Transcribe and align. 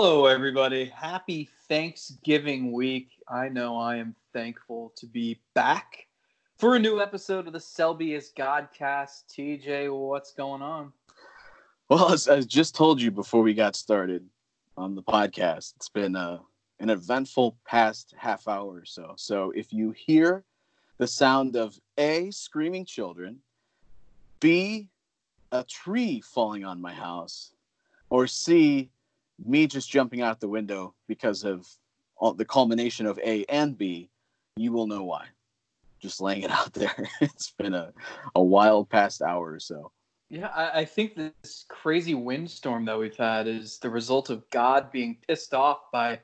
Hello, 0.00 0.26
everybody. 0.26 0.84
Happy 0.84 1.48
Thanksgiving 1.68 2.70
week. 2.70 3.20
I 3.26 3.48
know 3.48 3.76
I 3.76 3.96
am 3.96 4.14
thankful 4.32 4.92
to 4.94 5.06
be 5.06 5.40
back 5.54 6.06
for 6.56 6.76
a 6.76 6.78
new 6.78 7.00
episode 7.00 7.48
of 7.48 7.52
the 7.52 7.58
Selby 7.58 8.14
is 8.14 8.30
Godcast. 8.38 9.24
TJ, 9.36 9.92
what's 9.92 10.30
going 10.30 10.62
on? 10.62 10.92
Well, 11.88 12.12
as 12.12 12.28
I 12.28 12.42
just 12.42 12.76
told 12.76 13.02
you 13.02 13.10
before 13.10 13.42
we 13.42 13.54
got 13.54 13.74
started 13.74 14.24
on 14.76 14.94
the 14.94 15.02
podcast, 15.02 15.74
it's 15.74 15.88
been 15.88 16.14
uh, 16.14 16.38
an 16.78 16.90
eventful 16.90 17.58
past 17.66 18.14
half 18.16 18.46
hour 18.46 18.76
or 18.76 18.84
so. 18.84 19.14
So 19.16 19.50
if 19.50 19.72
you 19.72 19.90
hear 19.90 20.44
the 20.98 21.08
sound 21.08 21.56
of 21.56 21.76
A, 21.98 22.30
screaming 22.30 22.84
children, 22.84 23.40
B, 24.38 24.90
a 25.50 25.64
tree 25.64 26.20
falling 26.20 26.64
on 26.64 26.80
my 26.80 26.92
house, 26.94 27.50
or 28.10 28.28
C, 28.28 28.90
me 29.44 29.66
just 29.66 29.90
jumping 29.90 30.22
out 30.22 30.40
the 30.40 30.48
window 30.48 30.94
because 31.06 31.44
of 31.44 31.66
all, 32.16 32.34
the 32.34 32.44
culmination 32.44 33.06
of 33.06 33.18
A 33.24 33.44
and 33.46 33.76
B, 33.76 34.10
you 34.56 34.72
will 34.72 34.86
know 34.86 35.04
why. 35.04 35.26
Just 36.00 36.20
laying 36.20 36.42
it 36.42 36.50
out 36.50 36.72
there. 36.74 36.94
it's 37.20 37.52
been 37.52 37.74
a, 37.74 37.92
a 38.34 38.42
wild 38.42 38.88
past 38.88 39.22
hour 39.22 39.52
or 39.52 39.60
so. 39.60 39.90
Yeah, 40.30 40.48
I, 40.48 40.80
I 40.80 40.84
think 40.84 41.16
this 41.16 41.64
crazy 41.68 42.14
windstorm 42.14 42.84
that 42.84 42.98
we've 42.98 43.16
had 43.16 43.46
is 43.46 43.78
the 43.78 43.88
result 43.88 44.30
of 44.30 44.48
God 44.50 44.92
being 44.92 45.16
pissed 45.26 45.54
off 45.54 45.90
by 45.92 46.20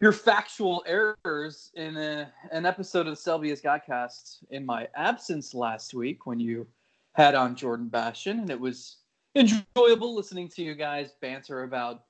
your 0.00 0.12
factual 0.12 0.84
errors 0.86 1.70
in 1.74 1.96
a, 1.96 2.30
an 2.50 2.66
episode 2.66 3.06
of 3.06 3.16
Selby's 3.16 3.62
Godcast 3.62 4.38
in 4.50 4.66
my 4.66 4.88
absence 4.96 5.54
last 5.54 5.94
week 5.94 6.26
when 6.26 6.40
you 6.40 6.66
had 7.12 7.36
on 7.36 7.54
Jordan 7.54 7.88
Bastian, 7.88 8.40
and 8.40 8.50
it 8.50 8.58
was 8.58 8.96
enjoyable 9.36 10.14
listening 10.14 10.48
to 10.48 10.62
you 10.62 10.74
guys 10.74 11.12
banter 11.20 11.62
about 11.62 12.02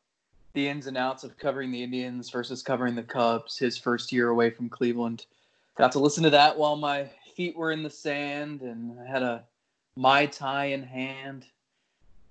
the 0.54 0.68
ins 0.68 0.86
and 0.86 0.96
outs 0.96 1.24
of 1.24 1.36
covering 1.36 1.70
the 1.70 1.82
Indians 1.82 2.30
versus 2.30 2.62
covering 2.62 2.94
the 2.94 3.02
Cubs. 3.02 3.58
His 3.58 3.76
first 3.76 4.12
year 4.12 4.30
away 4.30 4.50
from 4.50 4.68
Cleveland, 4.68 5.26
got 5.76 5.92
to 5.92 5.98
listen 5.98 6.22
to 6.24 6.30
that 6.30 6.56
while 6.56 6.76
my 6.76 7.10
feet 7.36 7.56
were 7.56 7.72
in 7.72 7.82
the 7.82 7.90
sand, 7.90 8.62
and 8.62 8.98
I 8.98 9.10
had 9.10 9.22
a 9.22 9.44
mai 9.96 10.26
tai 10.26 10.66
in 10.66 10.82
hand. 10.82 11.44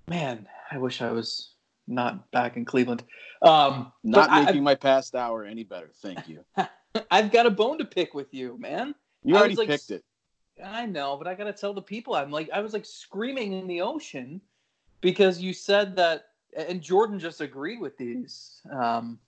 Man, 0.08 0.48
I 0.72 0.78
wish 0.78 1.02
I 1.02 1.12
was 1.12 1.52
not 1.88 2.32
back 2.32 2.58
in 2.58 2.66
Cleveland. 2.66 3.04
Um, 3.42 3.92
not 4.04 4.32
making 4.32 4.62
I, 4.62 4.64
my 4.64 4.76
past 4.76 5.16
hour 5.16 5.44
any 5.46 5.64
better. 5.64 5.92
Thank 6.02 6.28
you. 6.28 6.46
I've 7.12 7.32
got 7.32 7.46
a 7.46 7.52
bone 7.52 7.78
to 7.80 7.86
pick 7.86 8.14
with 8.14 8.34
you, 8.34 8.58
man. 8.58 8.96
You 9.24 9.36
already 9.36 9.56
like, 9.56 9.68
picked 9.68 9.92
it. 9.92 10.04
I 10.64 10.86
know, 10.86 11.18
but 11.18 11.28
I 11.28 11.34
gotta 11.34 11.54
tell 11.54 11.74
the 11.74 11.82
people. 11.82 12.16
I'm 12.16 12.32
like, 12.32 12.50
I 12.54 12.62
was 12.62 12.74
like 12.74 12.86
screaming 12.86 13.54
in 13.54 13.68
the 13.68 13.82
ocean 13.82 14.40
because 15.02 15.42
you 15.42 15.54
said 15.54 15.96
that, 15.96 16.26
and 16.56 16.82
Jordan 16.82 17.20
just 17.20 17.42
agreed 17.42 17.80
with 17.80 17.98
these. 17.98 18.62
Um, 18.72 19.20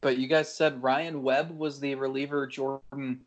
but 0.00 0.18
you 0.18 0.26
guys 0.26 0.54
said 0.54 0.82
Ryan 0.82 1.22
Webb 1.22 1.50
was 1.56 1.80
the 1.80 1.94
reliever 1.94 2.46
Jordan. 2.46 3.20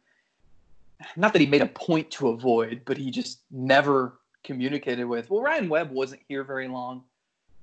Not 1.15 1.33
that 1.33 1.39
he 1.39 1.47
made 1.47 1.61
a 1.61 1.67
point 1.67 2.09
to 2.11 2.29
avoid, 2.29 2.81
but 2.85 2.97
he 2.97 3.11
just 3.11 3.41
never 3.51 4.19
communicated 4.43 5.05
with. 5.05 5.29
Well, 5.29 5.41
Ryan 5.41 5.69
Webb 5.69 5.91
wasn't 5.91 6.21
here 6.27 6.43
very 6.43 6.67
long, 6.67 7.03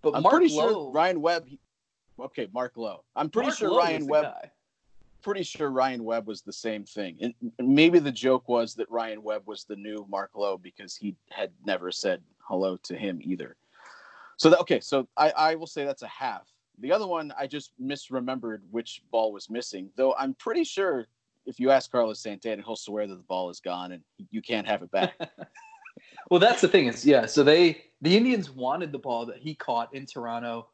but 0.03 0.15
I'm 0.15 0.22
Mark 0.22 0.34
pretty 0.34 0.55
Lowe, 0.55 0.69
sure 0.69 0.91
Ryan 0.92 1.20
Webb. 1.20 1.48
Okay, 2.20 2.48
Mark 2.53 2.72
Lowe. 2.77 3.03
I'm 3.17 3.31
pretty 3.31 3.48
Mark 3.48 3.59
sure 3.59 3.70
Lowe 3.70 3.78
Ryan 3.78 4.06
Webb. 4.06 4.33
Pretty 5.22 5.42
sure 5.42 5.70
Ryan 5.70 6.05
Webb 6.05 6.27
was 6.27 6.42
the 6.42 6.53
same 6.53 6.84
thing, 6.84 7.17
and 7.20 7.34
maybe 7.59 7.98
the 7.98 8.12
joke 8.12 8.48
was 8.48 8.75
that 8.75 8.91
Ryan 8.91 9.22
Webb 9.22 9.42
was 9.47 9.65
the 9.65 9.77
new 9.77 10.06
Mark 10.11 10.33
Lowe 10.34 10.59
because 10.59 10.95
he 10.95 11.17
had 11.31 11.50
never 11.65 11.91
said 11.91 12.20
hello 12.41 12.77
to 12.83 12.95
him 12.95 13.20
either. 13.22 13.56
So 14.37 14.51
that, 14.51 14.61
okay, 14.61 14.81
so 14.81 15.09
I, 15.17 15.31
I 15.31 15.55
will 15.55 15.67
say 15.67 15.85
that's 15.85 16.03
a 16.03 16.09
half. 16.09 16.49
The 16.81 16.93
other 16.93 17.07
one 17.07 17.33
I 17.39 17.47
just 17.47 17.71
misremembered 17.81 18.61
which 18.71 19.03
ball 19.11 19.33
was 19.33 19.49
missing, 19.49 19.91
though 19.97 20.15
I'm 20.19 20.35
pretty 20.35 20.65
sure 20.65 21.07
if 21.47 21.61
you 21.61 21.71
ask 21.71 21.91
Carlos 21.91 22.21
Santana, 22.21 22.62
he'll 22.62 22.77
swear 22.77 23.07
that 23.07 23.15
the 23.15 23.23
ball 23.23 23.51
is 23.51 23.61
gone 23.61 23.93
and 23.93 24.03
you 24.31 24.43
can't 24.43 24.67
have 24.67 24.83
it 24.83 24.91
back. 24.91 25.15
well, 26.31 26.41
that's 26.41 26.61
the 26.61 26.69
thing 26.69 26.87
is, 26.87 27.05
yeah. 27.05 27.27
So 27.27 27.43
they 27.43 27.84
the 28.00 28.17
Indians 28.17 28.50
wanted 28.50 28.93
the 28.93 28.99
ball 28.99 29.27
that 29.27 29.39
he 29.39 29.55
caught 29.55 29.94
in 29.94 30.06
Toronto. 30.06 30.69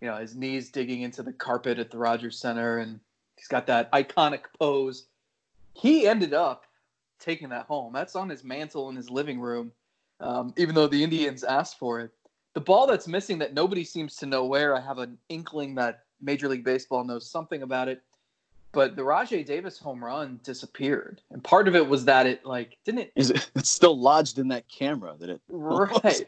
You 0.00 0.08
know, 0.08 0.16
his 0.16 0.34
knees 0.34 0.70
digging 0.70 1.02
into 1.02 1.22
the 1.22 1.32
carpet 1.32 1.78
at 1.78 1.90
the 1.90 1.98
Rogers 1.98 2.38
Center, 2.38 2.78
and 2.78 3.00
he's 3.36 3.48
got 3.48 3.66
that 3.66 3.90
iconic 3.92 4.40
pose. 4.58 5.06
He 5.72 6.06
ended 6.06 6.34
up 6.34 6.64
taking 7.18 7.48
that 7.50 7.66
home. 7.66 7.92
That's 7.92 8.14
on 8.14 8.28
his 8.28 8.44
mantle 8.44 8.88
in 8.90 8.96
his 8.96 9.10
living 9.10 9.40
room, 9.40 9.72
um, 10.20 10.52
even 10.56 10.74
though 10.74 10.86
the 10.86 11.02
Indians 11.02 11.44
asked 11.44 11.78
for 11.78 12.00
it. 12.00 12.10
The 12.56 12.60
ball 12.62 12.86
that's 12.86 13.06
missing 13.06 13.38
that 13.38 13.52
nobody 13.52 13.84
seems 13.84 14.16
to 14.16 14.26
know 14.26 14.46
where. 14.46 14.74
I 14.74 14.80
have 14.80 14.98
an 14.98 15.18
inkling 15.28 15.74
that 15.74 16.04
Major 16.20 16.48
League 16.48 16.64
Baseball 16.64 17.04
knows 17.04 17.30
something 17.30 17.62
about 17.62 17.88
it 17.88 18.02
but 18.76 18.94
the 18.94 19.02
Rajay 19.02 19.42
Davis 19.42 19.78
home 19.78 20.04
run 20.04 20.38
disappeared, 20.42 21.22
and 21.30 21.42
part 21.42 21.66
of 21.66 21.74
it 21.74 21.88
was 21.88 22.04
that 22.04 22.26
it 22.26 22.44
like 22.44 22.76
didn't 22.84 23.00
it? 23.00 23.12
Is 23.16 23.30
it? 23.30 23.50
It's 23.54 23.70
still 23.70 23.98
lodged 23.98 24.38
in 24.38 24.48
that 24.48 24.68
camera 24.68 25.14
that 25.18 25.30
it 25.30 25.40
right 25.48 26.26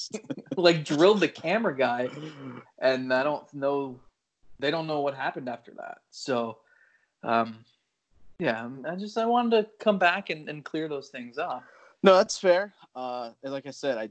like 0.56 0.84
drilled 0.84 1.20
the 1.20 1.28
camera 1.28 1.76
guy, 1.76 2.08
and 2.80 3.14
I 3.14 3.22
don't 3.22 3.54
know. 3.54 4.00
They 4.58 4.72
don't 4.72 4.88
know 4.88 5.02
what 5.02 5.14
happened 5.14 5.48
after 5.48 5.70
that. 5.76 5.98
So, 6.10 6.58
um, 7.22 7.58
yeah, 8.40 8.68
I 8.90 8.96
just 8.96 9.16
I 9.16 9.26
wanted 9.26 9.62
to 9.62 9.68
come 9.78 9.96
back 9.96 10.30
and, 10.30 10.48
and 10.48 10.64
clear 10.64 10.88
those 10.88 11.10
things 11.10 11.38
up. 11.38 11.62
No, 12.02 12.16
that's 12.16 12.36
fair. 12.36 12.74
Uh, 12.96 13.30
and 13.44 13.52
like 13.52 13.68
I 13.68 13.70
said, 13.70 13.98
I 13.98 14.08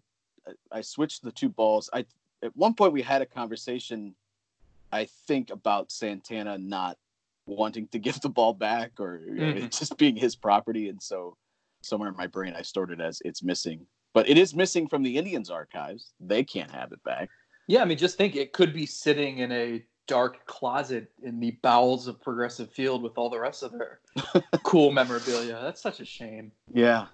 I 0.71 0.81
switched 0.81 1.23
the 1.23 1.31
two 1.31 1.49
balls. 1.49 1.89
I 1.93 2.05
at 2.43 2.55
one 2.55 2.73
point 2.73 2.93
we 2.93 3.01
had 3.01 3.21
a 3.21 3.25
conversation, 3.25 4.13
I 4.91 5.07
think 5.27 5.49
about 5.49 5.91
Santana 5.91 6.57
not 6.57 6.97
wanting 7.45 7.87
to 7.89 7.99
give 8.07 8.19
the 8.21 8.29
ball 8.29 8.53
back 8.53 8.99
or 8.99 9.21
mm-hmm. 9.29 9.67
just 9.67 9.97
being 9.97 10.15
his 10.15 10.35
property. 10.35 10.89
And 10.89 11.01
so 11.01 11.37
somewhere 11.81 12.09
in 12.09 12.17
my 12.17 12.27
brain, 12.27 12.53
I 12.55 12.61
stored 12.61 12.91
it 12.91 13.01
as 13.01 13.21
it's 13.25 13.43
missing. 13.43 13.85
But 14.13 14.29
it 14.29 14.37
is 14.37 14.53
missing 14.53 14.87
from 14.87 15.01
the 15.01 15.17
Indians 15.17 15.49
archives. 15.49 16.11
They 16.19 16.43
can't 16.43 16.69
have 16.69 16.91
it 16.91 17.03
back. 17.03 17.29
Yeah, 17.67 17.81
I 17.81 17.85
mean, 17.85 17.97
just 17.97 18.17
think 18.17 18.35
it 18.35 18.53
could 18.53 18.73
be 18.73 18.85
sitting 18.85 19.39
in 19.39 19.51
a 19.51 19.83
dark 20.05 20.45
closet 20.45 21.09
in 21.23 21.39
the 21.39 21.51
bowels 21.63 22.07
of 22.07 22.21
Progressive 22.21 22.69
Field 22.69 23.01
with 23.01 23.17
all 23.17 23.29
the 23.29 23.39
rest 23.39 23.63
of 23.63 23.71
their 23.71 24.01
cool 24.63 24.91
memorabilia. 24.91 25.59
That's 25.63 25.81
such 25.81 25.99
a 25.99 26.05
shame. 26.05 26.51
Yeah. 26.71 27.07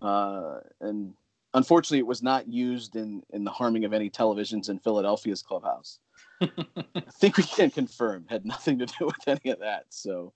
Uh, 0.00 0.60
and 0.80 1.12
unfortunately, 1.54 1.98
it 1.98 2.06
was 2.06 2.22
not 2.22 2.48
used 2.48 2.96
in, 2.96 3.22
in 3.30 3.44
the 3.44 3.50
harming 3.50 3.84
of 3.84 3.92
any 3.92 4.10
televisions 4.10 4.68
in 4.68 4.78
Philadelphia's 4.78 5.42
clubhouse. 5.42 5.98
I 6.40 6.48
think 7.12 7.36
we 7.36 7.44
can 7.44 7.70
confirm 7.70 8.26
had 8.28 8.44
nothing 8.44 8.78
to 8.78 8.86
do 8.86 9.06
with 9.06 9.26
any 9.26 9.52
of 9.52 9.60
that. 9.60 9.86
So 9.90 10.32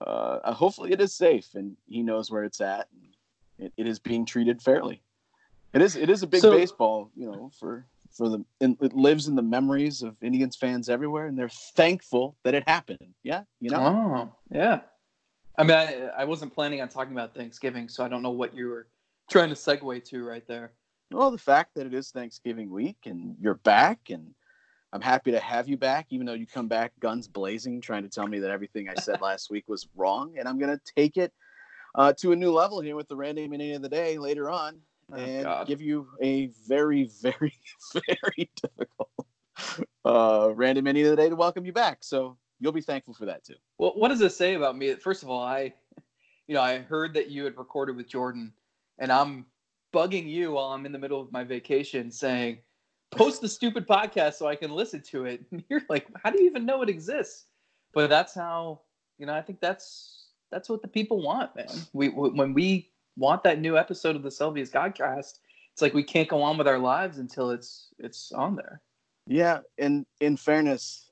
uh, 0.00 0.38
uh, 0.44 0.52
hopefully 0.52 0.92
it 0.92 1.00
is 1.00 1.14
safe 1.14 1.48
and 1.54 1.76
he 1.86 2.02
knows 2.02 2.30
where 2.30 2.44
it's 2.44 2.60
at. 2.60 2.88
It, 3.58 3.72
it 3.76 3.86
is 3.86 3.98
being 3.98 4.24
treated 4.24 4.62
fairly. 4.62 5.02
It 5.72 5.80
is 5.80 5.96
it 5.96 6.10
is 6.10 6.22
a 6.22 6.26
big 6.26 6.42
so, 6.42 6.50
baseball, 6.50 7.10
you 7.16 7.26
know, 7.26 7.50
for 7.58 7.86
for 8.10 8.28
the 8.28 8.44
it 8.60 8.92
lives 8.92 9.26
in 9.26 9.34
the 9.34 9.42
memories 9.42 10.02
of 10.02 10.16
Indians 10.22 10.54
fans 10.54 10.90
everywhere, 10.90 11.26
and 11.26 11.38
they're 11.38 11.48
thankful 11.48 12.36
that 12.44 12.54
it 12.54 12.68
happened. 12.68 13.14
Yeah, 13.22 13.44
you 13.58 13.70
know. 13.70 13.78
Oh, 13.78 14.36
yeah. 14.54 14.80
I 15.56 15.64
mean, 15.64 15.76
I, 15.76 16.08
I 16.16 16.24
wasn't 16.24 16.54
planning 16.54 16.80
on 16.82 16.88
talking 16.88 17.12
about 17.12 17.34
Thanksgiving, 17.34 17.88
so 17.88 18.04
I 18.04 18.08
don't 18.08 18.22
know 18.22 18.30
what 18.30 18.54
you 18.54 18.68
were 18.68 18.86
trying 19.30 19.48
to 19.48 19.54
segue 19.54 20.04
to 20.04 20.24
right 20.24 20.46
there. 20.46 20.72
Well, 21.10 21.30
the 21.30 21.38
fact 21.38 21.74
that 21.74 21.86
it 21.86 21.94
is 21.94 22.10
Thanksgiving 22.10 22.70
week 22.70 22.96
and 23.04 23.36
you're 23.40 23.54
back 23.54 24.10
and 24.10 24.34
I'm 24.92 25.00
happy 25.00 25.30
to 25.30 25.40
have 25.40 25.68
you 25.68 25.76
back, 25.76 26.06
even 26.10 26.26
though 26.26 26.34
you 26.34 26.46
come 26.46 26.68
back 26.68 26.92
guns 27.00 27.26
blazing, 27.26 27.80
trying 27.80 28.02
to 28.02 28.10
tell 28.10 28.26
me 28.26 28.38
that 28.40 28.50
everything 28.50 28.88
I 28.88 28.94
said 28.94 29.20
last 29.22 29.50
week 29.50 29.64
was 29.68 29.88
wrong. 29.96 30.34
And 30.38 30.46
I'm 30.46 30.58
going 30.58 30.76
to 30.76 30.92
take 30.96 31.16
it 31.16 31.32
uh, 31.94 32.12
to 32.18 32.32
a 32.32 32.36
new 32.36 32.52
level 32.52 32.80
here 32.80 32.96
with 32.96 33.08
the 33.08 33.16
random 33.16 33.50
minute 33.50 33.76
of 33.76 33.82
the 33.82 33.88
day 33.88 34.18
later 34.18 34.50
on 34.50 34.78
oh, 35.12 35.16
and 35.16 35.44
God. 35.44 35.66
give 35.66 35.80
you 35.80 36.08
a 36.20 36.48
very, 36.66 37.04
very, 37.22 37.54
very 37.92 38.50
difficult 38.60 39.10
uh, 40.04 40.50
random 40.54 40.84
minute 40.84 41.04
of 41.04 41.10
the 41.10 41.16
day 41.16 41.28
to 41.28 41.36
welcome 41.36 41.64
you 41.64 41.72
back. 41.72 41.98
So 42.02 42.36
you'll 42.60 42.72
be 42.72 42.82
thankful 42.82 43.14
for 43.14 43.26
that 43.26 43.44
too. 43.44 43.54
Well, 43.78 43.92
what 43.96 44.08
does 44.08 44.18
this 44.18 44.36
say 44.36 44.54
about 44.54 44.76
me? 44.76 44.94
First 44.94 45.22
of 45.22 45.30
all, 45.30 45.42
I, 45.42 45.72
you 46.46 46.54
know, 46.54 46.62
I 46.62 46.78
heard 46.78 47.14
that 47.14 47.30
you 47.30 47.44
had 47.44 47.56
recorded 47.56 47.96
with 47.96 48.08
Jordan, 48.08 48.52
and 48.98 49.12
I'm 49.12 49.46
bugging 49.92 50.28
you 50.28 50.52
while 50.52 50.66
I'm 50.66 50.86
in 50.86 50.92
the 50.92 50.98
middle 50.98 51.20
of 51.20 51.32
my 51.32 51.44
vacation 51.44 52.10
saying, 52.10 52.58
post 53.10 53.40
the 53.40 53.48
stupid 53.48 53.86
podcast 53.86 54.34
so 54.34 54.46
I 54.46 54.56
can 54.56 54.70
listen 54.70 55.02
to 55.10 55.26
it. 55.26 55.44
And 55.52 55.62
you're 55.68 55.82
like, 55.88 56.06
how 56.22 56.30
do 56.30 56.42
you 56.42 56.48
even 56.48 56.66
know 56.66 56.82
it 56.82 56.88
exists? 56.88 57.46
But 57.94 58.08
that's 58.08 58.34
how 58.34 58.80
you 59.18 59.26
know. 59.26 59.34
I 59.34 59.42
think 59.42 59.60
that's 59.60 60.28
that's 60.50 60.68
what 60.68 60.82
the 60.82 60.88
people 60.88 61.22
want, 61.22 61.54
man. 61.54 61.68
We 61.92 62.08
when 62.08 62.54
we 62.54 62.90
want 63.16 63.42
that 63.44 63.60
new 63.60 63.76
episode 63.76 64.16
of 64.16 64.22
the 64.22 64.30
Selby's 64.30 64.70
Godcast, 64.70 65.40
it's 65.72 65.82
like 65.82 65.92
we 65.92 66.02
can't 66.02 66.28
go 66.28 66.42
on 66.42 66.56
with 66.56 66.66
our 66.66 66.78
lives 66.78 67.18
until 67.18 67.50
it's 67.50 67.88
it's 67.98 68.32
on 68.32 68.56
there. 68.56 68.80
Yeah, 69.26 69.60
and 69.78 70.06
in 70.20 70.38
fairness, 70.38 71.10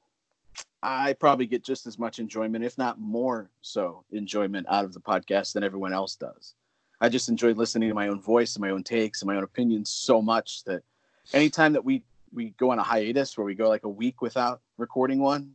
I 0.82 1.12
probably 1.14 1.46
get 1.46 1.62
just 1.62 1.86
as 1.86 1.98
much 1.98 2.18
enjoyment, 2.18 2.64
if 2.64 2.78
not 2.78 2.98
more 2.98 3.50
so, 3.60 4.04
enjoyment 4.10 4.66
out 4.70 4.84
of 4.84 4.94
the 4.94 5.00
podcast 5.00 5.52
than 5.52 5.62
everyone 5.62 5.92
else 5.92 6.16
does. 6.16 6.54
I 7.00 7.08
just 7.08 7.28
enjoy 7.28 7.52
listening 7.52 7.88
to 7.88 7.94
my 7.94 8.08
own 8.08 8.20
voice 8.20 8.54
and 8.56 8.60
my 8.62 8.70
own 8.70 8.82
takes 8.82 9.22
and 9.22 9.26
my 9.28 9.36
own 9.36 9.44
opinions 9.44 9.90
so 9.90 10.20
much 10.20 10.64
that 10.64 10.82
anytime 11.32 11.72
that 11.72 11.84
we 11.84 12.02
we 12.32 12.50
go 12.58 12.70
on 12.70 12.78
a 12.78 12.82
hiatus 12.82 13.36
where 13.36 13.44
we 13.44 13.54
go 13.54 13.68
like 13.68 13.82
a 13.84 13.88
week 13.88 14.22
without 14.22 14.60
recording 14.78 15.18
one, 15.18 15.52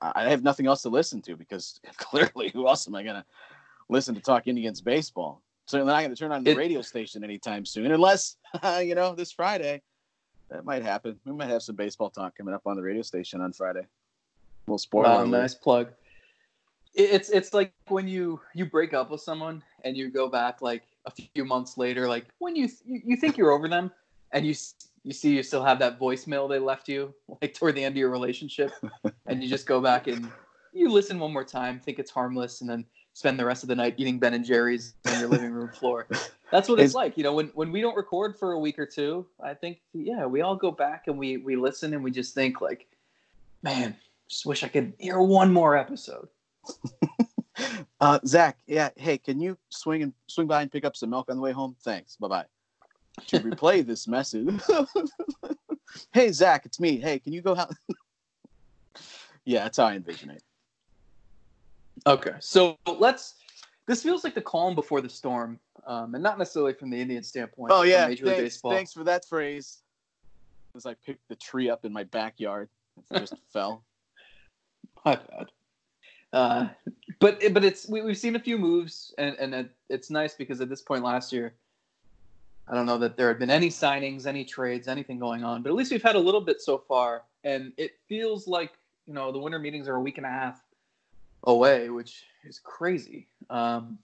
I 0.00 0.28
have 0.28 0.42
nothing 0.44 0.66
else 0.66 0.82
to 0.82 0.88
listen 0.88 1.20
to 1.22 1.36
because 1.36 1.80
clearly, 1.96 2.50
who 2.50 2.68
else 2.68 2.86
am 2.86 2.94
I 2.94 3.02
gonna 3.02 3.24
listen 3.88 4.14
to 4.14 4.20
talk 4.20 4.46
Indians 4.46 4.80
baseball? 4.80 5.42
Certainly 5.66 5.92
not 5.92 6.02
gonna 6.02 6.14
turn 6.16 6.30
on 6.32 6.44
the 6.44 6.52
It- 6.52 6.56
radio 6.56 6.82
station 6.82 7.24
anytime 7.24 7.64
soon, 7.64 7.90
unless 7.90 8.36
you 8.80 8.94
know 8.94 9.14
this 9.14 9.32
Friday. 9.32 9.82
That 10.50 10.64
might 10.66 10.82
happen. 10.82 11.18
We 11.24 11.32
might 11.32 11.48
have 11.48 11.62
some 11.62 11.74
baseball 11.74 12.10
talk 12.10 12.36
coming 12.36 12.54
up 12.54 12.62
on 12.66 12.76
the 12.76 12.82
radio 12.82 13.00
station 13.02 13.40
on 13.40 13.52
Friday. 13.52 13.86
little 14.66 14.78
spoiler. 14.78 15.08
Wow, 15.08 15.24
nice 15.24 15.54
plug. 15.54 15.88
It- 16.94 17.10
It's 17.10 17.28
it's 17.30 17.52
like 17.54 17.72
when 17.88 18.06
you 18.08 18.40
you 18.54 18.64
break 18.66 18.94
up 18.94 19.10
with 19.10 19.20
someone 19.20 19.62
and 19.84 19.96
you 19.96 20.10
go 20.10 20.28
back 20.28 20.62
like 20.62 20.82
a 21.06 21.10
few 21.10 21.44
months 21.44 21.76
later, 21.76 22.08
like 22.08 22.26
when 22.38 22.56
you 22.56 22.68
you, 22.86 23.00
you 23.04 23.16
think 23.16 23.36
you're 23.36 23.50
over 23.50 23.68
them, 23.68 23.90
and 24.32 24.46
you 24.46 24.54
you 25.02 25.12
see 25.12 25.34
you 25.36 25.42
still 25.42 25.62
have 25.64 25.78
that 25.80 25.98
voicemail 26.00 26.48
they 26.48 26.58
left 26.58 26.88
you 26.88 27.12
like 27.42 27.52
toward 27.54 27.74
the 27.74 27.84
end 27.84 27.92
of 27.94 27.98
your 27.98 28.10
relationship, 28.10 28.72
and 29.26 29.42
you 29.42 29.48
just 29.48 29.66
go 29.66 29.80
back 29.80 30.06
and 30.06 30.30
you 30.72 30.88
listen 30.90 31.18
one 31.18 31.32
more 31.32 31.44
time, 31.44 31.78
think 31.78 31.98
it's 31.98 32.10
harmless, 32.10 32.60
and 32.60 32.68
then 32.70 32.84
spend 33.12 33.38
the 33.38 33.44
rest 33.44 33.62
of 33.62 33.68
the 33.68 33.76
night 33.76 33.94
eating 33.96 34.18
Ben 34.18 34.34
and 34.34 34.44
Jerry's 34.44 34.94
on 35.06 35.20
your 35.20 35.28
living 35.28 35.52
room 35.52 35.68
floor. 35.68 36.08
That's 36.50 36.68
what 36.68 36.80
it's 36.80 36.88
Is- 36.90 36.94
like, 36.94 37.16
you 37.16 37.22
know. 37.22 37.34
When 37.34 37.48
when 37.54 37.70
we 37.72 37.80
don't 37.80 37.96
record 37.96 38.36
for 38.38 38.52
a 38.52 38.58
week 38.58 38.78
or 38.78 38.86
two, 38.86 39.26
I 39.42 39.52
think 39.54 39.80
yeah, 39.92 40.26
we 40.26 40.40
all 40.42 40.56
go 40.56 40.70
back 40.70 41.06
and 41.08 41.18
we 41.18 41.36
we 41.38 41.56
listen 41.56 41.92
and 41.92 42.02
we 42.04 42.10
just 42.12 42.34
think 42.34 42.60
like, 42.60 42.86
man, 43.62 43.94
just 44.28 44.46
wish 44.46 44.62
I 44.64 44.68
could 44.68 44.94
hear 44.98 45.20
one 45.20 45.52
more 45.52 45.76
episode. 45.76 46.28
Uh, 48.00 48.18
Zach, 48.26 48.58
yeah, 48.66 48.90
hey, 48.96 49.16
can 49.16 49.40
you 49.40 49.56
swing 49.70 50.02
and 50.02 50.12
swing 50.26 50.46
by 50.46 50.60
and 50.60 50.70
pick 50.70 50.84
up 50.84 50.96
some 50.96 51.10
milk 51.10 51.30
on 51.30 51.36
the 51.36 51.42
way 51.42 51.52
home? 51.52 51.76
Thanks. 51.84 52.16
Bye 52.16 52.28
bye. 52.28 52.44
To 53.28 53.40
replay 53.40 53.86
this 53.86 54.08
message, 54.08 54.60
hey 56.12 56.32
Zach, 56.32 56.66
it's 56.66 56.80
me. 56.80 56.98
Hey, 56.98 57.18
can 57.18 57.32
you 57.32 57.40
go 57.40 57.56
out? 57.56 57.72
yeah, 59.44 59.62
that's 59.62 59.78
how 59.78 59.86
I 59.86 59.94
envision 59.94 60.30
it. 60.30 60.42
Okay, 62.06 62.34
so 62.40 62.76
let's. 62.86 63.36
This 63.86 64.02
feels 64.02 64.24
like 64.24 64.34
the 64.34 64.42
calm 64.42 64.74
before 64.74 65.00
the 65.00 65.08
storm, 65.08 65.60
um, 65.86 66.14
and 66.14 66.22
not 66.22 66.38
necessarily 66.38 66.72
from 66.72 66.90
the 66.90 67.00
Indian 67.00 67.22
standpoint. 67.22 67.72
Oh 67.72 67.82
yeah, 67.82 68.08
Major 68.08 68.26
League 68.26 68.36
thanks, 68.36 68.54
Baseball. 68.54 68.72
thanks 68.72 68.92
for 68.92 69.04
that 69.04 69.24
phrase. 69.26 69.78
As 70.74 70.86
I 70.86 70.94
picked 71.06 71.28
the 71.28 71.36
tree 71.36 71.70
up 71.70 71.84
in 71.84 71.92
my 71.92 72.04
backyard, 72.04 72.68
it 73.10 73.18
just 73.20 73.34
fell. 73.52 73.84
My 75.04 75.14
bad. 75.14 75.50
Uh, 76.34 76.66
but 77.20 77.40
but 77.52 77.64
it's 77.64 77.88
we, 77.88 78.02
we've 78.02 78.18
seen 78.18 78.34
a 78.34 78.40
few 78.40 78.58
moves, 78.58 79.14
and 79.18 79.36
and 79.38 79.54
it, 79.54 79.70
it's 79.88 80.10
nice 80.10 80.34
because 80.34 80.60
at 80.60 80.68
this 80.68 80.82
point 80.82 81.04
last 81.04 81.32
year, 81.32 81.54
I 82.66 82.74
don't 82.74 82.86
know 82.86 82.98
that 82.98 83.16
there 83.16 83.28
had 83.28 83.38
been 83.38 83.50
any 83.50 83.68
signings, 83.68 84.26
any 84.26 84.44
trades, 84.44 84.88
anything 84.88 85.20
going 85.20 85.44
on, 85.44 85.62
but 85.62 85.68
at 85.70 85.76
least 85.76 85.92
we've 85.92 86.02
had 86.02 86.16
a 86.16 86.20
little 86.20 86.40
bit 86.40 86.60
so 86.60 86.76
far, 86.76 87.22
and 87.44 87.72
it 87.76 87.92
feels 88.08 88.48
like 88.48 88.72
you 89.06 89.14
know 89.14 89.30
the 89.30 89.38
winter 89.38 89.60
meetings 89.60 89.86
are 89.86 89.94
a 89.94 90.00
week 90.00 90.18
and 90.18 90.26
a 90.26 90.30
half 90.30 90.60
away, 91.44 91.88
which 91.88 92.24
is 92.44 92.58
crazy. 92.58 93.28
Um, 93.48 93.96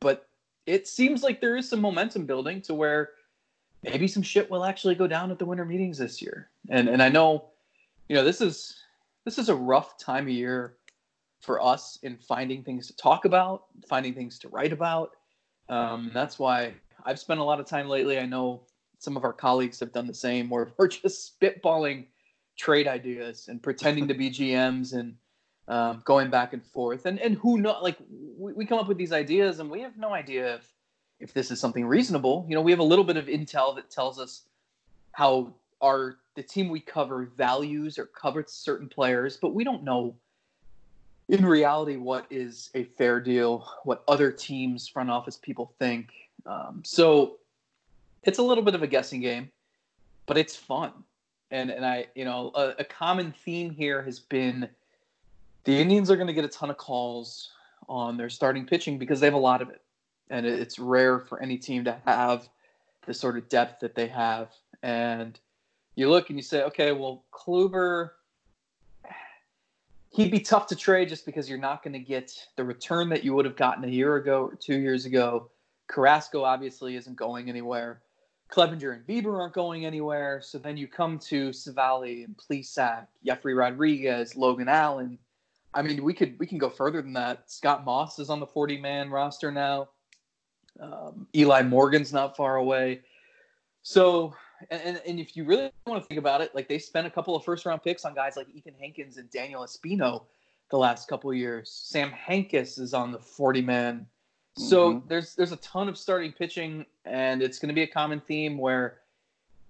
but 0.00 0.28
it 0.66 0.86
seems 0.86 1.22
like 1.22 1.40
there 1.40 1.56
is 1.56 1.66
some 1.66 1.80
momentum 1.80 2.26
building 2.26 2.60
to 2.62 2.74
where 2.74 3.12
maybe 3.82 4.06
some 4.06 4.22
shit 4.22 4.50
will 4.50 4.66
actually 4.66 4.96
go 4.96 5.06
down 5.06 5.30
at 5.30 5.38
the 5.38 5.46
winter 5.46 5.64
meetings 5.64 5.96
this 5.96 6.20
year, 6.20 6.50
and 6.68 6.90
and 6.90 7.02
I 7.02 7.08
know, 7.08 7.46
you 8.10 8.16
know, 8.16 8.22
this 8.22 8.42
is 8.42 8.82
this 9.24 9.38
is 9.38 9.48
a 9.48 9.54
rough 9.54 9.96
time 9.96 10.24
of 10.24 10.30
year 10.34 10.74
for 11.44 11.62
us 11.62 11.98
in 12.02 12.16
finding 12.16 12.62
things 12.62 12.86
to 12.88 12.96
talk 12.96 13.24
about, 13.24 13.64
finding 13.88 14.14
things 14.14 14.38
to 14.40 14.48
write 14.48 14.72
about. 14.72 15.12
Um, 15.68 16.10
that's 16.12 16.38
why 16.38 16.74
I've 17.04 17.18
spent 17.18 17.40
a 17.40 17.44
lot 17.44 17.60
of 17.60 17.66
time 17.66 17.88
lately. 17.88 18.18
I 18.18 18.26
know 18.26 18.62
some 18.98 19.16
of 19.16 19.24
our 19.24 19.32
colleagues 19.32 19.78
have 19.80 19.92
done 19.92 20.06
the 20.06 20.14
same, 20.14 20.48
where 20.48 20.72
we're 20.78 20.88
just 20.88 21.38
spitballing 21.38 22.06
trade 22.56 22.88
ideas 22.88 23.48
and 23.48 23.62
pretending 23.62 24.08
to 24.08 24.14
be 24.14 24.30
GMs 24.38 24.94
and 24.94 25.16
um, 25.68 26.02
going 26.04 26.30
back 26.30 26.52
and 26.52 26.64
forth. 26.64 27.06
And 27.06 27.18
and 27.20 27.36
who 27.36 27.58
know? 27.58 27.78
Like 27.80 27.98
we, 28.36 28.52
we 28.52 28.66
come 28.66 28.78
up 28.78 28.88
with 28.88 28.98
these 28.98 29.12
ideas, 29.12 29.60
and 29.60 29.70
we 29.70 29.80
have 29.80 29.96
no 29.96 30.12
idea 30.12 30.56
if 30.56 30.72
if 31.20 31.32
this 31.32 31.50
is 31.50 31.60
something 31.60 31.86
reasonable. 31.86 32.46
You 32.48 32.54
know, 32.54 32.62
we 32.62 32.72
have 32.72 32.80
a 32.80 32.84
little 32.84 33.04
bit 33.04 33.16
of 33.16 33.26
intel 33.26 33.74
that 33.76 33.90
tells 33.90 34.18
us 34.18 34.42
how 35.12 35.54
our 35.82 36.16
the 36.34 36.42
team 36.42 36.68
we 36.68 36.80
cover 36.80 37.30
values 37.36 37.98
or 37.98 38.06
covers 38.06 38.52
certain 38.52 38.88
players, 38.88 39.36
but 39.36 39.54
we 39.54 39.64
don't 39.64 39.84
know 39.84 40.16
in 41.28 41.44
reality 41.44 41.96
what 41.96 42.26
is 42.30 42.70
a 42.74 42.84
fair 42.84 43.20
deal, 43.20 43.66
what 43.84 44.02
other 44.08 44.30
teams, 44.30 44.88
front 44.88 45.10
office 45.10 45.36
people 45.36 45.72
think. 45.78 46.10
Um, 46.46 46.82
so 46.84 47.36
it's 48.24 48.38
a 48.38 48.42
little 48.42 48.64
bit 48.64 48.74
of 48.74 48.82
a 48.82 48.86
guessing 48.86 49.20
game, 49.20 49.50
but 50.26 50.36
it's 50.36 50.56
fun. 50.56 50.92
And 51.50 51.70
and 51.70 51.84
I, 51.84 52.06
you 52.14 52.24
know, 52.24 52.50
a, 52.54 52.74
a 52.80 52.84
common 52.84 53.32
theme 53.44 53.70
here 53.70 54.02
has 54.02 54.18
been 54.18 54.68
the 55.64 55.78
Indians 55.78 56.10
are 56.10 56.16
going 56.16 56.26
to 56.26 56.32
get 56.32 56.44
a 56.44 56.48
ton 56.48 56.70
of 56.70 56.76
calls 56.76 57.50
on 57.88 58.16
their 58.16 58.30
starting 58.30 58.66
pitching 58.66 58.98
because 58.98 59.20
they 59.20 59.26
have 59.26 59.34
a 59.34 59.38
lot 59.38 59.62
of 59.62 59.70
it, 59.70 59.82
and 60.30 60.44
it's 60.46 60.78
rare 60.78 61.20
for 61.20 61.40
any 61.40 61.56
team 61.56 61.84
to 61.84 61.96
have 62.06 62.48
the 63.06 63.14
sort 63.14 63.36
of 63.36 63.48
depth 63.48 63.80
that 63.80 63.94
they 63.94 64.06
have. 64.08 64.48
And 64.82 65.38
you 65.94 66.10
look 66.10 66.28
and 66.28 66.38
you 66.38 66.42
say, 66.42 66.62
okay, 66.64 66.92
well, 66.92 67.24
Kluber, 67.32 68.10
he'd 70.14 70.30
be 70.30 70.40
tough 70.40 70.66
to 70.68 70.76
trade 70.76 71.08
just 71.08 71.26
because 71.26 71.48
you're 71.48 71.58
not 71.58 71.82
going 71.82 71.92
to 71.92 71.98
get 71.98 72.32
the 72.56 72.64
return 72.64 73.08
that 73.08 73.24
you 73.24 73.34
would 73.34 73.44
have 73.44 73.56
gotten 73.56 73.84
a 73.84 73.88
year 73.88 74.16
ago 74.16 74.44
or 74.44 74.54
two 74.54 74.78
years 74.78 75.06
ago. 75.06 75.50
Carrasco 75.88 76.44
obviously 76.44 76.96
isn't 76.96 77.16
going 77.16 77.48
anywhere. 77.48 78.00
Clevinger 78.50 78.94
and 78.94 79.06
Bieber 79.06 79.38
aren't 79.38 79.54
going 79.54 79.84
anywhere. 79.84 80.40
So 80.42 80.58
then 80.58 80.76
you 80.76 80.86
come 80.86 81.18
to 81.20 81.52
Civale 81.52 82.24
and 82.24 82.36
Plesac, 82.36 83.08
Jefry 83.26 83.56
Rodriguez, 83.56 84.36
Logan 84.36 84.68
Allen. 84.68 85.18
I 85.72 85.82
mean, 85.82 86.04
we 86.04 86.14
could 86.14 86.38
we 86.38 86.46
can 86.46 86.58
go 86.58 86.70
further 86.70 87.02
than 87.02 87.14
that. 87.14 87.50
Scott 87.50 87.84
Moss 87.84 88.20
is 88.20 88.30
on 88.30 88.38
the 88.38 88.46
40 88.46 88.78
man 88.78 89.10
roster 89.10 89.50
now. 89.50 89.88
Um, 90.78 91.26
Eli 91.34 91.62
Morgan's 91.62 92.12
not 92.12 92.36
far 92.36 92.56
away. 92.56 93.00
So, 93.82 94.34
and, 94.70 94.82
and, 94.82 95.02
and 95.06 95.20
if 95.20 95.36
you 95.36 95.44
really 95.44 95.70
want 95.86 96.02
to 96.02 96.08
think 96.08 96.18
about 96.18 96.40
it, 96.40 96.54
like 96.54 96.68
they 96.68 96.78
spent 96.78 97.06
a 97.06 97.10
couple 97.10 97.34
of 97.36 97.44
first 97.44 97.66
round 97.66 97.82
picks 97.82 98.04
on 98.04 98.14
guys 98.14 98.36
like 98.36 98.46
Ethan 98.54 98.74
Hankins 98.78 99.16
and 99.16 99.30
Daniel 99.30 99.62
Espino 99.62 100.24
the 100.70 100.78
last 100.78 101.08
couple 101.08 101.30
of 101.30 101.36
years. 101.36 101.70
Sam 101.70 102.10
Hentges 102.10 102.78
is 102.78 102.94
on 102.94 103.12
the 103.12 103.18
40 103.18 103.62
man. 103.62 104.06
So 104.56 104.94
Mhm. 104.94 105.08
there's 105.08 105.34
there's 105.34 105.52
a 105.52 105.56
ton 105.56 105.88
of 105.88 105.98
starting 105.98 106.32
pitching, 106.32 106.86
and 107.04 107.42
it's 107.42 107.58
going 107.58 107.68
to 107.68 107.74
be 107.74 107.82
a 107.82 107.86
common 107.86 108.20
theme 108.20 108.56
where 108.56 109.00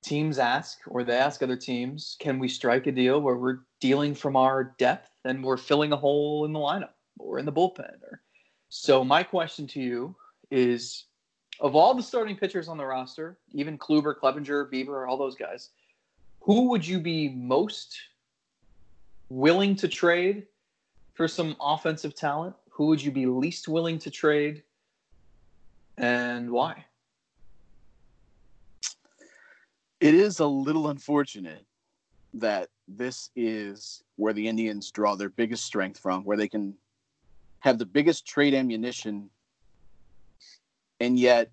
teams 0.03 0.39
ask 0.39 0.81
or 0.87 1.03
they 1.03 1.17
ask 1.17 1.43
other 1.43 1.57
teams, 1.57 2.17
can 2.21 2.39
we 2.39 2.47
strike 2.47 2.87
a 2.87 2.93
deal 2.93 3.21
where 3.21 3.37
we're 3.37 3.61
dealing 3.81 4.15
from 4.15 4.37
our 4.37 4.65
depth 4.77 5.11
and 5.25 5.43
we're 5.43 5.57
filling 5.57 5.93
a 5.93 5.97
hole 5.97 6.45
in 6.45 6.53
the 6.53 6.59
lineup 6.59 6.93
or 7.19 7.39
in 7.39 7.47
the 7.47 7.53
bullpen? 7.53 8.03
Or 8.03 8.21
so 8.69 9.03
my 9.03 9.23
question 9.23 9.67
to 9.69 9.81
you 9.81 10.15
is 10.51 11.07
of 11.61 11.75
all 11.75 11.95
the 11.95 12.03
starting 12.03 12.37
pitchers 12.37 12.69
on 12.69 12.77
the 12.77 12.85
roster, 12.85 13.39
even 13.53 13.79
Kluber, 13.79 14.15
Clevinger, 14.19 14.71
Bieber, 14.71 15.09
all 15.09 15.17
those 15.17 15.37
guys, 15.37 15.71
who 16.41 16.69
would 16.69 16.87
you 16.87 17.01
be 17.01 17.29
most 17.31 17.97
willing 19.29 19.75
to 19.77 19.89
trade 19.89 20.47
for 21.15 21.27
some 21.29 21.57
offensive 21.61 22.15
talent? 22.15 22.55
Who 22.71 22.87
would 22.87 23.03
you 23.03 23.11
be 23.11 23.27
least 23.27 23.69
willing 23.69 23.99
to 24.01 24.11
trade? 24.11 24.63
And 25.97 26.51
why? 26.51 26.85
It 30.01 30.15
is 30.15 30.41
a 30.41 30.47
little 30.47 30.91
unfortunate 30.91 31.65
that 32.35 32.69
this 32.89 33.31
is 33.37 34.03
where 34.17 34.33
the 34.33 34.47
Indians 34.47 34.91
draw 34.91 35.15
their 35.15 35.31
biggest 35.31 35.65
strength 35.65 35.99
from, 35.99 36.25
where 36.25 36.37
they 36.37 36.49
can 36.49 36.75
have 37.61 37.79
the 37.79 37.87
biggest 37.87 38.27
trade 38.27 38.55
ammunition. 38.55 39.31
And 41.01 41.19
yet, 41.19 41.51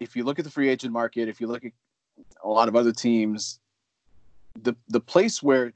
if 0.00 0.16
you 0.16 0.24
look 0.24 0.38
at 0.38 0.44
the 0.44 0.50
free 0.50 0.68
agent 0.68 0.92
market, 0.92 1.28
if 1.28 1.40
you 1.40 1.46
look 1.46 1.64
at 1.64 1.72
a 2.44 2.48
lot 2.48 2.68
of 2.68 2.76
other 2.76 2.92
teams, 2.92 3.60
the 4.62 4.74
the 4.88 5.00
place 5.00 5.42
where 5.42 5.72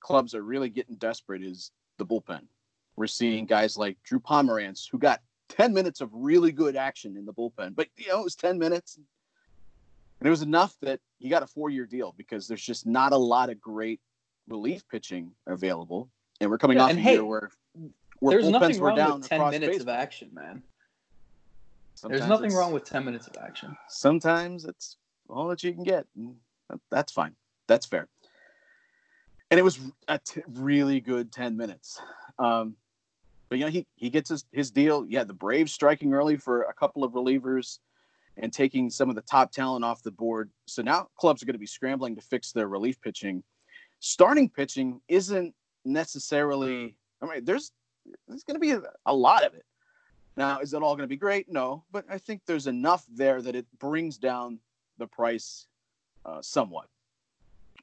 clubs 0.00 0.34
are 0.34 0.42
really 0.42 0.68
getting 0.68 0.96
desperate 0.96 1.42
is 1.42 1.70
the 1.98 2.06
bullpen. 2.06 2.42
We're 2.96 3.06
seeing 3.06 3.46
guys 3.46 3.76
like 3.76 3.98
Drew 4.04 4.20
Pomeranz, 4.20 4.88
who 4.90 4.98
got 4.98 5.20
10 5.50 5.72
minutes 5.74 6.00
of 6.00 6.10
really 6.12 6.50
good 6.52 6.76
action 6.76 7.16
in 7.16 7.24
the 7.26 7.32
bullpen, 7.32 7.74
but 7.74 7.88
you 7.96 8.08
know, 8.08 8.20
it 8.20 8.24
was 8.24 8.36
10 8.36 8.58
minutes. 8.58 8.98
And 10.20 10.26
it 10.26 10.30
was 10.30 10.42
enough 10.42 10.76
that 10.80 11.00
he 11.18 11.28
got 11.28 11.42
a 11.42 11.46
four 11.46 11.68
year 11.70 11.84
deal 11.86 12.14
because 12.16 12.48
there's 12.48 12.62
just 12.62 12.86
not 12.86 13.12
a 13.12 13.16
lot 13.18 13.50
of 13.50 13.60
great 13.60 14.00
relief 14.48 14.88
pitching 14.88 15.32
available. 15.46 16.08
And 16.40 16.50
we're 16.50 16.58
coming 16.58 16.78
Yeah, 16.78 16.84
off 16.84 16.92
a 16.92 16.94
hey, 16.94 17.12
year 17.12 17.24
where, 17.24 17.50
where 18.20 18.32
There's 18.32 18.44
bullpens 18.46 18.50
nothing 18.52 18.80
were 18.80 18.88
wrong 18.88 18.96
down 18.96 19.20
with 19.20 19.28
10 19.28 19.40
minutes 19.50 19.66
baseball. 19.78 19.94
of 19.94 20.00
action, 20.00 20.30
man. 20.32 20.62
Sometimes 21.96 22.20
There's 22.20 22.28
nothing 22.28 22.54
wrong 22.54 22.72
with 22.72 22.84
10 22.84 23.04
minutes 23.04 23.26
of 23.26 23.36
action. 23.42 23.76
sometimes 23.88 24.66
it's 24.66 24.98
all 25.30 25.48
that 25.48 25.64
you 25.64 25.72
can 25.72 25.82
get. 25.82 26.06
That's 26.90 27.10
fine. 27.10 27.34
That's 27.68 27.86
fair. 27.86 28.06
And 29.50 29.58
it 29.58 29.62
was 29.62 29.78
a 30.06 30.18
t- 30.18 30.42
really 30.46 31.00
good 31.00 31.32
10 31.32 31.56
minutes. 31.56 32.00
Um, 32.38 32.76
but, 33.48 33.58
you 33.58 33.64
know, 33.64 33.70
he, 33.70 33.86
he 33.94 34.10
gets 34.10 34.28
his, 34.28 34.44
his 34.52 34.70
deal. 34.70 35.06
Yeah, 35.08 35.24
the 35.24 35.32
Braves 35.32 35.72
striking 35.72 36.12
early 36.12 36.36
for 36.36 36.62
a 36.62 36.74
couple 36.74 37.02
of 37.02 37.12
relievers 37.12 37.78
and 38.36 38.52
taking 38.52 38.90
some 38.90 39.08
of 39.08 39.14
the 39.14 39.22
top 39.22 39.50
talent 39.50 39.84
off 39.84 40.02
the 40.02 40.10
board. 40.10 40.50
So 40.66 40.82
now 40.82 41.08
clubs 41.16 41.42
are 41.42 41.46
going 41.46 41.54
to 41.54 41.58
be 41.58 41.66
scrambling 41.66 42.14
to 42.16 42.20
fix 42.20 42.52
their 42.52 42.68
relief 42.68 43.00
pitching. 43.00 43.42
Starting 44.00 44.50
pitching 44.50 45.00
isn't 45.08 45.54
necessarily. 45.86 46.96
I 47.22 47.26
mean, 47.26 47.44
there's 47.44 47.72
there's 48.28 48.44
going 48.44 48.56
to 48.56 48.60
be 48.60 48.72
a, 48.72 48.82
a 49.06 49.14
lot 49.14 49.44
of 49.44 49.54
it. 49.54 49.64
Now, 50.36 50.60
is 50.60 50.74
it 50.74 50.82
all 50.82 50.94
going 50.94 51.04
to 51.04 51.12
be 51.12 51.16
great? 51.16 51.50
No, 51.50 51.84
but 51.90 52.04
I 52.10 52.18
think 52.18 52.42
there's 52.46 52.66
enough 52.66 53.04
there 53.12 53.40
that 53.40 53.56
it 53.56 53.66
brings 53.78 54.18
down 54.18 54.58
the 54.98 55.06
price 55.06 55.66
uh, 56.24 56.42
somewhat 56.42 56.88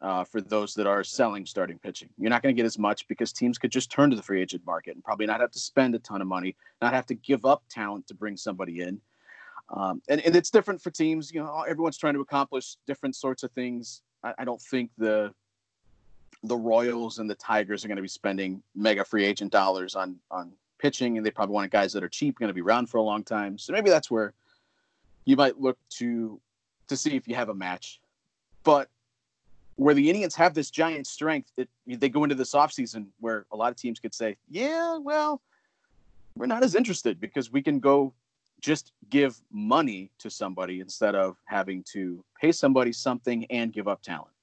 uh, 0.02 0.24
for 0.24 0.42
those 0.42 0.74
that 0.76 0.86
are 0.86 1.04
selling 1.04 1.46
starting 1.46 1.80
pitching. 1.80 2.10
You're 2.18 2.30
not 2.30 2.44
going 2.44 2.56
to 2.56 2.60
get 2.60 2.66
as 2.66 2.78
much 2.78 3.08
because 3.08 3.32
teams 3.32 3.58
could 3.58 3.72
just 3.72 3.90
turn 3.90 4.10
to 4.12 4.16
the 4.16 4.22
free 4.22 4.42
agent 4.42 4.64
market 4.66 4.96
and 4.96 5.04
probably 5.04 5.26
not 5.26 5.40
have 5.40 5.52
to 5.52 5.60
spend 5.60 5.96
a 5.96 6.00
ton 6.00 6.22
of 6.22 6.28
money, 6.28 6.56
not 6.82 6.94
have 6.94 7.08
to 7.08 7.16
give 7.16 7.46
up 7.46 7.64
talent 7.70 8.08
to 8.08 8.14
bring 8.14 8.38
somebody 8.38 8.82
in. 8.82 9.02
Um, 9.70 10.02
and, 10.10 10.22
and 10.22 10.36
it's 10.36 10.52
different 10.52 10.82
for 10.82 10.92
teams. 10.92 11.34
You 11.34 11.42
know, 11.42 11.62
everyone's 11.62 11.98
trying 11.98 12.14
to 12.16 12.20
accomplish 12.20 12.76
different 12.86 13.16
sorts 13.16 13.44
of 13.44 13.52
things. 13.52 14.02
I, 14.24 14.34
I 14.40 14.46
don't 14.46 14.62
think 14.62 14.92
the 14.98 15.34
the 16.46 16.58
Royals 16.58 17.20
and 17.20 17.30
the 17.30 17.36
Tigers 17.36 17.86
are 17.86 17.88
going 17.88 17.96
to 17.96 18.02
be 18.02 18.08
spending 18.10 18.62
mega 18.76 19.06
free 19.06 19.24
agent 19.24 19.52
dollars 19.52 19.96
on 19.96 20.18
on 20.30 20.52
pitching, 20.84 21.16
and 21.16 21.26
they 21.26 21.32
probably 21.32 21.54
want 21.54 21.72
guys 21.72 21.94
that 21.94 22.04
are 22.04 22.10
cheap, 22.10 22.38
going 22.38 22.50
to 22.50 22.54
be 22.54 22.62
around 22.62 22.88
for 22.88 22.98
a 22.98 23.02
long 23.02 23.24
time. 23.24 23.58
So 23.58 23.72
maybe 23.72 23.90
that's 23.90 24.12
where 24.12 24.34
you 25.24 25.38
might 25.38 25.60
look 25.60 25.78
to 25.92 26.40
to 26.90 26.98
see 26.98 27.16
if 27.16 27.26
you 27.26 27.36
have 27.36 27.48
a 27.48 27.54
match. 27.54 28.02
But 28.66 28.90
where 29.78 29.96
the 29.96 30.10
Indians 30.10 30.36
have 30.36 30.54
this 30.54 30.70
giant 30.70 31.08
strength, 31.08 31.52
it, 31.56 31.70
they 31.88 32.10
go 32.10 32.24
into 32.26 32.36
this 32.36 32.54
offseason 32.54 33.08
where 33.22 33.46
a 33.54 33.56
lot 33.56 33.72
of 33.72 33.78
teams 33.78 34.00
could 34.00 34.14
say, 34.14 34.36
yeah, 34.50 34.98
well, 34.98 35.42
we're 36.36 36.48
not 36.48 36.64
as 36.64 36.76
interested 36.76 37.20
because 37.22 37.50
we 37.50 37.62
can 37.62 37.80
go 37.80 38.14
just 38.60 38.92
give 39.10 39.42
money 39.52 40.12
to 40.20 40.30
somebody 40.30 40.82
instead 40.82 41.16
of 41.16 41.38
having 41.46 41.84
to 41.94 42.24
pay 42.40 42.52
somebody 42.52 42.92
something 42.92 43.46
and 43.46 43.72
give 43.72 43.88
up 43.88 44.02
talent. 44.02 44.36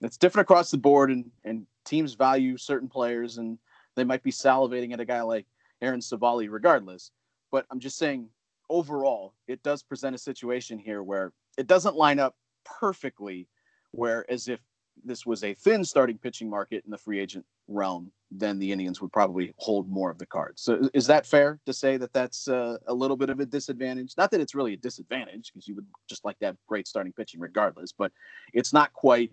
It's 0.00 0.16
different 0.16 0.46
across 0.46 0.70
the 0.70 0.78
board, 0.78 1.10
and, 1.10 1.30
and 1.44 1.66
teams 1.84 2.14
value 2.14 2.56
certain 2.56 2.88
players, 2.88 3.36
and 3.36 3.58
they 3.96 4.04
might 4.04 4.22
be 4.22 4.32
salivating 4.32 4.92
at 4.92 5.00
a 5.00 5.04
guy 5.04 5.20
like 5.20 5.46
Aaron 5.82 6.00
Civale 6.00 6.48
regardless. 6.50 7.10
But 7.50 7.66
I'm 7.70 7.80
just 7.80 7.98
saying, 7.98 8.28
overall, 8.70 9.34
it 9.46 9.62
does 9.62 9.82
present 9.82 10.14
a 10.14 10.18
situation 10.18 10.78
here 10.78 11.02
where 11.02 11.32
it 11.56 11.66
doesn't 11.66 11.96
line 11.96 12.18
up 12.18 12.36
perfectly, 12.64 13.48
where 13.92 14.28
as 14.30 14.48
if 14.48 14.60
this 15.04 15.26
was 15.26 15.44
a 15.44 15.54
thin 15.54 15.84
starting 15.84 16.18
pitching 16.18 16.48
market 16.48 16.84
in 16.84 16.90
the 16.90 16.98
free 16.98 17.20
agent 17.20 17.44
realm, 17.68 18.10
then 18.30 18.58
the 18.58 18.70
Indians 18.70 19.00
would 19.00 19.12
probably 19.12 19.54
hold 19.56 19.88
more 19.88 20.10
of 20.10 20.18
the 20.18 20.26
cards. 20.26 20.62
So 20.62 20.88
is 20.92 21.06
that 21.06 21.26
fair 21.26 21.60
to 21.66 21.72
say 21.72 21.96
that 21.96 22.12
that's 22.12 22.48
uh, 22.48 22.78
a 22.86 22.94
little 22.94 23.16
bit 23.16 23.30
of 23.30 23.40
a 23.40 23.46
disadvantage? 23.46 24.14
Not 24.16 24.30
that 24.32 24.40
it's 24.40 24.54
really 24.54 24.74
a 24.74 24.76
disadvantage 24.76 25.52
because 25.52 25.68
you 25.68 25.74
would 25.76 25.86
just 26.08 26.24
like 26.24 26.38
to 26.40 26.46
have 26.46 26.56
great 26.66 26.88
starting 26.88 27.12
pitching 27.12 27.40
regardless, 27.40 27.92
but 27.92 28.12
it's 28.52 28.72
not 28.72 28.92
quite. 28.92 29.32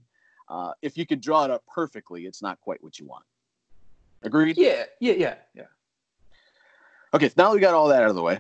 Uh, 0.50 0.74
if 0.82 0.98
you 0.98 1.06
could 1.06 1.22
draw 1.22 1.46
it 1.46 1.52
up 1.52 1.64
perfectly, 1.74 2.26
it's 2.26 2.42
not 2.42 2.60
quite 2.60 2.84
what 2.84 3.00
you 3.00 3.06
want. 3.06 3.24
Agreed? 4.24 4.58
Yeah, 4.58 4.84
yeah, 5.00 5.14
yeah, 5.14 5.36
yeah. 5.56 5.64
Okay, 7.14 7.30
now 7.36 7.50
that 7.50 7.56
we 7.56 7.60
got 7.60 7.74
all 7.74 7.90
that 7.90 8.04
out 8.04 8.10
of 8.10 8.16
the 8.16 8.22
way, 8.22 8.40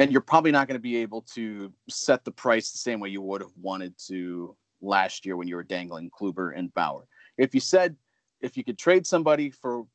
and 0.00 0.10
you're 0.10 0.20
probably 0.20 0.50
not 0.50 0.66
going 0.66 0.78
to 0.78 0.82
be 0.82 0.96
able 0.96 1.22
to 1.34 1.72
set 1.88 2.24
the 2.24 2.32
price 2.32 2.72
the 2.72 2.78
same 2.78 2.98
way 2.98 3.10
you 3.10 3.22
would 3.22 3.40
have 3.40 3.52
wanted 3.60 3.96
to 4.06 4.56
last 4.80 5.24
year 5.24 5.36
when 5.36 5.46
you 5.46 5.54
were 5.54 5.62
dangling 5.62 6.10
Kluber 6.10 6.52
and 6.56 6.74
Bauer. 6.74 7.06
If 7.36 7.54
you 7.54 7.60
said 7.60 7.94
if 8.40 8.56
you 8.56 8.64
could 8.64 8.78
trade 8.78 9.06
somebody 9.06 9.50
for 9.50 9.86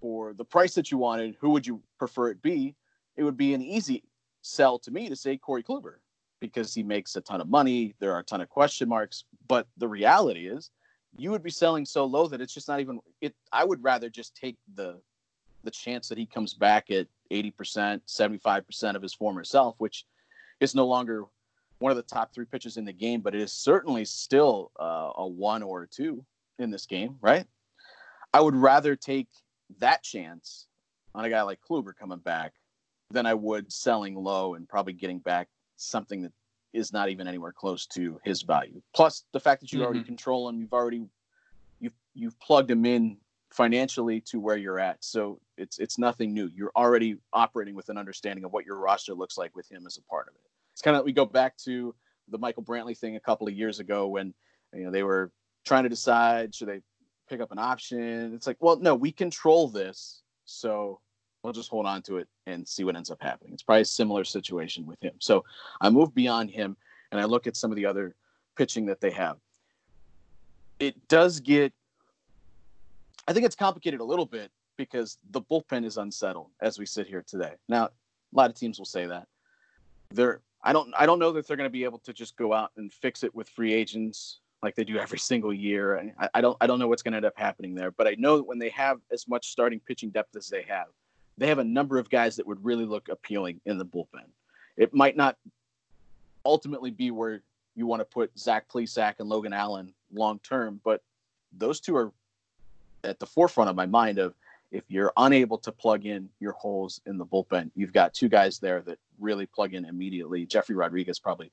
for 0.00 0.32
the 0.32 0.44
price 0.44 0.74
that 0.74 0.90
you 0.90 0.98
wanted, 0.98 1.36
who 1.40 1.50
would 1.50 1.66
you 1.66 1.80
prefer 1.98 2.30
it 2.30 2.42
be? 2.42 2.74
It 3.16 3.22
would 3.22 3.36
be 3.36 3.54
an 3.54 3.62
easy 3.62 4.02
sell 4.42 4.78
to 4.80 4.90
me 4.90 5.08
to 5.08 5.14
say 5.14 5.36
Corey 5.36 5.62
Kluber 5.62 5.96
because 6.40 6.74
he 6.74 6.82
makes 6.82 7.14
a 7.14 7.20
ton 7.20 7.40
of 7.40 7.48
money. 7.48 7.94
There 8.00 8.12
are 8.12 8.18
a 8.18 8.24
ton 8.24 8.40
of 8.40 8.48
question 8.48 8.88
marks, 8.88 9.24
but 9.46 9.68
the 9.76 9.88
reality 9.88 10.48
is 10.48 10.70
you 11.16 11.30
would 11.30 11.42
be 11.42 11.50
selling 11.50 11.86
so 11.86 12.04
low 12.04 12.26
that 12.26 12.40
it's 12.40 12.52
just 12.52 12.66
not 12.66 12.80
even 12.80 12.98
it 13.20 13.32
I 13.52 13.64
would 13.64 13.82
rather 13.84 14.10
just 14.10 14.34
take 14.34 14.56
the 14.74 15.00
the 15.64 15.70
chance 15.70 16.08
that 16.08 16.18
he 16.18 16.26
comes 16.26 16.54
back 16.54 16.90
at 16.90 17.06
80%, 17.30 18.00
75% 18.06 18.94
of 18.94 19.02
his 19.02 19.14
former 19.14 19.44
self, 19.44 19.74
which 19.78 20.04
is 20.60 20.74
no 20.74 20.86
longer 20.86 21.24
one 21.78 21.90
of 21.90 21.96
the 21.96 22.02
top 22.02 22.32
three 22.32 22.44
pitchers 22.44 22.76
in 22.76 22.84
the 22.84 22.92
game, 22.92 23.20
but 23.20 23.34
it 23.34 23.40
is 23.40 23.52
certainly 23.52 24.04
still 24.04 24.70
uh, 24.80 25.10
a 25.16 25.26
one 25.26 25.62
or 25.62 25.82
a 25.82 25.88
two 25.88 26.24
in 26.58 26.70
this 26.70 26.86
game, 26.86 27.16
right? 27.20 27.46
I 28.32 28.40
would 28.40 28.54
rather 28.54 28.96
take 28.96 29.28
that 29.78 30.02
chance 30.02 30.66
on 31.14 31.24
a 31.24 31.30
guy 31.30 31.42
like 31.42 31.60
Kluber 31.68 31.92
coming 31.94 32.18
back 32.18 32.52
than 33.10 33.26
I 33.26 33.34
would 33.34 33.72
selling 33.72 34.14
low 34.14 34.54
and 34.54 34.68
probably 34.68 34.92
getting 34.92 35.18
back 35.18 35.48
something 35.76 36.22
that 36.22 36.32
is 36.72 36.92
not 36.92 37.08
even 37.08 37.28
anywhere 37.28 37.52
close 37.52 37.86
to 37.86 38.20
his 38.24 38.42
value. 38.42 38.82
Plus 38.94 39.24
the 39.32 39.40
fact 39.40 39.60
that 39.60 39.72
you 39.72 39.78
mm-hmm. 39.78 39.86
already 39.86 40.02
control 40.02 40.48
him, 40.48 40.60
you've 40.60 40.72
already 40.72 41.06
you've 41.80 41.92
you've 42.14 42.38
plugged 42.40 42.70
him 42.70 42.84
in 42.84 43.16
financially 43.54 44.20
to 44.20 44.40
where 44.40 44.56
you're 44.56 44.80
at. 44.80 45.02
So 45.04 45.38
it's 45.56 45.78
it's 45.78 45.96
nothing 45.96 46.34
new. 46.34 46.50
You're 46.54 46.72
already 46.76 47.18
operating 47.32 47.76
with 47.76 47.88
an 47.88 47.96
understanding 47.96 48.44
of 48.44 48.52
what 48.52 48.66
your 48.66 48.78
roster 48.78 49.14
looks 49.14 49.38
like 49.38 49.54
with 49.54 49.70
him 49.70 49.86
as 49.86 49.96
a 49.96 50.02
part 50.02 50.26
of 50.28 50.34
it. 50.34 50.40
It's 50.72 50.82
kind 50.82 50.96
of 50.96 51.04
we 51.04 51.12
go 51.12 51.24
back 51.24 51.56
to 51.58 51.94
the 52.28 52.38
Michael 52.38 52.64
Brantley 52.64 52.98
thing 52.98 53.14
a 53.14 53.20
couple 53.20 53.46
of 53.46 53.54
years 53.54 53.78
ago 53.78 54.08
when 54.08 54.34
you 54.74 54.84
know 54.84 54.90
they 54.90 55.04
were 55.04 55.30
trying 55.64 55.84
to 55.84 55.88
decide 55.88 56.52
should 56.52 56.68
they 56.68 56.80
pick 57.28 57.40
up 57.40 57.52
an 57.52 57.58
option. 57.60 58.34
It's 58.34 58.48
like, 58.48 58.56
well, 58.58 58.76
no, 58.76 58.94
we 58.96 59.12
control 59.12 59.68
this, 59.68 60.22
so 60.44 61.00
we'll 61.44 61.52
just 61.52 61.70
hold 61.70 61.86
on 61.86 62.02
to 62.02 62.16
it 62.16 62.26
and 62.46 62.66
see 62.66 62.82
what 62.82 62.96
ends 62.96 63.10
up 63.10 63.22
happening. 63.22 63.52
It's 63.52 63.62
probably 63.62 63.82
a 63.82 63.86
similar 63.86 64.24
situation 64.24 64.84
with 64.84 65.00
him. 65.00 65.12
So 65.20 65.44
I 65.80 65.90
move 65.90 66.12
beyond 66.12 66.50
him 66.50 66.76
and 67.12 67.20
I 67.20 67.24
look 67.24 67.46
at 67.46 67.56
some 67.56 67.70
of 67.70 67.76
the 67.76 67.86
other 67.86 68.16
pitching 68.56 68.86
that 68.86 69.00
they 69.00 69.10
have. 69.12 69.36
It 70.80 70.96
does 71.06 71.38
get 71.38 71.72
I 73.26 73.32
think 73.32 73.46
it's 73.46 73.56
complicated 73.56 74.00
a 74.00 74.04
little 74.04 74.26
bit 74.26 74.50
because 74.76 75.18
the 75.30 75.40
bullpen 75.40 75.84
is 75.84 75.96
unsettled 75.96 76.50
as 76.60 76.78
we 76.78 76.86
sit 76.86 77.06
here 77.06 77.24
today. 77.26 77.52
Now, 77.68 77.86
a 77.86 77.90
lot 78.32 78.50
of 78.50 78.56
teams 78.56 78.78
will 78.78 78.86
say 78.86 79.06
that. 79.06 79.26
They're 80.10 80.40
I 80.62 80.72
don't 80.72 80.92
I 80.96 81.06
don't 81.06 81.18
know 81.18 81.32
that 81.32 81.46
they're 81.46 81.56
going 81.56 81.68
to 81.68 81.72
be 81.72 81.84
able 81.84 81.98
to 82.00 82.12
just 82.12 82.36
go 82.36 82.52
out 82.52 82.72
and 82.76 82.92
fix 82.92 83.22
it 83.22 83.34
with 83.34 83.48
free 83.48 83.72
agents 83.72 84.40
like 84.62 84.74
they 84.74 84.84
do 84.84 84.98
every 84.98 85.18
single 85.30 85.52
year. 85.52 85.96
And 85.96 86.12
I, 86.18 86.28
I 86.34 86.40
don't 86.40 86.56
I 86.60 86.66
don't 86.66 86.78
know 86.78 86.88
what's 86.88 87.02
going 87.02 87.12
to 87.12 87.18
end 87.18 87.26
up 87.26 87.34
happening 87.36 87.74
there. 87.74 87.90
But 87.90 88.06
I 88.06 88.16
know 88.18 88.38
that 88.38 88.44
when 88.44 88.58
they 88.58 88.70
have 88.70 88.98
as 89.12 89.28
much 89.28 89.48
starting 89.50 89.80
pitching 89.80 90.10
depth 90.10 90.36
as 90.36 90.48
they 90.48 90.62
have, 90.62 90.88
they 91.38 91.46
have 91.46 91.58
a 91.58 91.64
number 91.64 91.98
of 91.98 92.10
guys 92.10 92.36
that 92.36 92.46
would 92.46 92.64
really 92.64 92.84
look 92.84 93.08
appealing 93.08 93.60
in 93.66 93.78
the 93.78 93.84
bullpen. 93.84 94.28
It 94.76 94.94
might 94.94 95.16
not 95.16 95.36
ultimately 96.44 96.90
be 96.90 97.10
where 97.10 97.42
you 97.76 97.86
want 97.86 98.00
to 98.00 98.04
put 98.04 98.36
Zach 98.38 98.68
Plesac 98.68 99.14
and 99.18 99.28
Logan 99.28 99.52
Allen 99.52 99.92
long 100.12 100.38
term, 100.40 100.80
but 100.84 101.02
those 101.56 101.80
two 101.80 101.96
are 101.96 102.12
at 103.04 103.18
the 103.18 103.26
forefront 103.26 103.70
of 103.70 103.76
my 103.76 103.86
mind 103.86 104.18
of 104.18 104.34
if 104.70 104.82
you're 104.88 105.12
unable 105.16 105.58
to 105.58 105.70
plug 105.70 106.04
in 106.06 106.28
your 106.40 106.52
holes 106.52 107.00
in 107.06 107.16
the 107.16 107.24
bullpen, 107.24 107.70
you've 107.76 107.92
got 107.92 108.12
two 108.12 108.28
guys 108.28 108.58
there 108.58 108.80
that 108.82 108.98
really 109.20 109.46
plug 109.46 109.74
in 109.74 109.84
immediately. 109.84 110.46
Jefry 110.46 110.76
Rodriguez 110.76 111.18
probably 111.18 111.52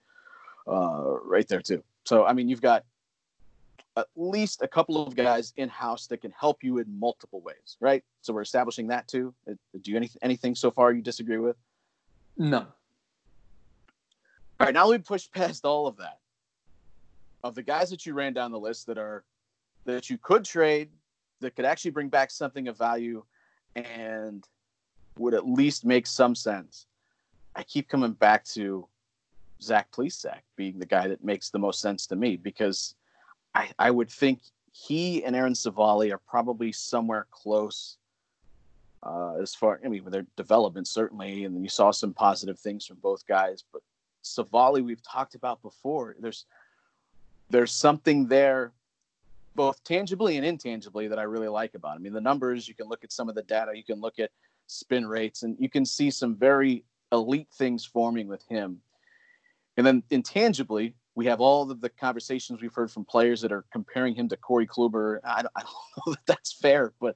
uh, 0.67 1.17
right 1.23 1.47
there 1.47 1.61
too. 1.61 1.83
So 2.05 2.25
I 2.25 2.33
mean, 2.33 2.49
you've 2.49 2.61
got 2.61 2.83
at 3.97 4.07
least 4.15 4.61
a 4.61 4.67
couple 4.67 5.05
of 5.05 5.15
guys 5.15 5.53
in 5.57 5.69
house 5.69 6.07
that 6.07 6.21
can 6.21 6.31
help 6.31 6.63
you 6.63 6.77
in 6.79 6.85
multiple 6.99 7.41
ways, 7.41 7.77
right? 7.79 8.03
So 8.21 8.33
we're 8.33 8.41
establishing 8.41 8.87
that 8.87 9.07
too. 9.07 9.33
Uh, 9.49 9.53
do 9.81 9.91
you 9.91 9.97
any, 9.97 10.09
anything 10.21 10.55
so 10.55 10.71
far 10.71 10.93
you 10.93 11.01
disagree 11.01 11.37
with? 11.37 11.57
No. 12.37 12.59
All 14.59 14.67
right, 14.67 14.73
now 14.73 14.89
we 14.89 14.97
push 14.97 15.29
past 15.31 15.65
all 15.65 15.87
of 15.87 15.97
that. 15.97 16.19
Of 17.43 17.55
the 17.55 17.63
guys 17.63 17.89
that 17.89 18.05
you 18.05 18.13
ran 18.13 18.33
down 18.33 18.51
the 18.51 18.59
list 18.59 18.87
that 18.87 18.97
are 18.97 19.23
that 19.85 20.09
you 20.09 20.17
could 20.19 20.45
trade 20.45 20.89
that 21.41 21.55
could 21.55 21.65
actually 21.65 21.91
bring 21.91 22.09
back 22.09 22.31
something 22.31 22.67
of 22.67 22.77
value 22.77 23.23
and 23.75 24.47
would 25.17 25.33
at 25.33 25.47
least 25.47 25.85
make 25.85 26.07
some 26.07 26.35
sense. 26.35 26.87
I 27.55 27.63
keep 27.63 27.89
coming 27.89 28.13
back 28.13 28.45
to 28.45 28.87
Zach 29.61 29.91
Plesac 29.91 30.39
being 30.55 30.79
the 30.79 30.85
guy 30.85 31.07
that 31.07 31.23
makes 31.23 31.49
the 31.49 31.59
most 31.59 31.81
sense 31.81 32.07
to 32.07 32.15
me 32.15 32.37
because 32.37 32.95
I, 33.53 33.69
I 33.77 33.91
would 33.91 34.09
think 34.09 34.39
he 34.71 35.23
and 35.23 35.35
Aaron 35.35 35.53
Civale 35.53 36.11
are 36.11 36.17
probably 36.17 36.71
somewhere 36.71 37.27
close 37.29 37.97
uh, 39.03 39.35
as 39.41 39.53
far, 39.53 39.79
I 39.83 39.87
mean, 39.87 40.03
with 40.03 40.13
their 40.13 40.25
development, 40.37 40.87
certainly. 40.87 41.43
And 41.43 41.55
then 41.55 41.63
you 41.63 41.69
saw 41.69 41.91
some 41.91 42.13
positive 42.13 42.59
things 42.59 42.85
from 42.85 42.97
both 42.97 43.25
guys. 43.27 43.63
But 43.73 43.81
Civale 44.23 44.83
we've 44.83 45.03
talked 45.03 45.35
about 45.35 45.61
before. 45.61 46.15
There's 46.19 46.45
there's 47.49 47.71
something 47.71 48.27
there 48.27 48.71
both 49.55 49.83
tangibly 49.83 50.37
and 50.37 50.45
intangibly 50.45 51.07
that 51.07 51.19
I 51.19 51.23
really 51.23 51.47
like 51.47 51.73
about. 51.75 51.95
Him. 51.95 52.01
I 52.01 52.03
mean, 52.03 52.13
the 52.13 52.21
numbers, 52.21 52.67
you 52.67 52.75
can 52.75 52.87
look 52.87 53.03
at 53.03 53.11
some 53.11 53.29
of 53.29 53.35
the 53.35 53.43
data, 53.43 53.71
you 53.75 53.83
can 53.83 53.99
look 53.99 54.19
at 54.19 54.31
spin 54.67 55.07
rates, 55.07 55.43
and 55.43 55.55
you 55.59 55.69
can 55.69 55.85
see 55.85 56.09
some 56.09 56.35
very 56.35 56.83
elite 57.11 57.49
things 57.57 57.85
forming 57.85 58.27
with 58.27 58.43
him. 58.47 58.79
And 59.77 59.85
then 59.85 60.03
intangibly, 60.09 60.95
we 61.15 61.25
have 61.25 61.41
all 61.41 61.69
of 61.69 61.81
the 61.81 61.89
conversations 61.89 62.61
we've 62.61 62.73
heard 62.73 62.91
from 62.91 63.03
players 63.03 63.41
that 63.41 63.51
are 63.51 63.65
comparing 63.71 64.15
him 64.15 64.29
to 64.29 64.37
Corey 64.37 64.67
Kluber. 64.67 65.19
I, 65.23 65.43
I 65.55 65.61
don't 65.61 65.73
know 66.07 66.13
that 66.13 66.25
that's 66.25 66.53
fair, 66.53 66.93
but 66.99 67.15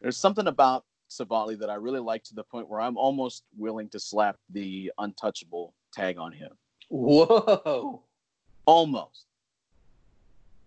there's 0.00 0.16
something 0.16 0.46
about 0.46 0.84
Civale 1.08 1.58
that 1.58 1.70
I 1.70 1.74
really 1.74 2.00
like 2.00 2.24
to 2.24 2.34
the 2.34 2.42
point 2.42 2.68
where 2.68 2.80
I'm 2.80 2.96
almost 2.96 3.44
willing 3.56 3.88
to 3.90 4.00
slap 4.00 4.36
the 4.50 4.92
untouchable 4.98 5.72
tag 5.92 6.18
on 6.18 6.32
him. 6.32 6.50
Whoa. 6.88 8.02
Almost 8.66 9.26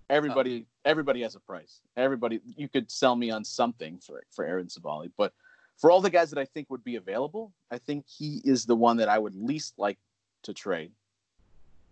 everybody 0.09 0.65
oh. 0.65 0.89
everybody 0.89 1.21
has 1.21 1.35
a 1.35 1.39
price. 1.39 1.81
Everybody 1.95 2.41
you 2.55 2.67
could 2.67 2.89
sell 2.91 3.15
me 3.15 3.31
on 3.31 3.43
something 3.43 3.99
for 3.99 4.23
for 4.31 4.45
Aaron 4.45 4.67
Civale, 4.67 5.11
but 5.17 5.33
for 5.77 5.89
all 5.89 6.01
the 6.01 6.09
guys 6.09 6.29
that 6.31 6.39
I 6.39 6.45
think 6.45 6.69
would 6.69 6.83
be 6.83 6.97
available, 6.97 7.53
I 7.71 7.77
think 7.77 8.05
he 8.05 8.41
is 8.43 8.65
the 8.65 8.75
one 8.75 8.97
that 8.97 9.07
I 9.07 9.17
would 9.17 9.35
least 9.35 9.75
like 9.77 9.97
to 10.43 10.53
trade. 10.53 10.91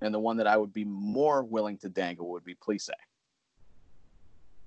And 0.01 0.13
the 0.13 0.19
one 0.19 0.37
that 0.37 0.47
I 0.47 0.57
would 0.57 0.73
be 0.73 0.83
more 0.83 1.41
willing 1.41 1.77
to 1.79 1.89
dangle 1.89 2.29
would 2.31 2.43
be 2.43 2.53
Plesac. 2.53 2.91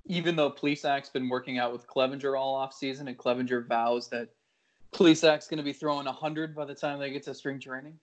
Even 0.07 0.37
though 0.37 0.51
Plesac's 0.51 1.11
been 1.11 1.29
working 1.29 1.59
out 1.59 1.71
with 1.71 1.87
Clevinger 1.87 2.39
all 2.39 2.55
off 2.55 2.73
season 2.73 3.09
and 3.09 3.17
Clevinger 3.17 3.69
vows 3.69 4.09
that 4.09 4.31
Plesac's 4.93 5.47
going 5.47 5.59
to 5.59 5.63
be 5.63 5.75
throwing 5.75 6.07
100 6.07 6.57
by 6.57 6.65
the 6.65 6.75
time 6.75 6.99
they 6.99 7.11
get 7.11 7.23
to 7.25 7.35
spring 7.35 7.61
training. 7.61 7.99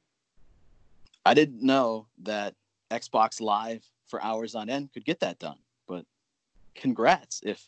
I 1.25 1.33
didn't 1.33 1.61
know 1.61 2.07
that 2.23 2.53
Xbox 2.91 3.41
Live 3.41 3.83
for 4.07 4.21
hours 4.23 4.55
on 4.55 4.69
end 4.69 4.91
could 4.93 5.05
get 5.05 5.19
that 5.19 5.39
done, 5.39 5.57
but 5.87 6.05
congrats 6.75 7.41
if 7.43 7.67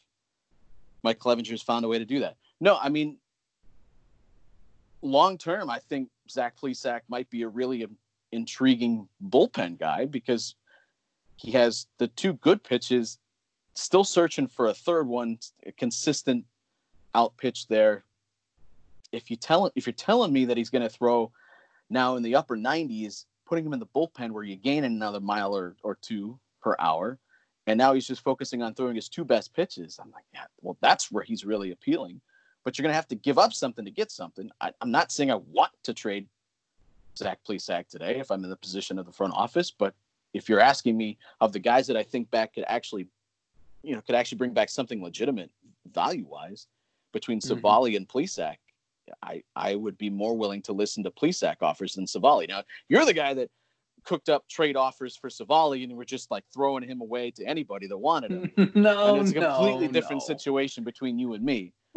Mike 1.03 1.19
Clevinger's 1.19 1.61
found 1.61 1.85
a 1.85 1.87
way 1.87 1.99
to 1.99 2.05
do 2.05 2.19
that. 2.19 2.35
No, 2.59 2.77
I 2.77 2.89
mean, 2.89 3.17
long 5.01 5.37
term, 5.37 5.69
I 5.69 5.79
think 5.79 6.09
Zach 6.29 6.55
Plesac 6.57 7.01
might 7.07 7.29
be 7.29 7.43
a 7.43 7.47
really 7.47 7.87
intriguing 8.31 9.07
bullpen 9.27 9.79
guy 9.79 10.05
because 10.05 10.55
he 11.37 11.51
has 11.51 11.87
the 11.97 12.07
two 12.07 12.33
good 12.33 12.63
pitches, 12.63 13.17
still 13.73 14.03
searching 14.03 14.47
for 14.47 14.67
a 14.67 14.73
third 14.73 15.07
one, 15.07 15.39
a 15.65 15.71
consistent 15.71 16.45
out 17.15 17.35
pitch 17.37 17.67
there. 17.67 18.03
If 19.11 19.31
you 19.31 19.37
tell 19.37 19.71
if 19.75 19.87
you're 19.87 19.93
telling 19.93 20.33
me 20.33 20.45
that 20.45 20.57
he's 20.57 20.69
going 20.69 20.83
to 20.83 20.89
throw 20.89 21.31
now 21.89 22.15
in 22.15 22.23
the 22.23 22.35
upper 22.35 22.57
90s, 22.57 23.25
putting 23.49 23.65
him 23.65 23.73
in 23.73 23.79
the 23.79 23.87
bullpen 23.87 24.31
where 24.31 24.43
you 24.43 24.55
gain 24.55 24.83
another 24.83 25.19
mile 25.19 25.55
or, 25.55 25.75
or 25.83 25.95
two 25.95 26.39
per 26.61 26.75
hour, 26.79 27.17
and 27.67 27.77
now 27.77 27.93
he's 27.93 28.07
just 28.07 28.21
focusing 28.21 28.61
on 28.61 28.73
throwing 28.73 28.95
his 28.95 29.09
two 29.09 29.25
best 29.25 29.53
pitches. 29.53 29.99
I'm 30.01 30.11
like, 30.11 30.25
yeah, 30.33 30.45
well, 30.61 30.77
that's 30.81 31.11
where 31.11 31.23
he's 31.23 31.43
really 31.43 31.71
appealing 31.71 32.21
but 32.63 32.77
you're 32.77 32.83
going 32.83 32.91
to 32.91 32.95
have 32.95 33.07
to 33.07 33.15
give 33.15 33.37
up 33.37 33.53
something 33.53 33.85
to 33.85 33.91
get 33.91 34.11
something. 34.11 34.49
I, 34.61 34.71
am 34.81 34.91
not 34.91 35.11
saying 35.11 35.31
I 35.31 35.35
want 35.35 35.71
to 35.83 35.93
trade 35.93 36.27
Zach 37.17 37.39
Plesac 37.47 37.87
today 37.87 38.19
if 38.19 38.31
I'm 38.31 38.43
in 38.43 38.49
the 38.49 38.55
position 38.55 38.99
of 38.99 39.05
the 39.05 39.11
front 39.11 39.33
office, 39.33 39.71
but 39.71 39.93
if 40.33 40.47
you're 40.47 40.59
asking 40.59 40.97
me 40.97 41.17
of 41.41 41.51
the 41.51 41.59
guys 41.59 41.87
that 41.87 41.97
I 41.97 42.03
think 42.03 42.29
back 42.29 42.53
could 42.53 42.65
actually, 42.67 43.07
you 43.81 43.95
know, 43.95 44.01
could 44.01 44.15
actually 44.15 44.37
bring 44.37 44.53
back 44.53 44.69
something 44.69 45.01
legitimate 45.01 45.49
value 45.91 46.27
wise 46.27 46.67
between 47.11 47.39
mm-hmm. 47.39 47.59
Civale 47.59 47.95
and 47.95 48.07
Plesac, 48.07 48.57
I, 49.23 49.43
I 49.55 49.75
would 49.75 49.97
be 49.97 50.09
more 50.09 50.37
willing 50.37 50.61
to 50.63 50.73
listen 50.73 51.03
to 51.03 51.11
Plesac 51.11 51.57
offers 51.61 51.93
than 51.93 52.05
Civale. 52.05 52.47
Now, 52.47 52.63
you're 52.87 53.05
the 53.05 53.13
guy 53.13 53.33
that 53.33 53.49
cooked 54.05 54.29
up 54.29 54.47
trade 54.47 54.75
offers 54.75 55.15
for 55.15 55.29
Civale 55.29 55.83
and 55.83 55.95
we're 55.95 56.05
just 56.05 56.31
like 56.31 56.43
throwing 56.53 56.83
him 56.83 57.01
away 57.01 57.31
to 57.31 57.45
anybody 57.45 57.87
that 57.87 57.97
wanted 57.97 58.31
him. 58.31 58.71
no, 58.75 59.15
and 59.15 59.21
it's 59.21 59.31
a 59.31 59.41
completely 59.41 59.87
no, 59.87 59.93
different 59.93 60.21
no. 60.21 60.25
situation 60.25 60.83
between 60.83 61.19
you 61.19 61.33
and 61.33 61.43
me. 61.43 61.73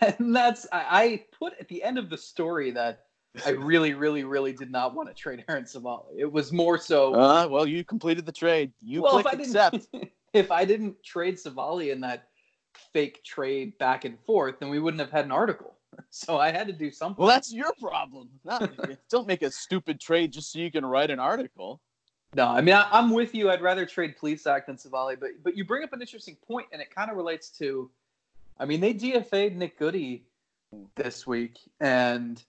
and 0.00 0.34
that's 0.34 0.66
I, 0.72 0.86
I, 0.90 1.24
put 1.38 1.54
at 1.58 1.68
the 1.68 1.82
end 1.82 1.98
of 1.98 2.10
the 2.10 2.18
story 2.18 2.70
that 2.72 3.04
I 3.46 3.50
really, 3.50 3.94
really, 3.94 4.24
really 4.24 4.52
did 4.52 4.70
not 4.70 4.94
want 4.94 5.08
to 5.08 5.14
trade 5.14 5.44
Aaron 5.48 5.64
Civale. 5.64 6.06
It 6.16 6.30
was 6.30 6.52
more 6.52 6.78
so. 6.78 7.14
Uh, 7.14 7.46
well, 7.48 7.66
you 7.66 7.84
completed 7.84 8.26
the 8.26 8.32
trade. 8.32 8.72
You 8.80 9.02
well, 9.02 9.22
click 9.22 9.34
accept. 9.34 9.88
if 10.32 10.50
I 10.50 10.64
didn't 10.64 11.02
trade 11.04 11.36
Civale 11.36 11.92
in 11.92 12.00
that 12.00 12.28
fake 12.92 13.22
trade 13.24 13.76
back 13.78 14.04
and 14.04 14.18
forth, 14.20 14.58
then 14.60 14.68
we 14.68 14.78
wouldn't 14.78 15.00
have 15.00 15.10
had 15.10 15.24
an 15.24 15.32
article. 15.32 15.74
So 16.08 16.38
I 16.38 16.50
had 16.50 16.66
to 16.66 16.72
do 16.72 16.90
something. 16.90 17.22
Well, 17.22 17.28
that's 17.28 17.52
your 17.52 17.72
problem. 17.78 18.30
Not, 18.42 18.72
don't 19.10 19.26
make 19.26 19.42
a 19.42 19.50
stupid 19.50 20.00
trade 20.00 20.32
just 20.32 20.50
so 20.50 20.58
you 20.58 20.70
can 20.70 20.86
write 20.86 21.10
an 21.10 21.20
article. 21.20 21.80
No, 22.34 22.46
I 22.46 22.62
mean 22.62 22.74
I, 22.74 22.98
am 22.98 23.10
with 23.10 23.34
you. 23.34 23.50
I'd 23.50 23.60
rather 23.60 23.84
trade 23.84 24.14
Plesac 24.20 24.66
than 24.66 24.76
Civale, 24.76 25.18
but 25.20 25.30
but 25.42 25.56
you 25.56 25.64
bring 25.64 25.84
up 25.84 25.92
an 25.92 26.00
interesting 26.00 26.36
point, 26.46 26.68
and 26.72 26.80
it 26.80 26.94
kind 26.94 27.10
of 27.10 27.16
relates 27.16 27.50
to 27.58 27.90
I 28.60 28.66
mean, 28.66 28.80
they 28.80 28.92
DFA'd 28.92 29.56
Nick 29.56 29.78
Goody 29.78 30.26
this 30.94 31.26
week, 31.26 31.58
and 31.80 32.42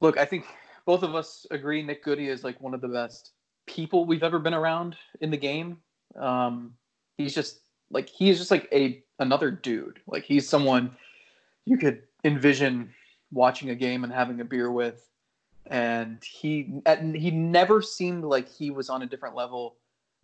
look, 0.00 0.18
I 0.18 0.24
think 0.24 0.46
both 0.84 1.04
of 1.04 1.14
us 1.14 1.46
agree 1.52 1.80
Nick 1.80 2.02
Goody 2.02 2.28
is 2.28 2.42
like 2.42 2.60
one 2.60 2.74
of 2.74 2.80
the 2.80 2.88
best 2.88 3.30
people 3.66 4.04
we've 4.04 4.24
ever 4.24 4.40
been 4.40 4.52
around 4.52 4.96
in 5.20 5.30
the 5.30 5.36
game. 5.36 5.78
Um, 6.16 6.74
he's 7.16 7.36
just 7.36 7.60
like 7.92 8.08
he's 8.08 8.38
just 8.38 8.50
like 8.50 8.68
a 8.72 9.02
another 9.18 9.50
dude. 9.50 10.00
Like 10.06 10.24
he's 10.24 10.48
someone 10.48 10.96
you 11.64 11.78
could 11.78 12.02
envision 12.24 12.90
watching 13.30 13.70
a 13.70 13.74
game 13.74 14.04
and 14.04 14.12
having 14.12 14.40
a 14.40 14.44
beer 14.44 14.70
with, 14.70 15.08
and 15.66 16.22
he 16.24 16.80
he 17.14 17.30
never 17.30 17.82
seemed 17.82 18.24
like 18.24 18.48
he 18.48 18.70
was 18.70 18.90
on 18.90 19.02
a 19.02 19.06
different 19.06 19.36
level 19.36 19.76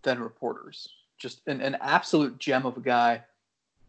than 0.02 0.18
reporters. 0.20 0.88
Just 1.18 1.42
an, 1.46 1.60
an 1.60 1.76
absolute 1.80 2.38
gem 2.38 2.64
of 2.64 2.76
a 2.76 2.80
guy 2.80 3.22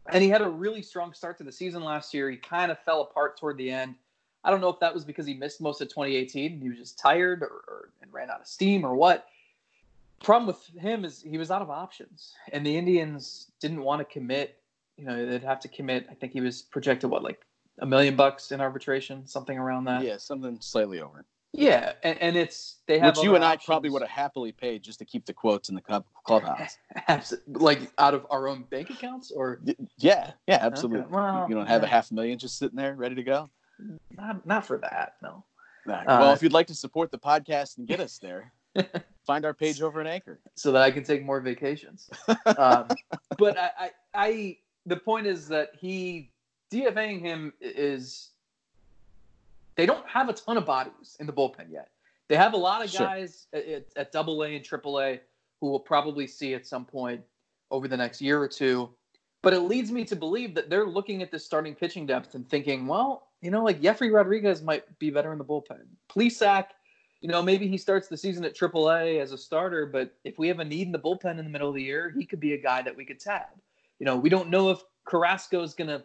and 0.08 0.22
he 0.22 0.28
had 0.28 0.42
a 0.42 0.48
really 0.48 0.82
strong 0.82 1.12
start 1.12 1.38
to 1.38 1.44
the 1.44 1.52
season 1.52 1.82
last 1.82 2.14
year. 2.14 2.30
He 2.30 2.36
kind 2.36 2.70
of 2.70 2.78
fell 2.80 3.02
apart 3.02 3.38
toward 3.38 3.56
the 3.56 3.70
end. 3.70 3.94
I 4.42 4.50
don't 4.50 4.60
know 4.60 4.70
if 4.70 4.80
that 4.80 4.94
was 4.94 5.04
because 5.04 5.26
he 5.26 5.34
missed 5.34 5.60
most 5.60 5.80
of 5.80 5.88
2018 5.88 6.60
he 6.60 6.68
was 6.68 6.78
just 6.78 6.98
tired 6.98 7.42
or, 7.42 7.62
or 7.68 7.90
and 8.00 8.12
ran 8.12 8.30
out 8.30 8.40
of 8.40 8.46
steam 8.46 8.84
or 8.84 8.94
what. 8.94 9.26
Problem 10.22 10.46
with 10.46 10.64
him 10.80 11.04
is 11.04 11.22
he 11.22 11.38
was 11.38 11.50
out 11.50 11.62
of 11.62 11.70
options, 11.70 12.34
and 12.52 12.64
the 12.64 12.76
Indians 12.76 13.50
didn't 13.60 13.82
want 13.82 14.00
to 14.00 14.04
commit. 14.04 14.58
You 14.96 15.06
know, 15.06 15.26
they'd 15.26 15.42
have 15.42 15.60
to 15.60 15.68
commit. 15.68 16.06
I 16.10 16.14
think 16.14 16.32
he 16.32 16.42
was 16.42 16.62
projected 16.62 17.08
what 17.08 17.22
like 17.22 17.40
a 17.78 17.86
million 17.86 18.16
bucks 18.16 18.52
in 18.52 18.60
arbitration, 18.60 19.26
something 19.26 19.56
around 19.56 19.84
that. 19.84 20.04
Yeah, 20.04 20.18
something 20.18 20.58
slightly 20.60 21.00
over. 21.00 21.24
Yeah, 21.52 21.94
and, 22.04 22.18
and 22.20 22.36
it's 22.36 22.76
they 22.86 22.98
have 22.98 23.16
which 23.16 23.24
you 23.24 23.34
and 23.34 23.42
options. 23.42 23.64
I 23.64 23.66
probably 23.66 23.90
would 23.90 24.02
have 24.02 24.10
happily 24.10 24.52
paid 24.52 24.82
just 24.82 25.00
to 25.00 25.04
keep 25.04 25.26
the 25.26 25.32
quotes 25.32 25.68
in 25.68 25.74
the 25.74 25.80
club 25.80 26.04
clubhouse. 26.24 26.76
like 27.48 27.90
out 27.98 28.14
of 28.14 28.26
our 28.30 28.46
own 28.46 28.64
bank 28.64 28.90
accounts, 28.90 29.32
or 29.32 29.60
yeah, 29.96 30.32
yeah, 30.46 30.58
absolutely. 30.60 31.00
Okay. 31.00 31.10
Well, 31.10 31.46
you 31.48 31.54
don't 31.56 31.66
have 31.66 31.82
yeah. 31.82 31.88
a 31.88 31.90
half 31.90 32.12
million 32.12 32.38
just 32.38 32.58
sitting 32.58 32.76
there 32.76 32.94
ready 32.94 33.16
to 33.16 33.24
go. 33.24 33.50
Not, 34.10 34.46
not 34.46 34.66
for 34.66 34.78
that, 34.78 35.14
no. 35.22 35.44
Nah. 35.86 36.00
Uh, 36.00 36.04
well, 36.06 36.32
if 36.32 36.42
you'd 36.42 36.52
like 36.52 36.66
to 36.68 36.74
support 36.74 37.10
the 37.10 37.18
podcast 37.18 37.78
and 37.78 37.86
get 37.86 37.98
us 37.98 38.18
there, 38.18 38.52
find 39.26 39.44
our 39.44 39.54
page 39.54 39.82
over 39.82 40.00
at 40.00 40.06
Anchor, 40.06 40.40
so 40.54 40.72
that 40.72 40.82
I 40.82 40.90
can 40.90 41.04
take 41.04 41.24
more 41.24 41.40
vacations. 41.40 42.10
um, 42.58 42.88
but 43.38 43.58
I, 43.58 43.70
I, 43.78 43.90
I, 44.14 44.56
the 44.86 44.96
point 44.96 45.26
is 45.26 45.48
that 45.48 45.70
he 45.78 46.30
DFAing 46.72 47.20
him 47.20 47.52
is 47.60 48.30
they 49.76 49.86
don't 49.86 50.06
have 50.08 50.28
a 50.28 50.32
ton 50.32 50.56
of 50.56 50.66
bodies 50.66 51.16
in 51.20 51.26
the 51.26 51.32
bullpen 51.32 51.70
yet. 51.70 51.88
They 52.28 52.36
have 52.36 52.52
a 52.52 52.56
lot 52.56 52.84
of 52.84 52.92
guys 52.96 53.46
sure. 53.52 53.62
at, 53.62 53.84
at 53.96 54.12
double 54.12 54.42
A 54.44 54.54
and 54.54 54.64
triple 54.64 55.00
A 55.00 55.20
who 55.60 55.70
we'll 55.70 55.80
probably 55.80 56.26
see 56.26 56.54
at 56.54 56.66
some 56.66 56.84
point 56.84 57.20
over 57.70 57.86
the 57.86 57.96
next 57.96 58.20
year 58.20 58.40
or 58.40 58.48
two. 58.48 58.88
But 59.42 59.52
it 59.52 59.60
leads 59.60 59.90
me 59.90 60.04
to 60.04 60.16
believe 60.16 60.54
that 60.54 60.68
they're 60.68 60.86
looking 60.86 61.22
at 61.22 61.30
this 61.30 61.44
starting 61.44 61.74
pitching 61.74 62.06
depth 62.06 62.34
and 62.34 62.48
thinking, 62.48 62.86
well, 62.86 63.28
you 63.40 63.50
know, 63.50 63.64
like 63.64 63.80
Jefry 63.80 64.12
Rodriguez 64.12 64.62
might 64.62 64.98
be 64.98 65.10
better 65.10 65.32
in 65.32 65.38
the 65.38 65.44
bullpen. 65.44 65.86
Plesac, 66.10 66.66
you 67.20 67.28
know, 67.28 67.42
maybe 67.42 67.68
he 67.68 67.76
starts 67.76 68.08
the 68.08 68.16
season 68.16 68.44
at 68.44 68.56
AAA 68.56 69.20
as 69.20 69.32
a 69.32 69.38
starter, 69.38 69.86
but 69.86 70.14
if 70.24 70.38
we 70.38 70.48
have 70.48 70.60
a 70.60 70.64
need 70.64 70.86
in 70.86 70.92
the 70.92 70.98
bullpen 70.98 71.38
in 71.38 71.44
the 71.44 71.50
middle 71.50 71.68
of 71.68 71.74
the 71.74 71.82
year, 71.82 72.10
he 72.16 72.24
could 72.24 72.40
be 72.40 72.54
a 72.54 72.58
guy 72.58 72.82
that 72.82 72.96
we 72.96 73.04
could 73.04 73.20
tab. 73.20 73.48
You 73.98 74.06
know, 74.06 74.16
we 74.16 74.30
don't 74.30 74.48
know 74.48 74.70
if 74.70 74.82
Carrasco 75.04 75.62
is 75.62 75.74
going 75.74 75.88
to 75.88 76.02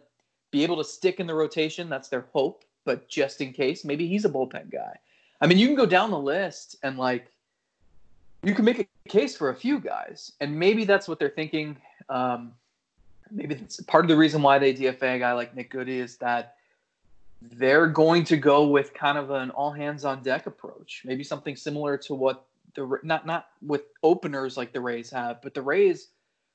be 0.50 0.62
able 0.62 0.76
to 0.76 0.84
stick 0.84 1.18
in 1.18 1.26
the 1.26 1.34
rotation. 1.34 1.88
That's 1.88 2.08
their 2.08 2.26
hope 2.32 2.64
but 2.86 3.08
just 3.08 3.42
in 3.42 3.52
case, 3.52 3.84
maybe 3.84 4.06
he's 4.06 4.24
a 4.24 4.30
bullpen 4.30 4.70
guy. 4.70 4.98
I 5.42 5.46
mean, 5.46 5.58
you 5.58 5.66
can 5.66 5.76
go 5.76 5.84
down 5.84 6.10
the 6.10 6.18
list 6.18 6.76
and 6.82 6.96
like 6.96 7.26
you 8.42 8.54
can 8.54 8.64
make 8.64 8.78
a 8.78 9.08
case 9.08 9.36
for 9.36 9.50
a 9.50 9.54
few 9.54 9.78
guys, 9.78 10.32
and 10.40 10.58
maybe 10.58 10.86
that's 10.86 11.06
what 11.06 11.18
they're 11.18 11.28
thinking. 11.28 11.76
Um, 12.08 12.52
maybe 13.30 13.56
that's 13.56 13.82
part 13.82 14.04
of 14.04 14.08
the 14.08 14.16
reason 14.16 14.40
why 14.40 14.58
they 14.58 14.72
DFA 14.72 15.16
a 15.16 15.18
guy 15.18 15.32
like 15.32 15.54
Nick 15.54 15.70
Goody 15.70 15.98
is 15.98 16.16
that 16.18 16.55
they're 17.42 17.86
going 17.86 18.24
to 18.24 18.36
go 18.36 18.66
with 18.66 18.94
kind 18.94 19.18
of 19.18 19.30
an 19.30 19.50
all 19.50 19.72
hands 19.72 20.04
on 20.04 20.22
deck 20.22 20.46
approach, 20.46 21.02
maybe 21.04 21.22
something 21.22 21.56
similar 21.56 21.96
to 21.98 22.14
what 22.14 22.46
the 22.74 22.98
not 23.02 23.26
not 23.26 23.48
with 23.62 23.82
openers 24.02 24.56
like 24.56 24.72
the 24.72 24.80
Rays 24.80 25.10
have, 25.10 25.42
but 25.42 25.54
the 25.54 25.62
Rays 25.62 26.08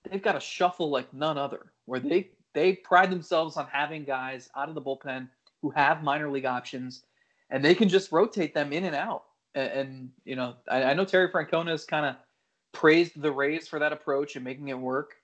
they've 0.09 0.21
got 0.21 0.35
a 0.35 0.39
shuffle 0.39 0.89
like 0.89 1.13
none 1.13 1.37
other, 1.37 1.71
where 1.85 1.99
they 1.99 2.29
they 2.53 2.73
pride 2.73 3.11
themselves 3.11 3.57
on 3.57 3.67
having 3.71 4.03
guys 4.03 4.49
out 4.55 4.69
of 4.69 4.75
the 4.75 4.81
bullpen 4.81 5.27
who 5.61 5.69
have 5.71 6.03
minor 6.03 6.29
league 6.29 6.45
options, 6.45 7.03
and 7.49 7.63
they 7.63 7.75
can 7.75 7.87
just 7.87 8.11
rotate 8.11 8.53
them 8.53 8.73
in 8.73 8.85
and 8.85 8.95
out. 8.95 9.23
And, 9.53 9.71
and 9.71 10.09
you 10.25 10.35
know, 10.35 10.55
I, 10.69 10.83
I 10.83 10.93
know 10.93 11.05
Terry 11.05 11.29
Francona 11.29 11.69
has 11.69 11.85
kind 11.85 12.05
of 12.05 12.15
praised 12.71 13.21
the 13.21 13.31
Rays 13.31 13.67
for 13.67 13.79
that 13.79 13.93
approach 13.93 14.35
and 14.35 14.43
making 14.45 14.69
it 14.69 14.79
work. 14.79 15.15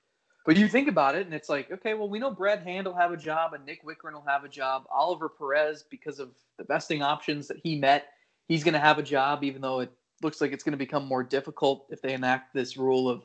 But 0.48 0.56
you 0.56 0.70
think 0.70 0.88
about 0.88 1.16
it, 1.16 1.26
and 1.26 1.36
it's 1.36 1.50
like, 1.50 1.70
okay, 1.74 1.94
well, 1.94 2.08
we 2.08 2.20
know 2.20 2.32
Brad 2.32 2.64
Hand 2.64 2.88
will 2.88 2.96
have 2.96 3.12
a 3.12 3.18
job, 3.18 3.54
and 3.54 3.66
Nick 3.66 3.84
Wittgren 3.84 4.14
will 4.14 4.24
have 4.26 4.46
a 4.46 4.48
job. 4.48 4.88
Oliver 4.90 5.28
Perez, 5.28 5.84
because 5.84 6.20
of 6.20 6.30
the 6.56 6.64
vesting 6.64 7.04
options 7.04 7.50
that 7.50 7.58
he 7.58 7.78
met, 7.78 8.14
he's 8.48 8.64
going 8.64 8.74
to 8.74 8.80
have 8.80 8.98
a 8.98 9.04
job, 9.04 9.44
even 9.44 9.62
though 9.62 9.82
it 9.82 9.92
looks 10.22 10.40
like 10.40 10.54
it's 10.54 10.64
going 10.64 10.72
to 10.72 10.78
become 10.78 11.06
more 11.06 11.22
difficult 11.22 11.86
if 11.90 12.02
they 12.02 12.14
enact 12.14 12.54
this 12.54 12.78
rule 12.78 13.10
of 13.10 13.24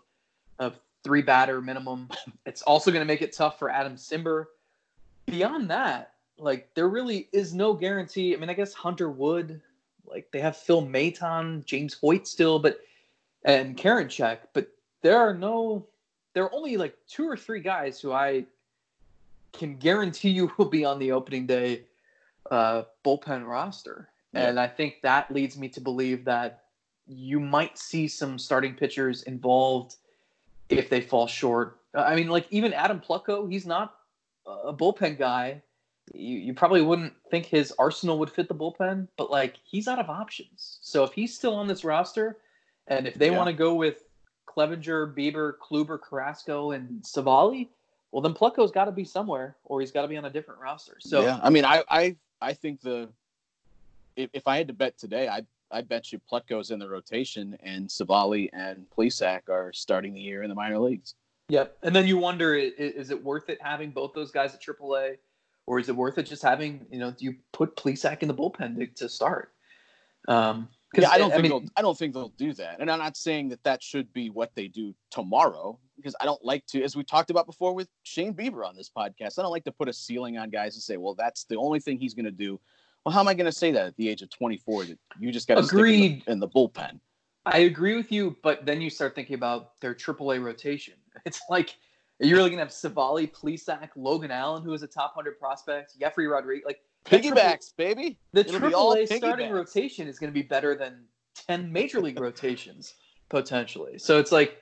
of 0.59 0.81
three 1.05 1.23
batter 1.23 1.61
minimum. 1.63 2.09
It's 2.45 2.63
also 2.63 2.91
going 2.91 3.03
to 3.03 3.07
make 3.07 3.23
it 3.23 3.33
tough 3.33 3.57
for 3.57 3.71
Adam 3.71 3.95
Cimber. 3.95 4.47
Beyond 5.27 5.71
that, 5.71 6.15
like 6.39 6.75
there 6.75 6.89
really 6.89 7.29
is 7.33 7.55
no 7.55 7.73
guarantee. 7.73 8.35
I 8.35 8.39
mean, 8.41 8.51
I 8.51 8.55
guess 8.55 8.75
Hunter 8.75 9.11
Wood, 9.13 9.61
like 10.07 10.29
they 10.33 10.41
have 10.41 10.57
Phil 10.57 10.85
Maton, 10.85 11.65
James 11.67 11.95
Hoyt 11.95 12.27
still, 12.27 12.59
but 12.59 12.81
and 13.45 13.77
Karinchak, 13.77 14.39
but 14.55 14.67
there 15.03 15.19
are 15.19 15.35
no, 15.35 15.87
there 16.35 16.45
are 16.45 16.55
only 16.55 16.77
like 16.77 16.97
two 17.07 17.29
or 17.29 17.37
three 17.37 17.61
guys 17.61 18.01
who 18.01 18.13
I 18.13 18.45
can 19.53 19.77
guarantee 19.77 20.31
you 20.31 20.51
will 20.57 20.67
be 20.67 20.85
on 20.85 20.99
the 20.99 21.13
opening 21.13 21.47
day 21.47 21.83
uh, 22.51 22.85
bullpen 23.05 23.47
roster. 23.47 24.09
Yeah. 24.33 24.49
And 24.49 24.59
I 24.59 24.67
think 24.67 25.03
that 25.03 25.31
leads 25.31 25.59
me 25.59 25.69
to 25.71 25.81
believe 25.81 26.25
that 26.25 26.65
you 27.07 27.39
might 27.39 27.79
see 27.79 28.09
some 28.09 28.39
starting 28.39 28.75
pitchers 28.75 29.25
involved 29.25 29.97
if 30.69 30.89
they 30.89 31.01
fall 31.01 31.27
short. 31.27 31.79
I 31.95 32.15
mean, 32.17 32.29
like 32.29 32.47
even 32.51 32.73
Adam 32.73 33.01
Plutko, 33.01 33.51
he's 33.51 33.67
not 33.67 33.97
a 34.47 34.73
bullpen 34.73 35.19
guy. 35.19 35.63
You, 36.15 36.39
you 36.39 36.55
probably 36.55 36.83
wouldn't 36.83 37.13
think 37.31 37.47
his 37.47 37.73
arsenal 37.79 38.19
would 38.19 38.31
fit 38.31 38.49
the 38.49 38.55
bullpen, 38.55 39.09
but 39.17 39.31
like 39.31 39.57
he's 39.63 39.87
out 39.87 39.99
of 39.99 40.09
options. 40.09 40.79
So 40.81 41.05
if 41.05 41.13
he's 41.13 41.35
still 41.35 41.55
on 41.55 41.67
this 41.67 41.85
roster, 41.85 42.39
and 42.89 43.07
if 43.07 43.15
they 43.15 43.31
yeah. 43.31 43.37
want 43.37 43.49
to 43.49 43.53
go 43.53 43.75
with 43.75 44.05
Clevinger, 44.55 45.15
Bieber, 45.15 45.55
Kluber, 45.59 45.99
Carrasco, 46.01 46.73
and 46.73 47.03
Civale, 47.03 47.69
well 48.11 48.23
then 48.23 48.35
Plutko's 48.35 48.71
got 48.71 48.87
to 48.87 48.93
be 48.93 49.05
somewhere, 49.05 49.57
or 49.65 49.81
he's 49.81 49.91
got 49.91 50.03
to 50.03 50.09
be 50.09 50.17
on 50.17 50.25
a 50.25 50.31
different 50.31 50.61
roster. 50.61 50.97
So 51.01 51.23
yeah, 51.23 51.41
I 51.43 51.51
mean, 51.51 51.65
I 51.65 51.83
I 51.89 52.17
I 52.41 52.53
think 52.53 52.81
the 52.81 53.09
if, 54.17 54.31
if 54.33 54.47
I 54.47 54.57
had 54.57 54.69
to 54.69 54.75
bet 54.75 54.99
today, 54.99 55.29
I 55.29 55.43
I 55.71 55.81
bet 55.81 56.13
you 56.13 56.21
Plutko's 56.31 56.71
in 56.71 56.79
the 56.79 56.89
rotation 56.89 57.57
and 57.63 57.89
Civale 57.89 58.51
and 58.53 58.87
Plesac 58.97 59.49
are 59.49 59.73
starting 59.73 60.13
the 60.13 60.21
year 60.21 60.43
in 60.43 60.49
the 60.49 60.55
minor 60.55 60.79
leagues. 60.79 61.15
Yep, 61.49 61.79
and 61.83 61.95
then 61.95 62.07
you 62.07 62.19
wonder, 62.19 62.55
is 62.55 63.11
it 63.11 63.23
worth 63.23 63.49
it 63.49 63.59
having 63.61 63.91
both 63.91 64.15
those 64.15 64.31
guys 64.31 64.55
at 64.55 64.63
AAA, 64.63 65.17
or 65.67 65.79
is 65.79 65.89
it 65.89 65.97
worth 65.97 66.19
it 66.19 66.25
just 66.25 66.43
having 66.43 66.87
you 66.91 66.99
know 66.99 67.11
do 67.11 67.25
you 67.25 67.37
put 67.53 67.77
Plesac 67.77 68.23
in 68.23 68.29
the 68.29 68.35
bullpen 68.35 68.77
to, 68.77 68.87
to 68.87 69.09
start? 69.09 69.53
Um, 70.29 70.69
yeah, 70.95 71.11
I 71.11 71.19
don't 71.19 71.31
I 71.33 71.37
think 71.37 71.43
mean, 71.43 71.51
they'll, 71.51 71.71
I 71.77 71.83
don't 71.83 71.99
think 71.99 72.15
they'll 72.15 72.33
do 72.37 72.53
that, 72.55 72.77
and 72.81 72.91
I'm 72.91 72.99
not 72.99 73.17
saying 73.17 73.49
that 73.51 73.63
that 73.65 73.83
should 73.83 74.13
be 74.13 74.31
what 74.31 74.55
they 74.55 74.69
do 74.69 74.95
tomorrow 75.11 75.79
because 75.97 76.17
I 76.21 76.25
don't 76.25 76.45
like 76.45 76.67
to, 76.67 76.83
as 76.83 76.97
we 76.97 77.05
talked 77.05 77.31
about 77.31 77.47
before 77.47 77.75
with 77.75 77.89
Shane 78.03 78.35
Bieber 78.35 78.67
on 78.67 78.77
this 78.77 78.91
podcast, 78.95 79.39
I 79.39 79.43
don't 79.43 79.53
like 79.53 79.65
to 79.65 79.73
put 79.73 79.89
a 79.89 79.93
ceiling 79.93 80.37
on 80.39 80.51
guys 80.51 80.75
and 80.75 80.83
say, 80.83 80.97
well, 80.97 81.15
that's 81.15 81.45
the 81.45 81.57
only 81.57 81.81
thing 81.81 81.99
he's 81.99 82.15
going 82.15 82.25
to 82.25 82.31
do. 82.31 82.61
Well, 83.05 83.13
how 83.13 83.21
am 83.21 83.29
I 83.29 83.35
going 83.35 83.47
to 83.47 83.53
say 83.53 83.73
that 83.73 83.87
at 83.87 83.97
the 83.97 84.09
age 84.09 84.23
of 84.23 84.31
24 84.31 84.85
that 84.87 84.99
you 85.19 85.33
just 85.33 85.49
got 85.49 85.57
to 85.57 85.65
stick 85.65 85.79
in 85.79 85.87
the, 85.87 86.23
in 86.27 86.41
the 86.41 86.49
bullpen? 86.49 87.01
I 87.45 87.59
agree 87.59 87.97
with 87.97 88.13
you, 88.13 88.37
but 88.43 88.65
then 88.65 88.81
you 88.81 88.91
start 88.91 89.15
thinking 89.15 89.35
about 89.35 89.81
their 89.81 89.95
AAA 89.95 90.43
rotation. 90.43 90.95
It's 91.27 91.43
like, 91.51 91.77
you're 92.19 92.31
you 92.31 92.37
really 92.37 92.49
going 92.49 92.59
to 92.59 92.65
have 92.65 92.73
Civale, 92.73 93.31
Plesac, 93.31 93.91
Logan 93.97 94.31
Allen, 94.31 94.63
who 94.63 94.73
is 94.73 94.83
a 94.83 94.87
top 94.87 95.15
100 95.15 95.39
prospect, 95.39 95.99
Jefry 96.01 96.31
Rodriguez? 96.31 96.65
Like, 96.65 96.81
piggybacks, 97.05 97.75
baby. 97.77 98.19
The 98.33 98.41
It'll 98.41 98.61
AAA 98.61 99.17
starting 99.17 99.51
rotation 99.51 100.09
is 100.09 100.19
going 100.19 100.31
to 100.31 100.35
be 100.35 100.43
better 100.43 100.75
than 100.75 101.05
10 101.49 101.73
major 101.73 102.01
league 102.01 102.21
rotations, 102.21 102.95
potentially. 103.29 103.99
So 103.99 104.19
it's 104.19 104.33
like, 104.33 104.59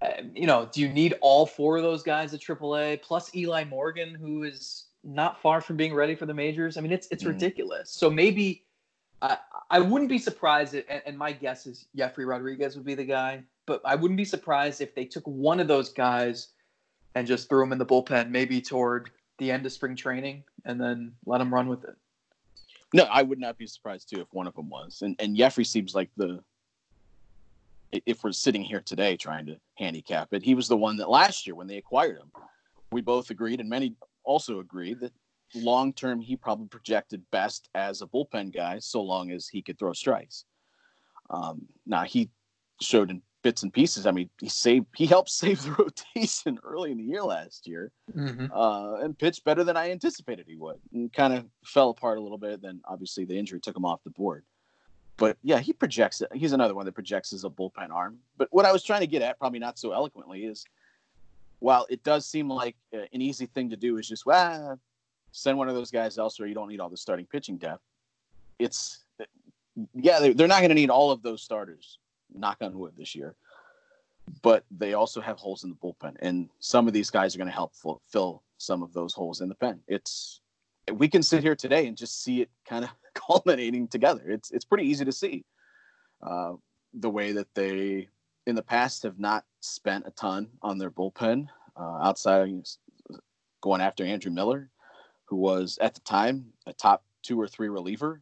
uh, 0.00 0.22
you 0.34 0.46
know, 0.46 0.68
do 0.72 0.80
you 0.80 0.88
need 0.88 1.14
all 1.20 1.46
four 1.46 1.76
of 1.76 1.82
those 1.82 2.02
guys 2.02 2.34
at 2.34 2.40
AAA 2.40 3.02
plus 3.02 3.34
Eli 3.34 3.64
Morgan, 3.64 4.14
who 4.14 4.42
is 4.42 4.86
not 5.04 5.40
far 5.40 5.60
from 5.60 5.76
being 5.76 5.94
ready 5.94 6.14
for 6.14 6.26
the 6.26 6.34
majors? 6.34 6.76
I 6.76 6.80
mean, 6.80 6.92
it's 6.92 7.08
it's 7.10 7.24
mm. 7.24 7.28
ridiculous. 7.28 7.90
So 7.90 8.10
maybe 8.10 8.64
I 9.20 9.38
I 9.70 9.78
wouldn't 9.80 10.10
be 10.10 10.18
surprised, 10.18 10.74
and, 10.74 11.02
and 11.06 11.16
my 11.16 11.32
guess 11.32 11.66
is 11.66 11.86
Jefry 11.96 12.26
Rodriguez 12.26 12.76
would 12.76 12.84
be 12.84 12.94
the 12.94 13.04
guy, 13.04 13.42
but 13.66 13.80
I 13.84 13.94
wouldn't 13.94 14.18
be 14.18 14.24
surprised 14.24 14.80
if 14.80 14.94
they 14.94 15.04
took 15.04 15.24
one 15.26 15.60
of 15.60 15.68
those 15.68 15.90
guys 15.90 16.48
and 17.14 17.26
just 17.26 17.48
threw 17.48 17.62
him 17.62 17.72
in 17.72 17.78
the 17.78 17.86
bullpen, 17.86 18.30
maybe 18.30 18.60
toward 18.60 19.10
the 19.38 19.50
end 19.50 19.66
of 19.66 19.72
spring 19.72 19.96
training, 19.96 20.44
and 20.64 20.80
then 20.80 21.12
let 21.26 21.40
him 21.40 21.52
run 21.52 21.68
with 21.68 21.84
it. 21.84 21.96
No, 22.94 23.04
I 23.04 23.22
would 23.22 23.38
not 23.38 23.56
be 23.56 23.66
surprised 23.66 24.10
too 24.10 24.20
if 24.20 24.28
one 24.32 24.46
of 24.46 24.54
them 24.54 24.68
was, 24.68 25.02
and 25.02 25.16
and 25.18 25.36
Jefry 25.36 25.66
seems 25.66 25.94
like 25.94 26.10
the 26.16 26.42
if 28.06 28.24
we're 28.24 28.32
sitting 28.32 28.62
here 28.62 28.80
today 28.80 29.16
trying 29.16 29.46
to 29.46 29.56
handicap 29.74 30.32
it, 30.32 30.42
he 30.42 30.54
was 30.54 30.68
the 30.68 30.76
one 30.76 30.96
that 30.96 31.10
last 31.10 31.46
year 31.46 31.54
when 31.54 31.66
they 31.66 31.76
acquired 31.76 32.18
him, 32.18 32.30
we 32.90 33.00
both 33.00 33.30
agreed, 33.30 33.60
and 33.60 33.68
many 33.68 33.94
also 34.24 34.60
agreed 34.60 35.00
that 35.00 35.12
long 35.54 35.92
term 35.92 36.20
he 36.20 36.36
probably 36.36 36.66
projected 36.68 37.22
best 37.30 37.68
as 37.74 38.02
a 38.02 38.06
bullpen 38.06 38.54
guy, 38.54 38.78
so 38.78 39.02
long 39.02 39.30
as 39.30 39.48
he 39.48 39.62
could 39.62 39.78
throw 39.78 39.92
strikes. 39.92 40.44
Um, 41.30 41.62
now 41.86 42.04
he 42.04 42.30
showed 42.80 43.10
in 43.10 43.22
bits 43.42 43.62
and 43.62 43.72
pieces. 43.72 44.06
I 44.06 44.12
mean, 44.12 44.30
he 44.40 44.48
saved, 44.48 44.86
he 44.96 45.06
helped 45.06 45.30
save 45.30 45.62
the 45.62 45.72
rotation 45.78 46.58
early 46.64 46.92
in 46.92 46.98
the 46.98 47.04
year 47.04 47.22
last 47.22 47.66
year, 47.66 47.90
mm-hmm. 48.16 48.46
uh, 48.52 48.96
and 48.96 49.18
pitched 49.18 49.44
better 49.44 49.64
than 49.64 49.76
I 49.76 49.90
anticipated 49.90 50.46
he 50.48 50.56
would, 50.56 50.78
and 50.92 51.12
kind 51.12 51.34
of 51.34 51.46
fell 51.64 51.90
apart 51.90 52.18
a 52.18 52.20
little 52.20 52.38
bit. 52.38 52.62
Then 52.62 52.80
obviously 52.84 53.24
the 53.24 53.36
injury 53.36 53.60
took 53.60 53.76
him 53.76 53.84
off 53.84 54.02
the 54.04 54.10
board. 54.10 54.44
But 55.16 55.36
yeah, 55.42 55.58
he 55.58 55.72
projects 55.72 56.20
it. 56.20 56.30
He's 56.32 56.52
another 56.52 56.74
one 56.74 56.86
that 56.86 56.92
projects 56.92 57.32
as 57.32 57.44
a 57.44 57.50
bullpen 57.50 57.90
arm. 57.90 58.18
But 58.38 58.48
what 58.50 58.64
I 58.64 58.72
was 58.72 58.82
trying 58.82 59.00
to 59.00 59.06
get 59.06 59.22
at, 59.22 59.38
probably 59.38 59.58
not 59.58 59.78
so 59.78 59.92
eloquently, 59.92 60.44
is 60.44 60.64
while 61.58 61.86
it 61.90 62.02
does 62.02 62.26
seem 62.26 62.48
like 62.48 62.76
uh, 62.94 63.02
an 63.12 63.20
easy 63.20 63.46
thing 63.46 63.70
to 63.70 63.76
do 63.76 63.98
is 63.98 64.08
just 64.08 64.26
well, 64.26 64.78
send 65.32 65.58
one 65.58 65.68
of 65.68 65.74
those 65.74 65.90
guys 65.90 66.18
elsewhere. 66.18 66.48
You 66.48 66.54
don't 66.54 66.68
need 66.68 66.80
all 66.80 66.88
the 66.88 66.96
starting 66.96 67.26
pitching 67.26 67.56
depth. 67.56 67.82
It's 68.58 69.04
yeah, 69.94 70.20
they're 70.34 70.48
not 70.48 70.58
going 70.58 70.68
to 70.68 70.74
need 70.74 70.90
all 70.90 71.10
of 71.10 71.22
those 71.22 71.42
starters. 71.42 71.98
Knock 72.34 72.58
on 72.60 72.78
wood 72.78 72.94
this 72.96 73.14
year, 73.14 73.34
but 74.42 74.64
they 74.70 74.94
also 74.94 75.20
have 75.20 75.38
holes 75.38 75.64
in 75.64 75.70
the 75.70 75.76
bullpen, 75.76 76.16
and 76.20 76.48
some 76.60 76.86
of 76.86 76.92
these 76.92 77.10
guys 77.10 77.34
are 77.34 77.38
going 77.38 77.48
to 77.48 77.54
help 77.54 77.72
fill 78.08 78.42
some 78.58 78.82
of 78.82 78.92
those 78.92 79.12
holes 79.12 79.40
in 79.40 79.48
the 79.48 79.54
pen. 79.54 79.80
It's 79.88 80.40
we 80.92 81.08
can 81.08 81.22
sit 81.22 81.42
here 81.42 81.54
today 81.54 81.86
and 81.86 81.96
just 81.96 82.22
see 82.22 82.42
it 82.42 82.50
kind 82.66 82.84
of 82.84 82.90
culminating 83.14 83.88
together. 83.88 84.22
It's 84.26 84.50
it's 84.50 84.64
pretty 84.64 84.84
easy 84.84 85.04
to 85.04 85.12
see 85.12 85.44
uh, 86.22 86.54
the 86.94 87.10
way 87.10 87.32
that 87.32 87.48
they 87.54 88.08
in 88.46 88.54
the 88.54 88.62
past 88.62 89.02
have 89.04 89.18
not 89.18 89.44
spent 89.60 90.06
a 90.06 90.10
ton 90.12 90.48
on 90.62 90.78
their 90.78 90.90
bullpen 90.90 91.46
uh, 91.76 91.98
outside 92.02 92.48
of 92.48 93.20
going 93.60 93.80
after 93.80 94.04
Andrew 94.04 94.32
Miller, 94.32 94.70
who 95.24 95.36
was 95.36 95.78
at 95.80 95.94
the 95.94 96.00
time 96.00 96.52
a 96.66 96.72
top 96.72 97.04
two 97.22 97.40
or 97.40 97.46
three 97.46 97.68
reliever 97.68 98.20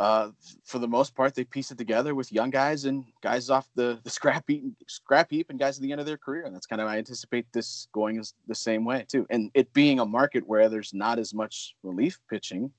uh, 0.00 0.30
for 0.64 0.78
the 0.78 0.88
most 0.88 1.14
part, 1.14 1.34
they 1.34 1.44
piece 1.44 1.70
it 1.70 1.76
together 1.76 2.14
with 2.14 2.32
young 2.32 2.48
guys 2.48 2.86
and 2.86 3.04
guys 3.20 3.50
off 3.50 3.68
the, 3.74 4.00
the 4.02 4.08
scrap 4.18 4.44
heap, 4.48 4.64
scrap 4.88 5.30
heap 5.30 5.50
and 5.50 5.58
guys 5.58 5.76
at 5.76 5.82
the 5.82 5.92
end 5.92 6.00
of 6.00 6.06
their 6.06 6.16
career. 6.16 6.44
And 6.46 6.54
that's 6.54 6.64
kind 6.64 6.80
of, 6.80 6.88
I 6.88 6.96
anticipate 6.96 7.46
this 7.52 7.86
going 7.92 8.24
the 8.48 8.54
same 8.54 8.86
way 8.86 9.04
too. 9.06 9.26
And 9.28 9.50
it 9.52 9.70
being 9.74 10.00
a 10.00 10.06
market 10.06 10.46
where 10.46 10.70
there's 10.70 10.94
not 10.94 11.18
as 11.18 11.34
much 11.34 11.74
relief 11.82 12.18
pitching, 12.30 12.70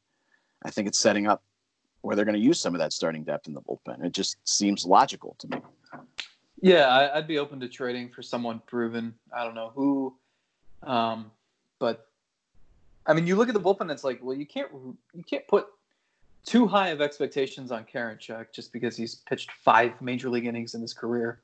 I 0.65 0.71
think 0.71 0.87
it's 0.87 0.97
setting 0.97 1.27
up 1.27 1.43
where 2.01 2.15
they're 2.15 2.25
going 2.25 2.33
to 2.33 2.41
use 2.41 2.59
some 2.59 2.73
of 2.73 2.79
that 2.79 2.91
starting 2.91 3.23
depth 3.23 3.47
in 3.47 3.53
the 3.53 3.61
bullpen. 3.61 4.03
It 4.03 4.13
just 4.13 4.37
seems 4.43 4.83
logical 4.83 5.35
to 5.37 5.47
me. 5.49 5.57
Yeah, 6.59 6.87
I, 6.87 7.17
would 7.17 7.27
be 7.27 7.37
open 7.37 7.59
to 7.59 7.67
trading 7.67 8.09
for 8.09 8.23
someone 8.23 8.63
proven. 8.65 9.13
I 9.31 9.43
don't 9.43 9.53
know 9.53 9.71
who, 9.75 10.15
um, 10.81 11.29
but 11.77 12.07
I 13.05 13.13
mean, 13.13 13.27
you 13.27 13.35
look 13.35 13.47
at 13.47 13.53
the 13.53 13.61
bullpen. 13.61 13.91
It's 13.91 14.03
like, 14.03 14.19
well, 14.23 14.35
you 14.35 14.45
can't 14.47 14.71
you 14.71 15.23
can't 15.23 15.47
put 15.47 15.67
too 16.45 16.67
high 16.67 16.89
of 16.89 17.01
expectations 17.01 17.71
on 17.71 17.85
Karinchak 17.85 18.51
just 18.51 18.73
because 18.73 18.97
he's 18.97 19.15
pitched 19.15 19.51
five 19.51 19.99
major 20.01 20.29
league 20.29 20.45
innings 20.45 20.73
in 20.73 20.81
his 20.81 20.93
career. 20.93 21.41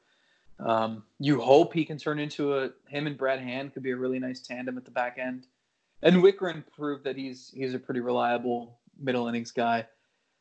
Um, 0.59 1.03
you 1.19 1.39
hope 1.39 1.73
he 1.73 1.85
can 1.85 1.97
turn 1.97 2.17
into 2.17 2.57
a 2.57 2.71
him 2.87 3.05
and 3.05 3.17
Brad 3.17 3.39
Hand 3.39 3.73
could 3.73 3.83
be 3.83 3.91
a 3.91 3.95
really 3.95 4.19
nice 4.19 4.39
tandem 4.39 4.77
at 4.77 4.85
the 4.85 4.91
back 4.91 5.17
end. 5.19 5.45
And 6.01 6.17
Wittgren 6.17 6.63
proved 6.75 7.03
that 7.03 7.15
he's 7.15 7.51
he's 7.55 7.73
a 7.73 7.79
pretty 7.79 7.99
reliable 7.99 8.77
middle 8.99 9.27
innings 9.27 9.51
guy. 9.51 9.85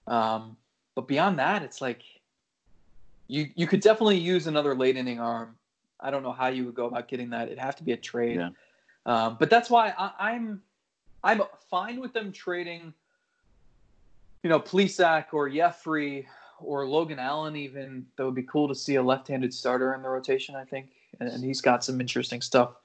Um, 0.07 0.57
but 0.95 1.07
beyond 1.07 1.39
that, 1.39 1.63
it's 1.63 1.83
like 1.83 2.03
you 3.29 3.51
you 3.55 3.67
could 3.67 3.81
definitely 3.81 4.19
use 4.19 4.47
another 4.47 4.75
late 4.75 4.97
inning 4.97 5.21
arm. 5.21 5.57
I 6.01 6.11
don't 6.11 6.23
know 6.23 6.33
how 6.33 6.49
you 6.49 6.65
would 6.65 6.75
go 6.75 6.87
about 6.87 7.09
getting 7.09 7.31
that. 7.31 7.49
It'd 7.49 7.59
have 7.59 7.77
to 7.77 7.83
be 7.83 7.93
a 7.93 7.97
trade. 7.97 8.37
Yeah. 8.37 8.51
Um, 9.05 9.37
but 9.39 9.51
that's 9.51 9.69
why 9.69 9.93
I, 9.99 10.13
I'm 10.19 10.63
I'm 11.23 11.43
fine 11.71 12.01
with 12.01 12.13
them 12.15 12.33
trading 12.33 12.95
you 14.47 14.51
know, 14.51 14.61
Plesac 14.61 15.25
or 15.33 15.51
Jefry 15.51 16.25
or 16.61 16.87
Logan 16.87 17.19
Allen, 17.19 17.57
even 17.57 18.07
that 18.17 18.25
would 18.25 18.37
be 18.37 18.45
cool 18.45 18.69
to 18.69 18.77
see 18.77 18.95
a 18.95 19.03
left-handed 19.03 19.53
starter 19.53 19.93
in 19.93 20.03
the 20.03 20.09
rotation. 20.09 20.55
I 20.55 20.63
think, 20.63 20.91
and, 21.19 21.29
and 21.29 21.43
he's 21.43 21.61
got 21.61 21.83
some 21.83 22.01
interesting 22.01 22.41
stuff. 22.41 22.77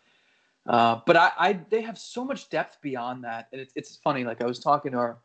Uh, 0.65 1.02
but 1.06 1.15
I, 1.15 1.32
I, 1.38 1.60
they 1.69 1.84
have 1.84 2.00
so 2.00 2.26
much 2.26 2.50
depth 2.50 2.82
beyond 2.82 3.24
that, 3.26 3.47
and 3.52 3.62
it's 3.62 3.74
it's 3.76 3.95
funny. 3.95 4.24
Like 4.24 4.41
I 4.41 4.47
was 4.47 4.58
talking 4.58 4.93
to 4.93 4.97
our 4.97 5.17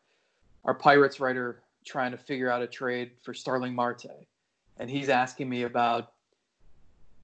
our 0.66 0.74
Pirates 0.74 1.20
writer 1.20 1.62
trying 1.86 2.10
to 2.10 2.18
figure 2.18 2.50
out 2.50 2.60
a 2.60 2.66
trade 2.66 3.12
for 3.22 3.32
Starling 3.32 3.74
Marte, 3.74 4.26
and 4.76 4.90
he's 4.90 5.08
asking 5.08 5.48
me 5.48 5.62
about 5.62 6.12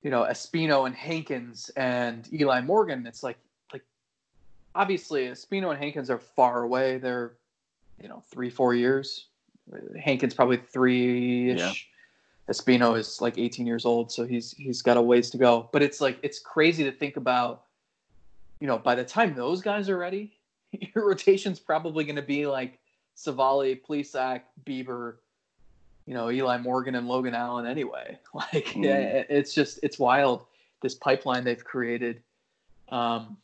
you 0.03 0.09
know 0.11 0.22
Espino 0.22 0.87
and 0.87 0.94
Hankins 0.94 1.70
and 1.77 2.33
Eli 2.33 2.62
Morgan. 2.62 3.07
It's 3.07 3.22
like 3.22 3.37
like 3.75 3.85
obviously 4.75 5.27
Espino 5.27 5.68
and 5.68 5.79
Hankins 5.79 6.09
are 6.09 6.18
far 6.18 6.62
away. 6.62 6.96
They're 6.96 7.35
you 8.02 8.08
know 8.08 8.22
three 8.30 8.50
four 8.50 8.74
years. 8.74 9.26
Hankins 9.98 10.34
probably 10.34 10.56
three 10.56 11.50
ish. 11.50 11.58
Yeah. 11.60 11.72
Espino 12.50 12.98
is 12.98 13.20
like 13.20 13.38
18 13.38 13.66
years 13.66 13.84
old, 13.84 14.10
so 14.10 14.26
he's 14.26 14.52
he's 14.52 14.82
got 14.82 14.96
a 14.96 15.02
ways 15.02 15.30
to 15.30 15.38
go. 15.38 15.68
But 15.72 15.82
it's 15.82 16.00
like 16.00 16.18
it's 16.22 16.38
crazy 16.40 16.84
to 16.84 16.92
think 16.92 17.16
about. 17.16 17.64
You 18.60 18.68
know, 18.68 18.78
by 18.78 18.94
the 18.94 19.04
time 19.04 19.34
those 19.34 19.60
guys 19.60 19.88
are 19.88 19.98
ready, 19.98 20.32
your 20.72 21.06
rotation's 21.06 21.58
probably 21.58 22.04
going 22.04 22.16
to 22.16 22.22
be 22.22 22.46
like 22.46 22.78
Civale, 23.16 23.80
Plesac, 23.82 24.42
Bieber, 24.64 25.16
you 26.06 26.14
know 26.14 26.30
Eli 26.30 26.58
Morgan 26.58 26.94
and 26.96 27.06
Logan 27.08 27.34
Allen 27.34 27.66
anyway. 27.66 28.18
Like 28.34 28.66
Mhm. 28.66 28.84
yeah, 28.84 29.22
it's 29.28 29.54
just 29.54 29.78
it's 29.82 29.98
wild 29.98 30.44
this 30.80 30.94
pipeline 30.96 31.44
they've 31.44 31.64
created. 31.64 32.22
Um, 32.88 33.36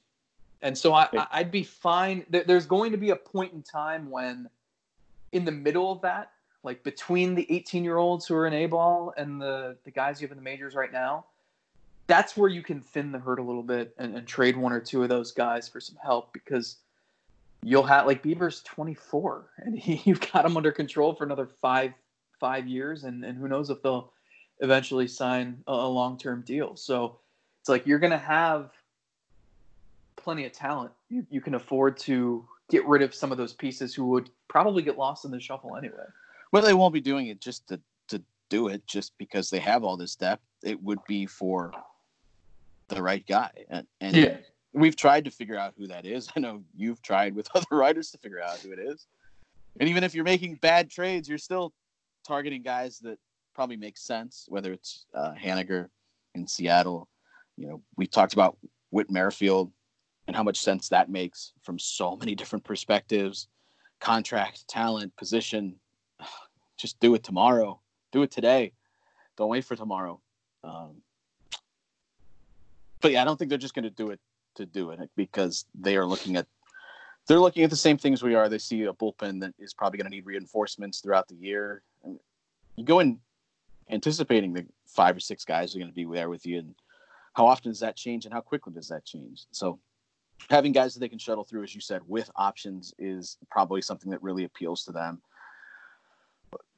and 0.63 0.77
so 0.77 0.93
I, 0.93 1.09
I'd 1.31 1.51
be 1.51 1.63
fine. 1.63 2.25
There's 2.31 2.67
going 2.67 2.93
to 2.93 2.99
be 2.99 3.11
a 3.11 3.17
point 3.17 3.53
in 3.53 3.63
time 3.63 4.11
when, 4.11 4.49
in 5.33 5.45
the 5.45 5.53
middle 5.53 5.93
of 5.93 6.01
that, 6.03 6.33
like 6.65 6.83
between 6.83 7.35
the 7.35 7.47
18 7.51 7.85
year 7.85 7.99
olds 7.99 8.27
who 8.27 8.35
are 8.35 8.47
in 8.47 8.53
A 8.53 8.67
ball 8.67 9.15
and 9.17 9.41
the 9.41 9.77
the 9.85 9.91
guys 9.91 10.21
you 10.21 10.27
have 10.27 10.33
in 10.33 10.39
the 10.39 10.45
majors 10.45 10.75
right 10.75 10.93
now, 10.93 11.25
that's 12.09 12.37
where 12.37 12.51
you 12.51 12.63
can 12.63 12.81
thin 12.81 13.13
the 13.13 13.19
herd 13.19 13.39
a 13.39 13.43
little 13.43 13.63
bit 13.63 13.95
and, 13.99 14.17
and 14.17 14.27
trade 14.27 14.57
one 14.57 14.73
or 14.73 14.81
two 14.81 15.03
of 15.03 15.09
those 15.09 15.31
guys 15.31 15.69
for 15.69 15.81
some 15.81 15.97
help 16.03 16.33
because 16.33 16.77
you'll 17.63 17.85
have 17.85 18.07
like 18.07 18.23
Bieber's 18.23 18.63
24 18.63 19.47
and 19.59 19.79
he, 19.79 20.01
you've 20.11 20.33
got 20.33 20.45
him 20.45 20.57
under 20.57 20.73
control 20.73 21.15
for 21.15 21.25
another 21.25 21.47
five 21.47 21.93
five 22.41 22.67
years 22.67 23.05
and, 23.05 23.25
and 23.25 23.37
who 23.37 23.49
knows 23.49 23.69
if 23.69 23.83
they'll 23.83 24.13
eventually 24.61 25.09
sign 25.09 25.63
a, 25.67 25.73
a 25.73 25.89
long-term 25.89 26.43
deal 26.43 26.77
so 26.77 27.19
it's 27.61 27.69
like 27.69 27.87
you're 27.87 27.99
gonna 27.99 28.17
have 28.17 28.71
plenty 30.29 30.45
of 30.45 30.53
talent 30.53 30.91
you, 31.09 31.27
you 31.31 31.41
can 31.41 31.55
afford 31.55 31.97
to 31.97 32.47
get 32.71 32.87
rid 32.87 33.01
of 33.01 33.15
some 33.15 33.33
of 33.33 33.39
those 33.39 33.55
pieces 33.55 33.95
who 33.95 34.05
would 34.05 34.29
probably 34.47 34.83
get 34.83 34.99
lost 34.99 35.25
in 35.25 35.31
the 35.31 35.41
shuffle 35.41 35.75
anyway 35.75 36.05
Well, 36.53 36.63
they 36.63 36.75
won't 36.75 36.95
be 36.95 37.01
doing 37.01 37.29
it 37.29 37.41
just 37.41 37.67
to, 37.69 37.81
to 38.09 38.23
do 38.49 38.69
it, 38.69 38.87
just 38.87 39.17
because 39.19 39.51
they 39.51 39.59
have 39.59 39.85
all 39.85 39.97
this 39.97 40.17
depth. 40.17 40.43
It 40.63 40.83
would 40.83 41.01
be 41.07 41.27
for 41.27 41.73
the 42.89 43.03
right 43.03 43.27
guy. 43.27 43.51
And, 43.69 43.87
and 44.01 44.17
we've 44.73 44.97
tried 44.97 45.25
to 45.25 45.31
figure 45.31 45.59
out 45.59 45.75
who 45.77 45.87
that 45.89 46.07
is. 46.07 46.29
I 46.37 46.41
know 46.41 46.63
you've 46.75 47.03
tried 47.03 47.35
with 47.35 47.49
other 47.55 47.67
writers 47.71 48.11
to 48.13 48.19
figure 48.19 48.43
out 48.43 48.59
who 48.59 48.73
it 48.73 48.79
is. 48.79 49.07
And 49.81 49.89
even 49.89 50.05
if 50.05 50.15
you're 50.15 50.25
making 50.25 50.57
bad 50.57 50.91
trades, 50.91 51.29
you're 51.29 51.39
still 51.39 51.73
targeting 52.27 52.63
guys 52.63 52.99
that 53.01 53.19
probably 53.55 53.77
make 53.77 53.97
sense, 53.97 54.47
whether 54.49 54.73
it's 54.73 55.07
uh, 55.15 55.33
Haniger 55.41 55.89
in 56.35 56.47
Seattle. 56.47 57.09
You 57.57 57.69
know, 57.69 57.83
we 57.97 58.07
talked 58.07 58.33
about 58.33 58.57
Whit 58.91 59.11
Merrifield 59.11 59.71
and 60.29 60.37
how 60.37 60.43
much 60.43 60.61
sense 60.61 60.89
that 60.91 61.09
makes 61.09 61.55
from 61.63 61.79
so 61.79 62.15
many 62.17 62.35
different 62.37 62.65
perspectives 62.65 63.49
contract, 63.99 64.69
talent, 64.69 65.17
position. 65.17 65.75
Just 66.77 67.01
do 67.01 67.15
it 67.17 67.25
tomorrow. 67.25 67.81
Do 68.13 68.23
it 68.23 68.31
today. 68.31 68.73
Don't 69.37 69.49
wait 69.49 69.65
for 69.65 69.75
tomorrow. 69.75 70.21
Um, 70.63 71.03
but 73.01 73.11
yeah, 73.11 73.23
I 73.23 73.25
don't 73.25 73.37
think 73.37 73.49
they're 73.49 73.59
just 73.59 73.75
going 73.75 73.85
to 73.85 73.91
do 73.91 74.11
it 74.11 74.21
to 74.57 74.67
do 74.67 74.91
it 74.91 75.11
because 75.17 75.65
they 75.75 75.97
are 75.97 76.07
looking 76.07 76.37
at 76.37 76.47
they're 77.27 77.41
looking 77.41 77.65
at 77.65 77.71
the 77.71 77.77
same 77.77 77.99
things 77.99 78.23
we 78.23 78.35
are. 78.35 78.49
They 78.49 78.59
see 78.59 78.85
a 78.85 78.93
bullpen 78.93 79.41
that 79.41 79.55
is 79.59 79.75
probably 79.75 79.99
going 79.99 80.11
to 80.11 80.17
need 80.17 80.27
reinforcements 80.27 81.01
throughout 81.01 81.29
the 81.29 81.35
year. 81.35 81.83
And 82.05 82.19
you 82.77 82.85
go 82.85 83.01
in 83.01 83.19
anticipating 83.91 84.53
the 84.53 84.67
five 84.87 85.17
or 85.17 85.21
six 85.21 85.45
guys 85.45 85.75
are 85.75 85.79
going 85.79 85.91
to 85.91 85.95
be 85.95 86.05
there 86.05 86.29
with 86.29 86.47
you, 86.47 86.59
and 86.59 86.75
how 87.35 87.47
often 87.47 87.71
does 87.71 87.81
that 87.81 87.97
change, 87.97 88.25
and 88.25 88.33
how 88.33 88.41
quickly 88.41 88.73
does 88.73 88.89
that 88.89 89.05
change? 89.05 89.47
So 89.51 89.79
having 90.51 90.73
guys 90.73 90.95
that 90.95 91.01
they 91.01 91.09
can 91.09 91.19
shuttle 91.19 91.45
through, 91.45 91.63
as 91.63 91.75
you 91.75 91.81
said, 91.81 92.03
with 92.07 92.31
options 92.37 92.95
is 92.99 93.37
probably 93.51 93.83
something 93.83 94.11
that 94.11 94.23
really 94.23 94.45
appeals 94.45 94.85
to 94.85 94.93
them. 94.93 95.21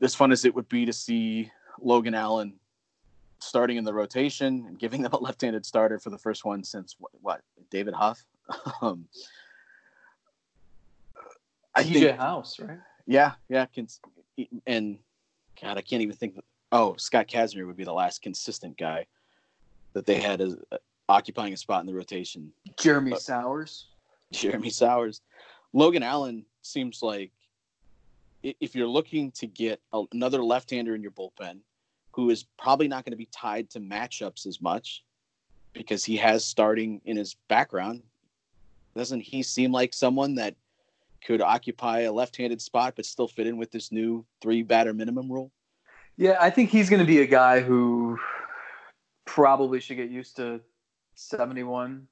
As 0.03 0.15
fun 0.15 0.33
as 0.33 0.45
it 0.45 0.55
would 0.55 0.69
be 0.69 0.85
to 0.87 0.93
see 0.93 1.51
Logan 1.81 2.15
Allen 2.15 2.55
starting 3.39 3.77
in 3.77 3.85
the 3.85 3.95
rotation 3.95 4.65
and 4.67 4.79
giving 4.79 5.03
them 5.03 5.13
a 5.13 5.19
left-handed 5.21 5.65
starter 5.65 5.99
for 5.99 6.11
the 6.11 6.19
first 6.19 6.45
one 6.45 6.65
since 6.65 6.97
what, 6.99 7.13
what 7.21 7.41
David 7.71 7.95
Huff. 7.95 8.25
um, 8.83 9.07
I 11.75 11.85
TJ 11.85 11.93
think, 11.93 12.19
House 12.19 12.59
right 12.59 12.79
yeah, 13.11 13.33
yeah, 13.49 13.67
cons- 13.75 14.01
and 14.69 14.99
God, 15.61 15.77
I 15.77 15.81
can't 15.81 16.03
even 16.03 16.15
think. 16.15 16.39
Oh, 16.71 16.95
Scott 16.97 17.27
Kazmir 17.27 17.67
would 17.67 17.77
be 17.77 17.83
the 17.83 17.93
last 17.93 18.23
consistent 18.23 18.79
guy 18.79 19.07
that 19.95 20.07
they 20.07 20.21
had 20.21 20.41
as 20.41 20.57
occupying 21.11 21.53
a 21.53 21.57
spot 21.57 21.81
in 21.81 21.87
the 21.87 21.95
rotation. 21.95 22.53
Jeremy 22.79 23.13
Uh, 23.13 23.17
Sowers 23.17 23.87
Jeremy 24.33 24.71
Sowers. 24.71 25.21
Logan 25.73 26.03
Allen 26.03 26.45
seems 26.63 27.03
like 27.03 27.33
if 28.43 28.75
you're 28.75 28.87
looking 28.89 29.31
to 29.33 29.47
get 29.47 29.81
a- 29.93 30.05
another 30.13 30.43
left-hander 30.43 30.95
in 30.95 31.03
your 31.03 31.11
bullpen 31.11 31.59
who 32.13 32.31
is 32.31 32.45
probably 32.59 32.89
not 32.89 33.05
going 33.05 33.11
to 33.13 33.17
be 33.17 33.29
tied 33.33 33.69
to 33.71 33.81
matchups 33.81 34.47
as 34.47 34.61
much 34.63 35.05
because 35.73 36.05
he 36.05 36.17
has 36.17 36.45
starting 36.45 37.01
in 37.05 37.17
his 37.17 37.35
background, 37.49 38.03
doesn't 38.97 39.21
he 39.21 39.43
seem 39.43 39.73
like 39.73 39.93
someone 39.93 40.35
that 40.37 40.55
could 41.25 41.41
occupy 41.43 42.01
a 42.01 42.13
left-handed 42.13 42.61
spot 42.63 42.95
but 42.97 43.05
still 43.05 43.29
fit 43.29 43.47
in 43.47 43.57
with 43.57 43.71
this 43.71 43.93
new 43.93 44.25
three 44.41 44.63
batter 44.63 44.95
minimum 44.95 45.31
rule? 45.31 45.51
Yeah, 46.17 46.37
I 46.41 46.51
think 46.51 46.71
he's 46.71 46.89
going 46.89 47.01
to 47.01 47.07
be 47.07 47.21
a 47.21 47.27
guy 47.27 47.61
who 47.61 48.19
probably 49.25 49.81
should 49.81 49.97
get 49.97 50.11
used 50.11 50.37
to 50.37 50.61
71, 51.21 52.07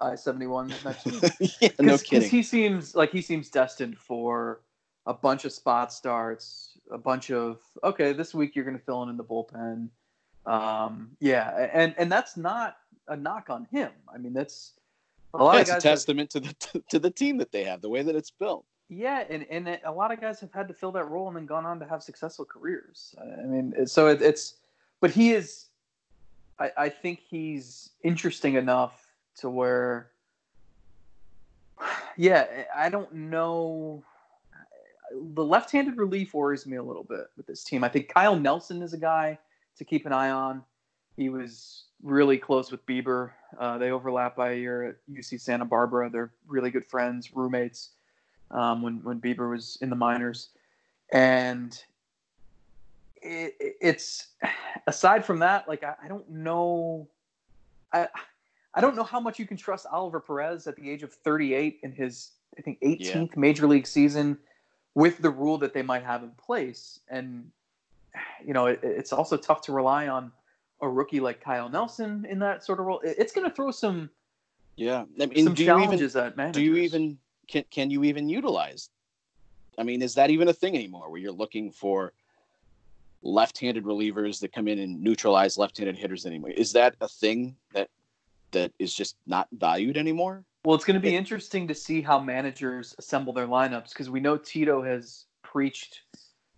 I 0.00 0.14
71 0.14 0.68
next 0.84 1.06
year. 1.06 1.20
yeah, 1.60 1.68
no 1.80 1.98
kidding. 1.98 2.28
he 2.28 2.42
seems 2.42 2.94
like 2.94 3.10
he 3.12 3.20
seems 3.22 3.48
destined 3.50 3.98
for 3.98 4.60
a 5.06 5.14
bunch 5.14 5.44
of 5.44 5.52
spot 5.52 5.92
starts, 5.92 6.78
a 6.90 6.98
bunch 6.98 7.30
of 7.30 7.60
okay, 7.84 8.12
this 8.12 8.34
week 8.34 8.56
you're 8.56 8.64
going 8.64 8.78
to 8.78 8.84
fill 8.84 9.02
in 9.04 9.08
in 9.08 9.16
the 9.16 9.24
bullpen. 9.24 9.88
Um, 10.46 11.10
yeah, 11.20 11.68
and 11.72 11.94
and 11.98 12.10
that's 12.10 12.36
not 12.36 12.76
a 13.08 13.16
knock 13.16 13.50
on 13.50 13.66
him. 13.70 13.90
I 14.12 14.18
mean, 14.18 14.32
that's 14.32 14.72
a 15.34 15.38
lot 15.44 15.56
of 15.56 15.60
it's 15.62 15.70
a 15.70 15.74
guys. 15.74 15.82
have- 15.84 15.92
testament 15.92 16.30
to 16.30 16.40
the 16.40 16.82
to 16.90 16.98
the 16.98 17.10
team 17.10 17.36
that 17.38 17.52
they 17.52 17.64
have, 17.64 17.80
the 17.82 17.88
way 17.88 18.02
that 18.02 18.16
it's 18.16 18.30
built. 18.30 18.64
yeah, 18.88 19.24
and 19.28 19.46
and 19.50 19.78
a 19.84 19.92
lot 19.92 20.10
of 20.12 20.20
guys 20.20 20.40
have 20.40 20.52
had 20.52 20.68
to 20.68 20.74
fill 20.74 20.92
that 20.92 21.08
role 21.08 21.28
and 21.28 21.36
then 21.36 21.46
gone 21.46 21.66
on 21.66 21.78
to 21.80 21.86
have 21.86 22.02
successful 22.02 22.44
careers. 22.46 23.14
I 23.20 23.44
mean, 23.46 23.86
so 23.86 24.08
it, 24.08 24.22
it's, 24.22 24.54
but 25.00 25.10
he 25.10 25.32
is. 25.32 25.66
I, 26.58 26.70
I 26.76 26.88
think 26.88 27.20
he's 27.20 27.90
interesting 28.02 28.54
enough 28.54 29.06
to 29.36 29.50
where. 29.50 30.10
Yeah, 32.20 32.46
I 32.76 32.88
don't 32.88 33.14
know. 33.14 34.02
The 35.34 35.44
left-handed 35.44 35.96
relief 35.96 36.34
worries 36.34 36.66
me 36.66 36.76
a 36.76 36.82
little 36.82 37.04
bit 37.04 37.28
with 37.36 37.46
this 37.46 37.62
team. 37.62 37.84
I 37.84 37.88
think 37.88 38.08
Kyle 38.08 38.34
Nelson 38.34 38.82
is 38.82 38.92
a 38.92 38.98
guy 38.98 39.38
to 39.76 39.84
keep 39.84 40.04
an 40.04 40.12
eye 40.12 40.30
on. 40.30 40.64
He 41.16 41.28
was 41.28 41.84
really 42.02 42.36
close 42.36 42.72
with 42.72 42.84
Bieber. 42.86 43.30
Uh, 43.56 43.78
they 43.78 43.92
overlap 43.92 44.34
by 44.34 44.50
a 44.50 44.56
year 44.56 44.82
at 44.82 44.96
UC 45.08 45.40
Santa 45.40 45.64
Barbara. 45.64 46.10
They're 46.10 46.32
really 46.48 46.72
good 46.72 46.84
friends, 46.84 47.30
roommates 47.32 47.90
um, 48.50 48.82
when 48.82 49.02
when 49.04 49.20
Bieber 49.20 49.50
was 49.50 49.78
in 49.80 49.90
the 49.90 49.96
minors, 49.96 50.50
and 51.12 51.82
it, 53.22 53.54
it's 53.80 54.28
aside 54.86 55.24
from 55.24 55.38
that, 55.40 55.68
like 55.68 55.84
I, 55.84 55.94
I 56.02 56.08
don't 56.08 56.28
know, 56.30 57.08
I 57.92 58.08
I 58.74 58.80
don't 58.80 58.96
know 58.96 59.04
how 59.04 59.20
much 59.20 59.38
you 59.38 59.46
can 59.46 59.56
trust 59.56 59.86
Oliver 59.90 60.20
Perez 60.20 60.66
at 60.66 60.76
the 60.76 60.90
age 60.90 61.02
of 61.02 61.12
38 61.12 61.80
in 61.82 61.92
his 61.92 62.32
I 62.58 62.62
think 62.62 62.80
18th 62.82 63.36
major 63.36 63.66
league 63.66 63.86
season 63.86 64.38
with 64.94 65.18
the 65.18 65.30
rule 65.30 65.58
that 65.58 65.74
they 65.74 65.82
might 65.82 66.04
have 66.04 66.22
in 66.22 66.30
place, 66.30 67.00
and 67.08 67.50
you 68.44 68.52
know 68.54 68.66
it, 68.66 68.80
it's 68.82 69.12
also 69.12 69.36
tough 69.36 69.62
to 69.62 69.72
rely 69.72 70.08
on 70.08 70.32
a 70.80 70.88
rookie 70.88 71.20
like 71.20 71.40
Kyle 71.40 71.68
Nelson 71.68 72.26
in 72.28 72.38
that 72.40 72.64
sort 72.64 72.80
of 72.80 72.86
role. 72.86 73.00
It, 73.00 73.16
it's 73.18 73.32
going 73.32 73.48
to 73.48 73.54
throw 73.54 73.70
some 73.70 74.10
Yeah, 74.76 75.04
I 75.20 75.26
mean, 75.26 75.44
some 75.44 75.54
do 75.54 75.64
you 75.64 75.70
even 75.70 75.82
challenges 75.82 76.16
at 76.16 76.36
managers. 76.36 76.56
do 76.56 76.62
you 76.62 76.76
even 76.76 77.18
can 77.48 77.64
can 77.70 77.90
you 77.90 78.04
even 78.04 78.28
utilize 78.28 78.90
i 79.78 79.82
mean 79.82 80.02
is 80.02 80.14
that 80.14 80.30
even 80.30 80.48
a 80.48 80.52
thing 80.52 80.74
anymore 80.76 81.10
where 81.10 81.18
you're 81.18 81.32
looking 81.32 81.72
for 81.72 82.12
left-handed 83.22 83.84
relievers 83.84 84.40
that 84.40 84.52
come 84.52 84.68
in 84.68 84.78
and 84.78 85.00
neutralize 85.02 85.58
left-handed 85.58 85.96
hitters 85.96 86.24
anymore 86.26 86.50
is 86.50 86.72
that 86.72 86.94
a 87.00 87.08
thing 87.08 87.56
that 87.74 87.88
that 88.52 88.72
is 88.78 88.94
just 88.94 89.16
not 89.26 89.48
valued 89.52 89.96
anymore 89.96 90.44
Well, 90.64 90.74
it's 90.74 90.84
going 90.84 90.94
to 90.94 91.00
be 91.00 91.16
interesting 91.16 91.68
to 91.68 91.74
see 91.74 92.00
how 92.00 92.18
managers 92.20 92.94
assemble 92.98 93.32
their 93.32 93.46
lineups 93.46 93.90
because 93.90 94.08
we 94.08 94.20
know 94.20 94.36
Tito 94.36 94.82
has 94.82 95.26
preached, 95.42 96.02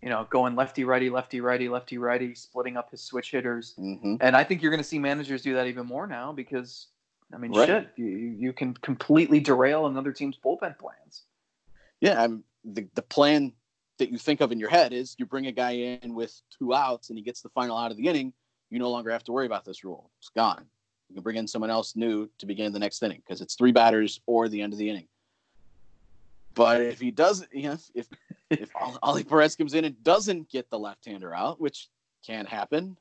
you 0.01 0.09
know, 0.09 0.25
going 0.29 0.55
lefty 0.55 0.83
righty, 0.83 1.09
lefty 1.09 1.39
righty, 1.41 1.67
lefty 1.69 1.97
righty, 1.97 2.33
splitting 2.35 2.77
up 2.77 2.91
his 2.91 3.01
switch 3.01 3.31
hitters, 3.31 3.73
mm-hmm. 3.79 4.15
and 4.21 4.35
I 4.35 4.43
think 4.43 4.61
you're 4.61 4.71
going 4.71 4.83
to 4.83 4.87
see 4.87 4.99
managers 4.99 5.41
do 5.41 5.53
that 5.53 5.67
even 5.67 5.85
more 5.85 6.07
now 6.07 6.31
because, 6.33 6.87
I 7.33 7.37
mean, 7.37 7.51
Right. 7.53 7.67
shit, 7.67 7.89
you, 7.95 8.05
you 8.07 8.53
can 8.53 8.73
completely 8.75 9.39
derail 9.39 9.85
another 9.87 10.11
team's 10.11 10.37
bullpen 10.43 10.77
plans. 10.77 11.23
yeah 12.01 12.21
i'm 12.23 12.43
the, 12.63 12.87
the 12.95 13.01
plan 13.01 13.51
that 14.01 14.11
you 14.11 14.17
think 14.17 14.41
of 14.41 14.51
in 14.51 14.59
your 14.59 14.69
head 14.69 14.93
is 14.93 15.15
you 15.19 15.27
bring 15.27 15.45
a 15.45 15.51
guy 15.51 15.71
in 15.71 16.15
with 16.15 16.41
two 16.57 16.73
outs 16.73 17.09
and 17.09 17.19
he 17.19 17.23
gets 17.23 17.41
the 17.41 17.49
final 17.49 17.77
out 17.77 17.91
of 17.91 17.97
the 17.97 18.07
inning 18.07 18.33
you 18.71 18.79
no 18.79 18.89
longer 18.89 19.11
have 19.11 19.23
to 19.25 19.31
worry 19.31 19.45
about 19.45 19.63
this 19.63 19.83
rule. 19.83 20.09
It's 20.17 20.29
gone. 20.29 20.65
You 21.09 21.15
can 21.15 21.23
bring 21.23 21.35
in 21.35 21.47
someone 21.47 21.69
else 21.69 21.95
new 21.95 22.27
to 22.39 22.47
begin 22.47 22.73
the 22.73 22.79
next 22.79 23.03
inning 23.03 23.21
because 23.23 23.41
it's 23.41 23.53
three 23.53 23.71
batters 23.71 24.19
or 24.25 24.49
the 24.49 24.59
end 24.59 24.73
of 24.73 24.79
the 24.79 24.89
inning. 24.89 25.07
But 26.55 26.81
if 26.81 26.99
he 26.99 27.11
doesn't 27.11 27.49
you 27.53 27.69
know 27.69 27.77
if 27.93 28.07
if 28.49 28.69
Ali 29.03 29.23
Perez 29.29 29.55
comes 29.55 29.75
in 29.75 29.85
and 29.85 30.03
doesn't 30.03 30.49
get 30.49 30.67
the 30.71 30.79
left-hander 30.79 31.35
out, 31.35 31.61
which 31.61 31.89
can 32.25 32.45
happen, 32.45 32.97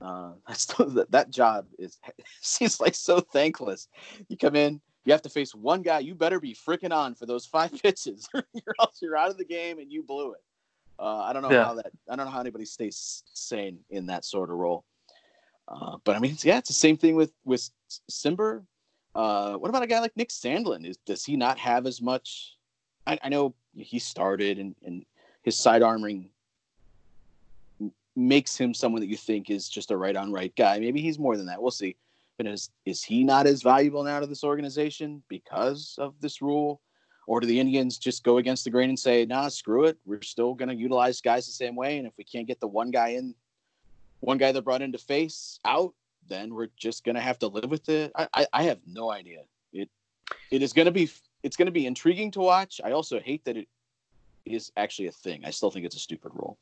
uh, 0.00 0.32
that's 0.48 0.64
that, 0.64 1.10
that 1.10 1.30
job 1.30 1.66
is 1.78 1.98
seems 2.40 2.80
like 2.80 2.94
so 2.94 3.20
thankless. 3.20 3.88
You 4.28 4.38
come 4.38 4.56
in, 4.56 4.80
you 5.04 5.12
have 5.12 5.22
to 5.22 5.28
face 5.28 5.54
one 5.54 5.82
guy. 5.82 5.98
You 6.00 6.14
better 6.14 6.40
be 6.40 6.54
freaking 6.54 6.92
on 6.92 7.14
for 7.14 7.26
those 7.26 7.46
five 7.46 7.72
pitches, 7.82 8.28
or 8.34 8.44
else 8.80 8.98
you're 9.02 9.16
out 9.16 9.30
of 9.30 9.36
the 9.38 9.44
game 9.44 9.78
and 9.78 9.92
you 9.92 10.02
blew 10.02 10.32
it. 10.32 10.42
Uh, 10.98 11.18
I 11.18 11.32
don't 11.32 11.42
know 11.42 11.50
Yeah. 11.50 11.64
how 11.64 11.74
that. 11.74 11.92
I 12.08 12.16
don't 12.16 12.26
know 12.26 12.32
how 12.32 12.40
anybody 12.40 12.64
stays 12.64 13.24
sane 13.34 13.78
in 13.90 14.06
that 14.06 14.24
sort 14.24 14.50
of 14.50 14.56
role. 14.56 14.84
Uh, 15.66 15.96
but 16.04 16.14
I 16.14 16.18
mean, 16.18 16.36
yeah, 16.42 16.58
it's 16.58 16.68
the 16.68 16.74
same 16.74 16.96
thing 16.96 17.16
with 17.16 17.32
with 17.44 17.68
Cimber. 18.10 18.64
Uh, 19.14 19.54
what 19.54 19.68
about 19.68 19.82
a 19.82 19.86
guy 19.86 20.00
like 20.00 20.16
Nick 20.16 20.28
Sandlin? 20.30 20.86
Is 20.86 20.96
does 21.06 21.24
he 21.24 21.36
not 21.36 21.58
have 21.58 21.86
as 21.86 22.00
much? 22.00 22.56
I, 23.06 23.18
I 23.22 23.28
know 23.28 23.54
he 23.74 23.98
started 23.98 24.58
and, 24.58 24.74
and 24.84 25.04
his 25.42 25.56
side 25.56 25.82
armoring 25.82 26.28
makes 28.16 28.56
him 28.56 28.72
someone 28.72 29.00
that 29.00 29.08
you 29.08 29.16
think 29.16 29.50
is 29.50 29.68
just 29.68 29.90
a 29.90 29.96
right 29.96 30.16
on 30.16 30.32
right 30.32 30.54
guy. 30.56 30.78
Maybe 30.78 31.00
he's 31.00 31.18
more 31.18 31.36
than 31.36 31.46
that. 31.46 31.60
We'll 31.60 31.70
see. 31.70 31.96
But 32.36 32.46
is 32.46 32.70
is 32.84 33.02
he 33.02 33.24
not 33.24 33.46
as 33.46 33.62
valuable 33.62 34.02
now 34.02 34.20
to 34.20 34.26
this 34.26 34.44
organization 34.44 35.22
because 35.28 35.94
of 35.98 36.14
this 36.20 36.42
rule? 36.42 36.80
Or 37.26 37.40
do 37.40 37.46
the 37.46 37.58
Indians 37.58 37.96
just 37.96 38.22
go 38.22 38.36
against 38.36 38.64
the 38.64 38.70
grain 38.70 38.90
and 38.90 38.98
say, 38.98 39.24
nah, 39.24 39.48
screw 39.48 39.84
it. 39.84 39.96
We're 40.04 40.20
still 40.20 40.52
going 40.52 40.68
to 40.68 40.74
utilize 40.74 41.22
guys 41.22 41.46
the 41.46 41.52
same 41.52 41.74
way. 41.74 41.96
And 41.96 42.06
if 42.06 42.12
we 42.18 42.24
can't 42.24 42.46
get 42.46 42.60
the 42.60 42.66
one 42.66 42.90
guy 42.90 43.08
in, 43.08 43.34
one 44.20 44.36
guy 44.36 44.52
that 44.52 44.60
brought 44.60 44.82
in 44.82 44.92
to 44.92 44.98
face 44.98 45.58
out, 45.64 45.94
then 46.28 46.54
we're 46.54 46.68
just 46.76 47.02
going 47.02 47.14
to 47.14 47.22
have 47.22 47.38
to 47.38 47.46
live 47.46 47.70
with 47.70 47.88
it. 47.88 48.12
I, 48.14 48.28
I, 48.34 48.46
I 48.52 48.62
have 48.64 48.80
no 48.86 49.10
idea. 49.10 49.40
It 49.72 49.88
It 50.50 50.62
is 50.62 50.74
to 50.74 50.90
be 50.90 51.10
it's 51.42 51.56
going 51.56 51.66
to 51.66 51.72
be 51.72 51.86
intriguing 51.86 52.30
to 52.32 52.40
watch. 52.40 52.80
I 52.84 52.92
also 52.92 53.20
hate 53.20 53.44
that 53.44 53.56
it 53.56 53.68
is 54.44 54.72
actually 54.76 55.08
a 55.08 55.12
thing. 55.12 55.44
I 55.44 55.50
still 55.50 55.70
think 55.70 55.86
it's 55.86 55.96
a 55.96 56.00
stupid 56.00 56.32
rule. 56.34 56.58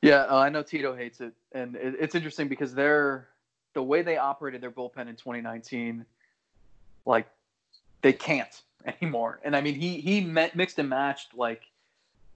Yeah, 0.00 0.24
uh, 0.28 0.38
I 0.38 0.48
know 0.48 0.62
Tito 0.62 0.96
hates 0.96 1.20
it, 1.20 1.32
and 1.52 1.76
it, 1.76 1.94
it's 2.00 2.14
interesting 2.14 2.48
because 2.48 2.74
they're 2.74 3.28
the 3.74 3.82
way 3.82 4.02
they 4.02 4.16
operated 4.16 4.60
their 4.60 4.70
bullpen 4.70 5.08
in 5.08 5.16
2019, 5.16 6.04
like 7.06 7.26
they 8.02 8.12
can't 8.12 8.62
anymore. 9.00 9.40
And 9.44 9.56
I 9.56 9.60
mean, 9.60 9.74
he 9.74 10.00
he 10.00 10.20
met, 10.20 10.56
mixed 10.56 10.78
and 10.78 10.88
matched 10.88 11.34
like 11.36 11.62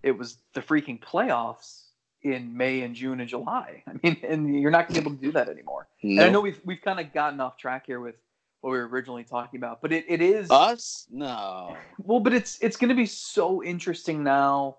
it 0.02 0.16
was 0.16 0.38
the 0.54 0.60
freaking 0.60 1.00
playoffs 1.00 1.82
in 2.22 2.56
May 2.56 2.82
and 2.82 2.94
June 2.94 3.20
and 3.20 3.28
July. 3.28 3.82
I 3.88 3.92
mean, 4.02 4.16
and 4.26 4.60
you're 4.60 4.70
not 4.70 4.88
gonna 4.88 5.00
be 5.00 5.06
able 5.06 5.16
to 5.16 5.22
do 5.22 5.32
that 5.32 5.48
anymore. 5.48 5.88
And 6.02 6.20
I 6.20 6.28
know 6.28 6.40
we've 6.40 6.60
we've 6.64 6.82
kind 6.82 7.00
of 7.00 7.12
gotten 7.12 7.40
off 7.40 7.56
track 7.56 7.86
here 7.86 8.00
with 8.00 8.16
what 8.60 8.70
we 8.72 8.78
were 8.78 8.88
originally 8.88 9.24
talking 9.24 9.58
about, 9.58 9.80
but 9.80 9.92
it, 9.92 10.04
it 10.08 10.20
is 10.20 10.50
Us? 10.50 11.06
No. 11.10 11.76
well, 12.02 12.20
but 12.20 12.32
it's 12.32 12.58
it's 12.60 12.76
going 12.76 12.88
to 12.88 12.94
be 12.94 13.06
so 13.06 13.62
interesting 13.62 14.24
now 14.24 14.78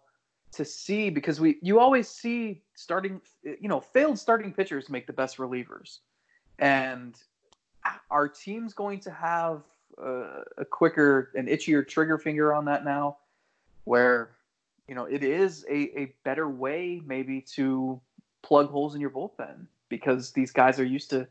to 0.54 0.66
see 0.66 1.10
because 1.10 1.40
we 1.40 1.58
you 1.62 1.80
always 1.80 2.08
see 2.08 2.62
starting 2.76 3.22
you 3.44 3.68
know 3.70 3.80
failed 3.80 4.18
starting 4.18 4.52
pitchers 4.52 4.90
make 4.90 5.08
the 5.08 5.14
best 5.14 5.38
relievers, 5.38 6.00
and 6.60 7.16
our 8.10 8.28
team's 8.28 8.74
going 8.74 9.00
to 9.02 9.12
have 9.12 9.62
uh, 10.02 10.42
a 10.58 10.66
quicker 10.66 11.32
and 11.36 11.48
itchier 11.48 11.88
trigger 11.88 12.18
finger 12.18 12.54
on 12.54 12.66
that 12.66 12.84
now, 12.86 13.18
where 13.86 14.32
you 14.88 14.96
know 14.96 15.06
it 15.06 15.24
is 15.24 15.66
a, 15.70 16.00
a 16.00 16.14
better 16.24 16.50
way 16.50 17.02
maybe 17.06 17.42
to 17.42 18.00
plug 18.42 18.70
holes 18.70 18.96
in 18.96 19.02
your 19.02 19.10
bullpen 19.10 19.66
because 19.90 20.32
these 20.32 20.52
guys 20.52 20.80
are 20.80 20.86
used 20.86 21.10
to 21.10 21.28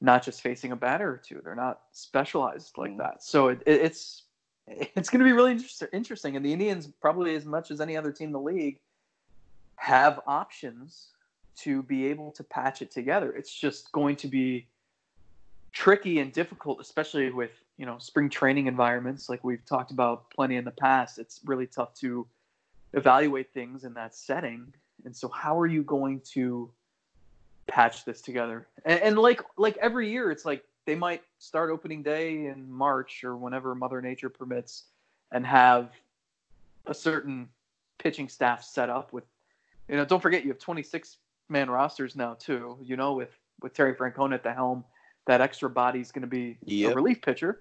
not 0.00 0.22
just 0.22 0.40
facing 0.42 0.72
a 0.72 0.76
batter 0.76 1.10
or 1.10 1.16
two. 1.16 1.40
They're 1.42 1.54
not 1.54 1.80
specialized 1.92 2.76
like 2.78 2.92
Mhm. 2.92 2.98
that. 2.98 3.22
So 3.22 3.48
it, 3.48 3.62
it, 3.66 3.80
it's 3.82 4.24
it's 4.66 5.08
going 5.08 5.20
to 5.20 5.24
be 5.24 5.32
really 5.32 5.52
inter- 5.52 5.88
interesting. 5.92 6.36
And 6.36 6.44
the 6.44 6.52
Indians, 6.52 6.88
probably 7.00 7.34
as 7.34 7.44
much 7.46 7.70
as 7.70 7.80
any 7.80 7.96
other 7.96 8.12
team 8.12 8.28
in 8.28 8.32
the 8.32 8.40
league, 8.40 8.80
have 9.76 10.20
options 10.26 11.08
to 11.62 11.82
be 11.82 12.06
able 12.06 12.30
to 12.32 12.44
patch 12.44 12.82
it 12.82 12.90
together. 12.90 13.32
It's 13.32 13.52
just 13.52 13.90
going 13.92 14.16
to 14.16 14.28
be 14.28 14.66
tricky 15.72 16.18
and 16.20 16.32
difficult, 16.32 16.80
especially 16.80 17.30
with 17.30 17.50
you 17.76 17.86
know 17.86 17.98
spring 17.98 18.28
training 18.28 18.66
environments 18.66 19.28
like 19.28 19.44
we've 19.44 19.64
talked 19.64 19.90
about 19.90 20.30
plenty 20.30 20.56
in 20.56 20.64
the 20.64 20.70
past. 20.70 21.18
It's 21.18 21.40
really 21.44 21.66
tough 21.66 21.94
to 21.96 22.26
evaluate 22.92 23.52
things 23.52 23.84
in 23.84 23.94
that 23.94 24.14
setting. 24.14 24.72
And 25.04 25.14
so, 25.14 25.28
how 25.28 25.58
are 25.58 25.66
you 25.66 25.82
going 25.82 26.20
to 26.32 26.70
patch 27.66 28.04
this 28.04 28.20
together? 28.20 28.66
And, 28.84 29.00
and 29.00 29.18
like 29.18 29.42
like 29.56 29.76
every 29.78 30.10
year, 30.10 30.30
it's 30.30 30.44
like 30.44 30.64
they 30.86 30.94
might 30.94 31.22
start 31.38 31.70
opening 31.70 32.02
day 32.02 32.46
in 32.46 32.70
March 32.70 33.22
or 33.24 33.36
whenever 33.36 33.74
Mother 33.74 34.00
Nature 34.00 34.30
permits, 34.30 34.84
and 35.32 35.46
have 35.46 35.90
a 36.86 36.94
certain 36.94 37.48
pitching 37.98 38.28
staff 38.28 38.64
set 38.64 38.88
up 38.88 39.12
with, 39.12 39.24
you 39.88 39.96
know, 39.96 40.04
don't 40.04 40.22
forget 40.22 40.44
you 40.44 40.50
have 40.50 40.58
26 40.58 41.18
man 41.48 41.70
rosters 41.70 42.16
now 42.16 42.34
too. 42.34 42.78
You 42.82 42.96
know, 42.96 43.14
with 43.14 43.30
with 43.60 43.74
Terry 43.74 43.94
Francona 43.94 44.34
at 44.34 44.42
the 44.42 44.52
helm, 44.52 44.84
that 45.26 45.40
extra 45.40 45.68
body 45.68 46.00
is 46.00 46.12
going 46.12 46.22
to 46.22 46.28
be 46.28 46.58
a 46.68 46.94
relief 46.94 47.22
pitcher. 47.22 47.60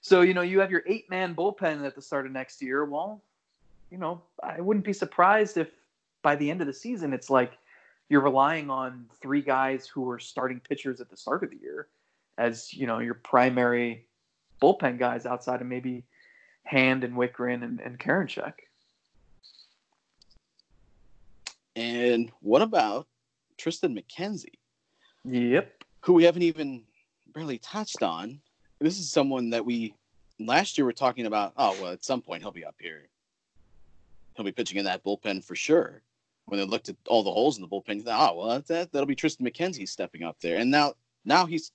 So 0.00 0.20
you 0.20 0.34
know 0.34 0.42
you 0.42 0.60
have 0.60 0.70
your 0.70 0.82
eight 0.86 1.08
man 1.10 1.34
bullpen 1.34 1.84
at 1.84 1.94
the 1.94 2.02
start 2.02 2.26
of 2.26 2.32
next 2.32 2.62
year. 2.62 2.84
Well, 2.84 3.22
you 3.90 3.98
know 3.98 4.22
I 4.42 4.60
wouldn't 4.60 4.84
be 4.84 4.92
surprised 4.92 5.56
if 5.56 5.70
by 6.22 6.36
the 6.36 6.50
end 6.50 6.60
of 6.60 6.66
the 6.66 6.72
season 6.72 7.12
it's 7.12 7.30
like 7.30 7.52
you're 8.08 8.20
relying 8.20 8.70
on 8.70 9.06
three 9.20 9.42
guys 9.42 9.86
who 9.86 10.02
were 10.02 10.18
starting 10.18 10.60
pitchers 10.60 11.00
at 11.00 11.08
the 11.08 11.16
start 11.16 11.42
of 11.42 11.50
the 11.50 11.56
year 11.56 11.88
as 12.38 12.72
you 12.74 12.86
know 12.86 12.98
your 12.98 13.14
primary 13.14 14.04
bullpen 14.60 14.98
guys 14.98 15.26
outside 15.26 15.60
of 15.60 15.66
maybe 15.66 16.04
Hand 16.64 17.04
and 17.04 17.14
Wittgren 17.14 17.62
and, 17.62 17.80
and 17.80 17.98
Karinchak. 17.98 18.54
And 21.76 22.30
what 22.40 22.62
about 22.62 23.06
Tristan 23.64 23.96
McKenzie, 23.96 24.58
Yep. 25.24 25.84
who 26.00 26.12
we 26.12 26.24
haven't 26.24 26.42
even 26.42 26.84
barely 27.32 27.56
touched 27.56 28.02
on? 28.02 28.38
This 28.78 28.98
is 28.98 29.10
someone 29.10 29.48
that 29.48 29.64
we 29.64 29.94
last 30.38 30.76
year 30.76 30.84
were 30.84 30.92
talking 30.92 31.24
about. 31.24 31.54
Oh 31.56 31.74
well, 31.80 31.92
at 31.92 32.04
some 32.04 32.20
point 32.20 32.42
he'll 32.42 32.50
be 32.52 32.66
up 32.66 32.74
here. 32.78 33.08
He'll 34.34 34.44
be 34.44 34.52
pitching 34.52 34.76
in 34.76 34.84
that 34.84 35.02
bullpen 35.02 35.42
for 35.42 35.56
sure. 35.56 36.02
When 36.44 36.60
they 36.60 36.66
looked 36.66 36.90
at 36.90 36.96
all 37.08 37.22
the 37.22 37.32
holes 37.32 37.56
in 37.56 37.62
the 37.62 37.68
bullpen, 37.68 37.96
you 37.96 38.02
thought, 38.02 38.32
oh 38.34 38.36
well, 38.38 38.60
that 38.60 38.92
that'll 38.92 39.06
be 39.06 39.14
Tristan 39.14 39.46
McKenzie 39.46 39.88
stepping 39.88 40.24
up 40.24 40.38
there. 40.42 40.58
And 40.58 40.70
now 40.70 40.92
now 41.24 41.46
he's 41.46 41.72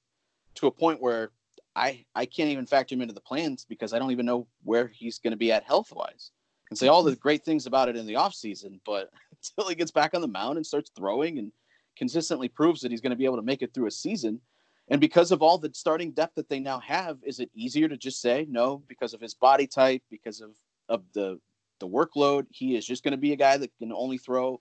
to 0.56 0.67
a 0.67 0.71
point 0.71 1.02
where 1.02 1.32
I 1.75 2.06
I 2.13 2.28
can't 2.28 2.52
even 2.52 2.67
factor 2.67 2.93
him 2.93 3.02
into 3.02 3.15
the 3.15 3.19
plans 3.21 3.65
because 3.67 3.93
I 3.93 3.97
don't 3.97 4.12
even 4.12 4.28
know 4.28 4.45
where 4.63 4.89
he's 4.89 5.17
going 5.17 5.32
to 5.32 5.38
be 5.38 5.52
at 5.52 5.63
health 5.63 5.91
wise. 5.91 6.30
And 6.69 6.78
say 6.78 6.88
all 6.88 7.02
the 7.02 7.15
great 7.15 7.43
things 7.43 7.65
about 7.65 7.89
it 7.89 7.95
in 7.95 8.06
the 8.06 8.13
offseason, 8.13 8.80
but 8.86 9.10
until 9.58 9.69
he 9.69 9.73
gets 9.73 9.89
back 9.89 10.13
on 10.13 10.21
the 10.21 10.28
mound 10.28 10.58
and 10.58 10.67
starts 10.67 10.91
throwing 10.95 11.39
and 11.39 11.52
consistently 11.99 12.47
proves 12.47 12.81
that 12.81 12.89
he's 12.89 13.01
going 13.01 13.12
to 13.12 13.17
be 13.17 13.25
able 13.25 13.35
to 13.35 13.43
make 13.43 13.62
it 13.62 13.73
through 13.73 13.85
a 13.85 13.91
season. 13.91 14.39
And 14.88 14.99
because 14.99 15.31
of 15.31 15.43
all 15.43 15.59
the 15.59 15.69
starting 15.73 16.12
depth 16.12 16.33
that 16.35 16.49
they 16.49 16.59
now 16.59 16.79
have, 16.79 17.19
is 17.21 17.39
it 17.39 17.51
easier 17.53 17.88
to 17.88 17.97
just 17.97 18.21
say 18.21 18.47
no 18.49 18.81
because 18.88 19.13
of 19.13 19.21
his 19.21 19.35
body 19.35 19.67
type, 19.67 20.01
because 20.09 20.41
of 20.41 20.51
of 20.88 21.03
the 21.13 21.39
the 21.79 21.88
workload? 21.88 22.47
He 22.49 22.75
is 22.75 22.88
just 22.88 23.03
going 23.03 23.12
to 23.12 23.17
be 23.17 23.33
a 23.33 23.35
guy 23.35 23.57
that 23.57 23.71
can 23.77 23.91
only 23.93 24.17
throw 24.17 24.59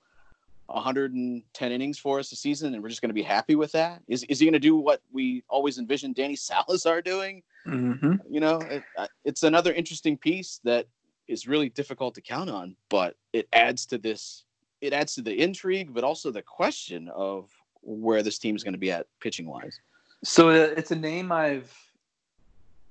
110 0.66 1.72
innings 1.72 1.98
for 1.98 2.18
us 2.18 2.31
a 2.33 2.37
season, 2.37 2.74
and 2.74 2.83
we're 2.83 2.90
just 2.90 3.01
going 3.01 3.09
to 3.09 3.14
be 3.14 3.22
happy 3.22 3.55
with 3.55 3.72
that. 3.72 4.03
Is 4.09 4.24
is 4.24 4.38
he 4.38 4.44
going 4.44 4.53
to 4.53 4.59
do 4.59 4.77
what 4.77 5.01
we 5.11 5.42
always 5.48 5.79
envisioned 5.79 6.16
Danny 6.16 6.37
Salazar 6.51 7.01
doing? 7.01 7.42
Mm-hmm. 7.66 8.16
You 8.29 8.40
know, 8.40 8.59
it, 8.61 8.83
uh, 8.98 9.07
it's 9.24 9.44
another 9.44 9.72
interesting 9.72 10.18
piece 10.18 10.61
that 10.64 10.87
is 11.29 11.46
really 11.46 11.68
difficult 11.70 12.14
to 12.16 12.20
count 12.20 12.51
on, 12.51 12.77
but 12.90 13.16
it 13.33 13.48
adds 13.53 13.87
to 13.87 13.98
this. 13.98 14.44
It 14.81 14.93
adds 14.93 15.14
to 15.17 15.23
the 15.23 15.35
intrigue, 15.41 15.93
but 15.93 16.05
also 16.05 16.31
the 16.31 16.43
question 16.43 17.09
of 17.09 17.51
where 17.83 18.23
this 18.23 18.38
team 18.38 18.55
is 18.57 18.62
going 18.64 18.75
to 18.75 18.79
be 18.79 18.93
at 18.93 19.07
pitching 19.21 19.47
wise. 19.47 19.81
So 20.25 20.51
uh, 20.51 20.75
it's 20.77 20.91
a 20.91 20.97
name 20.97 21.33
I've 21.33 21.73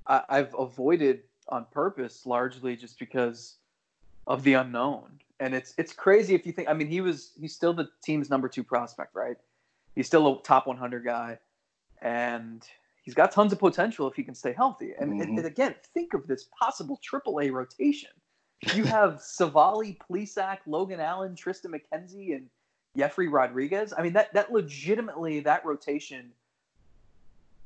I, 0.05 0.21
I've 0.29 0.55
avoided 0.57 1.21
on 1.49 1.65
purpose, 1.71 2.25
largely 2.25 2.75
just 2.75 2.99
because 2.99 3.55
of 4.25 4.43
the 4.43 4.53
unknown. 4.53 5.19
And 5.39 5.53
it's 5.53 5.73
it's 5.77 5.93
crazy 5.93 6.35
if 6.35 6.45
you 6.45 6.51
think. 6.51 6.67
I 6.67 6.73
mean, 6.73 6.87
he 6.87 7.01
was 7.01 7.31
he's 7.39 7.53
still 7.53 7.73
the 7.73 7.89
team's 8.03 8.29
number 8.29 8.49
two 8.49 8.63
prospect, 8.63 9.13
right? 9.15 9.37
He's 9.95 10.07
still 10.07 10.27
a 10.39 10.41
top 10.43 10.67
100 10.67 11.03
guy, 11.05 11.37
and 12.01 12.63
he's 13.03 13.13
got 13.13 13.31
tons 13.31 13.51
of 13.53 13.59
potential 13.59 14.07
if 14.07 14.15
he 14.15 14.23
can 14.23 14.35
stay 14.35 14.53
healthy. 14.53 14.93
And, 14.99 15.11
and- 15.21 15.21
Mhm. 15.31 15.37
and 15.37 15.45
again, 15.45 15.75
think 15.93 16.13
of 16.13 16.27
this 16.27 16.45
possible 16.59 16.99
AAA 17.03 17.51
rotation. 17.51 18.09
You 18.75 18.83
have 18.85 19.21
Civale, 19.21 19.97
Plesac, 20.09 20.59
Logan 20.65 20.99
Allen, 20.99 21.35
Tristan 21.35 21.71
McKenzie, 21.71 22.35
and 22.35 22.49
Jefry 22.97 23.31
Rodriguez. 23.31 23.93
I 23.97 24.01
mean, 24.01 24.13
that 24.13 24.33
that 24.33 24.51
legitimately 24.51 25.41
that 25.41 25.65
rotation 25.65 26.31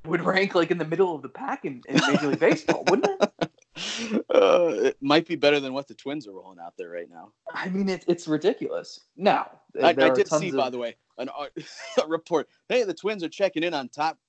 would 0.05 0.22
rank 0.22 0.55
like 0.55 0.72
in 0.72 0.78
the 0.78 0.86
middle 0.86 1.15
of 1.15 1.22
the 1.22 1.30
pack 1.30 1.65
in, 1.65 1.82
in 1.88 1.99
Major 2.07 2.28
League 2.28 2.39
Baseball, 2.39 2.84
wouldn't 2.88 3.22
it? 3.22 3.32
Uh, 4.30 4.74
it 4.84 4.97
might 5.01 5.26
be 5.26 5.36
better 5.36 5.59
than 5.59 5.74
what 5.74 5.88
the 5.88 5.93
Twins 5.93 6.28
are 6.28 6.34
rolling 6.34 6.59
out 6.59 6.74
there 6.78 6.89
right 6.89 7.09
now. 7.09 7.32
I 7.53 7.70
mean, 7.70 7.88
it, 7.88 8.03
it's 8.05 8.28
ridiculous. 8.28 8.99
Now, 9.15 9.49
I, 9.82 9.89
I 9.89 9.93
did 9.93 10.28
see, 10.28 10.49
of- 10.49 10.55
by 10.55 10.70
the 10.70 10.78
way, 10.78 10.97
an, 11.18 11.30
a 12.03 12.07
report. 12.07 12.47
Hey, 12.68 12.84
the 12.84 12.93
Twins 12.93 13.24
are 13.24 13.30
checking 13.30 13.63
in 13.63 13.74
on 13.74 13.88
top 13.88 14.20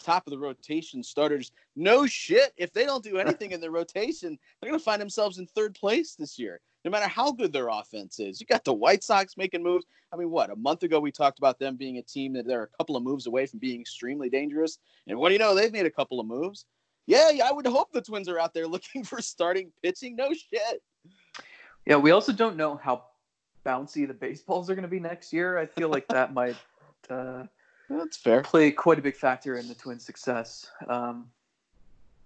top 0.00 0.26
of 0.26 0.30
the 0.30 0.38
rotation 0.38 1.02
starters. 1.02 1.52
No 1.76 2.06
shit. 2.06 2.52
If 2.56 2.72
they 2.72 2.84
don't 2.84 3.04
do 3.04 3.18
anything 3.18 3.52
in 3.52 3.60
the 3.60 3.70
rotation, 3.70 4.38
they're 4.60 4.70
going 4.70 4.78
to 4.78 4.84
find 4.84 5.00
themselves 5.00 5.38
in 5.38 5.46
third 5.46 5.74
place 5.74 6.14
this 6.14 6.38
year. 6.38 6.60
No 6.84 6.90
matter 6.90 7.08
how 7.08 7.30
good 7.32 7.52
their 7.52 7.68
offense 7.68 8.18
is, 8.20 8.40
you 8.40 8.46
got 8.46 8.64
the 8.64 8.72
White 8.72 9.04
Sox 9.04 9.36
making 9.36 9.62
moves. 9.62 9.84
I 10.12 10.16
mean, 10.16 10.30
what 10.30 10.50
a 10.50 10.56
month 10.56 10.82
ago 10.82 10.98
we 10.98 11.12
talked 11.12 11.38
about 11.38 11.58
them 11.58 11.76
being 11.76 11.98
a 11.98 12.02
team 12.02 12.32
that 12.32 12.46
they're 12.46 12.62
a 12.62 12.76
couple 12.78 12.96
of 12.96 13.02
moves 13.02 13.26
away 13.26 13.46
from 13.46 13.58
being 13.58 13.80
extremely 13.80 14.30
dangerous, 14.30 14.78
and 15.06 15.18
what 15.18 15.28
do 15.28 15.34
you 15.34 15.38
know? 15.38 15.54
They've 15.54 15.72
made 15.72 15.86
a 15.86 15.90
couple 15.90 16.18
of 16.18 16.26
moves. 16.26 16.64
Yeah, 17.06 17.30
I 17.44 17.52
would 17.52 17.66
hope 17.66 17.92
the 17.92 18.00
Twins 18.00 18.28
are 18.28 18.38
out 18.38 18.54
there 18.54 18.66
looking 18.68 19.04
for 19.04 19.20
starting 19.20 19.70
pitching. 19.82 20.16
No 20.16 20.32
shit. 20.32 20.82
Yeah, 21.86 21.96
we 21.96 22.12
also 22.12 22.32
don't 22.32 22.56
know 22.56 22.76
how 22.76 23.04
bouncy 23.64 24.06
the 24.06 24.14
baseballs 24.14 24.70
are 24.70 24.74
going 24.74 24.82
to 24.82 24.88
be 24.88 25.00
next 25.00 25.32
year, 25.32 25.58
I 25.58 25.66
feel 25.66 25.88
like 25.88 26.08
that 26.08 26.32
might 26.34 26.56
uh, 27.08 27.44
That's 27.90 28.16
fair. 28.16 28.42
play 28.42 28.70
quite 28.70 28.98
a 28.98 29.02
big 29.02 29.16
factor 29.16 29.56
in 29.56 29.66
the 29.68 29.74
Twins' 29.74 30.04
success. 30.04 30.70
Um, 30.88 31.26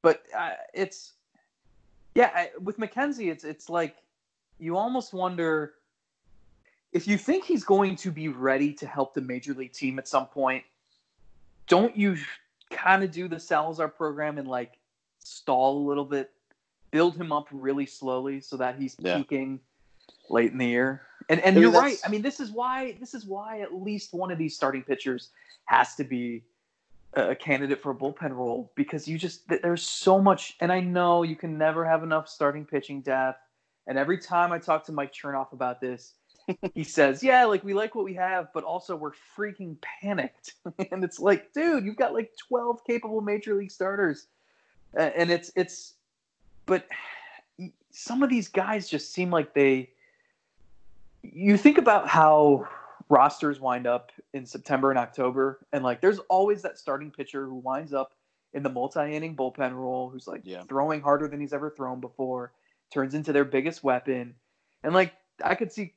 but 0.02 0.22
uh, 0.36 0.50
it's 0.74 1.14
yeah, 2.14 2.30
I, 2.34 2.50
with 2.62 2.78
McKenzie, 2.78 3.30
it's 3.32 3.44
it's 3.44 3.68
like 3.70 3.96
you 4.58 4.76
almost 4.76 5.12
wonder 5.12 5.74
if 6.92 7.08
you 7.08 7.16
think 7.18 7.44
he's 7.44 7.64
going 7.64 7.96
to 7.96 8.12
be 8.12 8.28
ready 8.28 8.72
to 8.74 8.86
help 8.86 9.14
the 9.14 9.20
major 9.20 9.54
league 9.54 9.72
team 9.72 9.98
at 9.98 10.06
some 10.06 10.26
point. 10.26 10.62
Don't 11.66 11.96
you 11.96 12.16
kind 12.70 13.02
of 13.02 13.10
do 13.10 13.26
the 13.26 13.40
Salazar 13.40 13.88
program 13.88 14.38
and 14.38 14.46
like 14.46 14.78
stall 15.18 15.78
a 15.78 15.84
little 15.88 16.04
bit, 16.04 16.30
build 16.90 17.16
him 17.16 17.32
up 17.32 17.48
really 17.50 17.86
slowly 17.86 18.40
so 18.40 18.56
that 18.58 18.78
he's 18.78 18.96
Yeah. 19.00 19.16
peaking 19.16 19.60
late 20.28 20.52
in 20.52 20.58
the 20.58 20.66
year. 20.66 21.02
And 21.28 21.40
and 21.40 21.48
I 21.48 21.50
mean, 21.52 21.62
you're 21.62 21.70
right. 21.70 21.98
I 22.04 22.08
mean, 22.08 22.22
this 22.22 22.40
is 22.40 22.50
why 22.50 22.96
this 23.00 23.14
is 23.14 23.24
why 23.24 23.60
at 23.60 23.74
least 23.74 24.12
one 24.12 24.30
of 24.30 24.38
these 24.38 24.54
starting 24.54 24.82
pitchers 24.82 25.30
has 25.66 25.94
to 25.96 26.04
be 26.04 26.42
a 27.14 27.34
candidate 27.34 27.80
for 27.80 27.92
a 27.92 27.94
bullpen 27.94 28.32
role 28.32 28.72
because 28.74 29.06
you 29.06 29.16
just 29.16 29.48
there's 29.48 29.82
so 29.82 30.20
much 30.20 30.56
and 30.60 30.72
I 30.72 30.80
know 30.80 31.22
you 31.22 31.36
can 31.36 31.56
never 31.56 31.84
have 31.84 32.02
enough 32.02 32.28
starting 32.28 32.64
pitching 32.64 33.00
depth. 33.00 33.40
And 33.86 33.98
every 33.98 34.18
time 34.18 34.50
I 34.50 34.58
talk 34.58 34.84
to 34.86 34.92
Mike 34.92 35.12
Chernoff 35.12 35.52
about 35.52 35.80
this, 35.80 36.14
he 36.74 36.84
says, 36.84 37.22
"Yeah, 37.22 37.44
like 37.44 37.62
we 37.62 37.74
like 37.74 37.94
what 37.94 38.04
we 38.04 38.14
have, 38.14 38.48
but 38.52 38.64
also 38.64 38.96
we're 38.96 39.12
freaking 39.36 39.76
panicked." 39.80 40.54
and 40.90 41.04
it's 41.04 41.20
like, 41.20 41.52
dude, 41.52 41.84
you've 41.84 41.96
got 41.96 42.14
like 42.14 42.32
12 42.48 42.84
capable 42.84 43.20
major 43.20 43.54
league 43.54 43.70
starters. 43.70 44.26
And 44.96 45.30
it's 45.30 45.52
it's 45.54 45.94
but 46.66 46.86
some 47.90 48.22
of 48.22 48.30
these 48.30 48.48
guys 48.48 48.88
just 48.88 49.12
seem 49.12 49.30
like 49.30 49.54
they 49.54 49.90
you 51.32 51.56
think 51.56 51.78
about 51.78 52.08
how 52.08 52.68
rosters 53.08 53.60
wind 53.60 53.86
up 53.86 54.12
in 54.32 54.46
September 54.46 54.90
and 54.90 54.98
October, 54.98 55.66
and 55.72 55.84
like 55.84 56.00
there's 56.00 56.18
always 56.30 56.62
that 56.62 56.78
starting 56.78 57.10
pitcher 57.10 57.46
who 57.46 57.56
winds 57.56 57.92
up 57.92 58.14
in 58.52 58.62
the 58.62 58.68
multi-inning 58.68 59.34
bullpen 59.34 59.74
role, 59.74 60.08
who's 60.10 60.26
like 60.28 60.42
Yeah. 60.44 60.62
throwing 60.64 61.00
harder 61.00 61.28
than 61.28 61.40
he's 61.40 61.52
ever 61.52 61.70
thrown 61.70 62.00
before, 62.00 62.52
turns 62.92 63.14
into 63.14 63.32
their 63.32 63.44
biggest 63.44 63.82
weapon, 63.82 64.34
and 64.82 64.94
like 64.94 65.14
I 65.42 65.54
could 65.54 65.72
see 65.72 65.94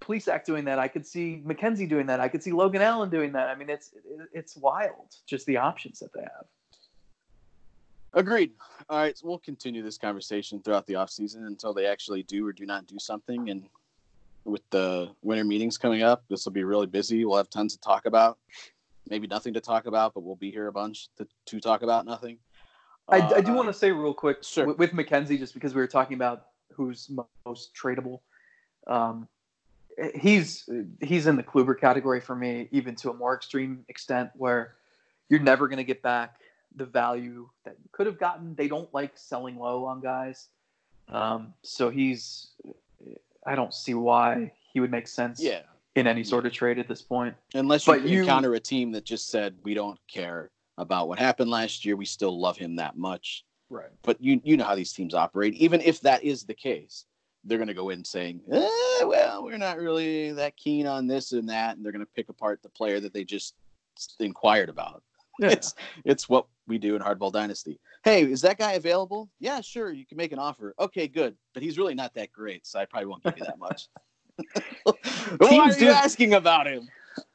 Plesac 0.00 0.44
doing 0.44 0.64
that, 0.66 0.78
I 0.78 0.86
could 0.86 1.04
see 1.06 1.42
McKenzie 1.44 1.88
doing 1.88 2.06
that, 2.06 2.20
I 2.20 2.28
could 2.28 2.42
see 2.42 2.52
Logan 2.52 2.82
Allen 2.82 3.10
doing 3.10 3.32
that. 3.32 3.48
I 3.48 3.54
mean, 3.54 3.68
it's 3.68 3.92
it's 4.32 4.56
wild, 4.56 5.16
just 5.26 5.46
the 5.46 5.56
options 5.56 5.98
that 6.00 6.12
they 6.12 6.20
have. 6.20 6.46
Agreed. 8.14 8.52
All 8.88 8.98
right, 8.98 9.16
so 9.18 9.26
we'll 9.28 9.38
continue 9.38 9.82
this 9.82 9.98
conversation 9.98 10.60
throughout 10.62 10.86
the 10.86 10.94
offseason 10.94 11.46
until 11.46 11.74
they 11.74 11.86
actually 11.86 12.22
do 12.22 12.46
or 12.46 12.52
do 12.52 12.64
not 12.64 12.86
do 12.86 12.98
something. 12.98 13.50
And 13.50 13.68
with 14.48 14.68
the 14.70 15.10
winter 15.22 15.44
meetings 15.44 15.78
coming 15.78 16.02
up, 16.02 16.24
this 16.28 16.44
will 16.44 16.52
be 16.52 16.64
really 16.64 16.86
busy. 16.86 17.24
We'll 17.24 17.36
have 17.36 17.50
tons 17.50 17.74
to 17.74 17.80
talk 17.80 18.06
about. 18.06 18.38
Maybe 19.08 19.26
nothing 19.26 19.54
to 19.54 19.60
talk 19.60 19.86
about, 19.86 20.14
but 20.14 20.22
we'll 20.22 20.36
be 20.36 20.50
here 20.50 20.66
a 20.66 20.72
bunch 20.72 21.08
to, 21.16 21.26
to 21.46 21.60
talk 21.60 21.82
about 21.82 22.04
nothing. 22.06 22.38
I, 23.08 23.20
I 23.20 23.40
do 23.40 23.52
Uh, 23.52 23.54
want 23.54 23.68
to 23.68 23.72
say 23.72 23.90
real 23.90 24.12
quick 24.12 24.44
sure. 24.44 24.66
with, 24.66 24.78
with 24.78 24.92
McKenzie, 24.92 25.38
just 25.38 25.54
because 25.54 25.74
we 25.74 25.80
were 25.80 25.86
talking 25.86 26.14
about 26.14 26.46
who's 26.72 27.08
mo- 27.08 27.28
most 27.46 27.74
tradable. 27.74 28.20
Um, 28.86 29.28
he's 30.14 30.68
he's 31.00 31.26
in 31.26 31.36
the 31.36 31.42
Kluber 31.42 31.78
category 31.78 32.20
for 32.20 32.36
me, 32.36 32.68
even 32.70 32.94
to 32.96 33.10
a 33.10 33.14
more 33.14 33.34
extreme 33.34 33.84
extent, 33.88 34.30
where 34.34 34.74
you're 35.28 35.40
never 35.40 35.68
going 35.68 35.78
to 35.78 35.84
get 35.84 36.02
back 36.02 36.40
the 36.76 36.84
value 36.84 37.48
that 37.64 37.76
you 37.82 37.88
could 37.92 38.06
have 38.06 38.18
gotten. 38.18 38.54
They 38.54 38.68
don't 38.68 38.92
like 38.92 39.12
selling 39.16 39.58
low 39.58 39.84
on 39.86 40.00
guys, 40.00 40.48
um, 41.08 41.54
so 41.62 41.88
he's. 41.88 42.50
I 43.48 43.54
don't 43.54 43.72
see 43.72 43.94
why 43.94 44.52
he 44.72 44.80
would 44.80 44.90
make 44.90 45.08
sense 45.08 45.40
Yeah, 45.42 45.62
in 45.96 46.06
any 46.06 46.22
sort 46.22 46.44
of 46.46 46.52
trade 46.52 46.78
at 46.78 46.86
this 46.86 47.00
point. 47.02 47.34
unless 47.54 47.86
you 47.86 47.94
you- 48.00 48.20
encounter 48.20 48.54
a 48.54 48.60
team 48.60 48.92
that 48.92 49.04
just 49.04 49.28
said 49.28 49.56
we 49.62 49.74
don't 49.74 49.98
care 50.06 50.50
about 50.76 51.08
what 51.08 51.18
happened 51.18 51.50
last 51.50 51.84
year, 51.84 51.96
we 51.96 52.04
still 52.04 52.38
love 52.38 52.56
him 52.58 52.76
that 52.76 52.96
much. 52.96 53.44
Right. 53.70 53.90
But 54.02 54.20
you 54.20 54.40
you 54.44 54.56
know 54.56 54.64
how 54.64 54.74
these 54.74 54.92
teams 54.92 55.14
operate. 55.14 55.54
Even 55.54 55.80
if 55.80 56.00
that 56.02 56.22
is 56.22 56.44
the 56.44 56.54
case, 56.54 57.06
they're 57.44 57.58
going 57.58 57.68
to 57.68 57.74
go 57.74 57.88
in 57.90 58.04
saying, 58.04 58.42
eh, 58.50 59.04
"Well, 59.04 59.42
we're 59.44 59.58
not 59.58 59.78
really 59.78 60.32
that 60.32 60.56
keen 60.56 60.86
on 60.86 61.06
this 61.06 61.32
and 61.32 61.48
that," 61.48 61.76
and 61.76 61.84
they're 61.84 61.92
going 61.92 62.04
to 62.04 62.12
pick 62.14 62.28
apart 62.28 62.62
the 62.62 62.68
player 62.68 63.00
that 63.00 63.12
they 63.12 63.24
just 63.24 63.54
inquired 64.20 64.68
about. 64.68 65.02
Yeah. 65.42 65.50
It's 65.50 65.74
it's 66.04 66.28
what 66.28 66.46
we 66.66 66.78
do 66.78 66.96
in 66.96 67.02
Hardball 67.02 67.32
Dynasty. 67.32 67.78
Hey, 68.02 68.24
is 68.24 68.40
that 68.40 68.58
guy 68.58 68.72
available? 68.72 69.30
Yeah, 69.38 69.60
sure. 69.60 69.92
You 69.92 70.04
can 70.04 70.16
make 70.16 70.32
an 70.32 70.40
offer. 70.40 70.74
Okay, 70.80 71.06
good. 71.06 71.36
But 71.54 71.62
he's 71.62 71.78
really 71.78 71.94
not 71.94 72.12
that 72.14 72.32
great, 72.32 72.66
so 72.66 72.80
I 72.80 72.86
probably 72.86 73.06
won't 73.06 73.22
give 73.22 73.38
you 73.38 73.44
that 73.44 73.58
much. 73.58 73.86
Why 75.38 75.58
are 75.58 75.78
you 75.78 75.90
asking 75.90 76.34
about 76.34 76.66
him? 76.66 76.88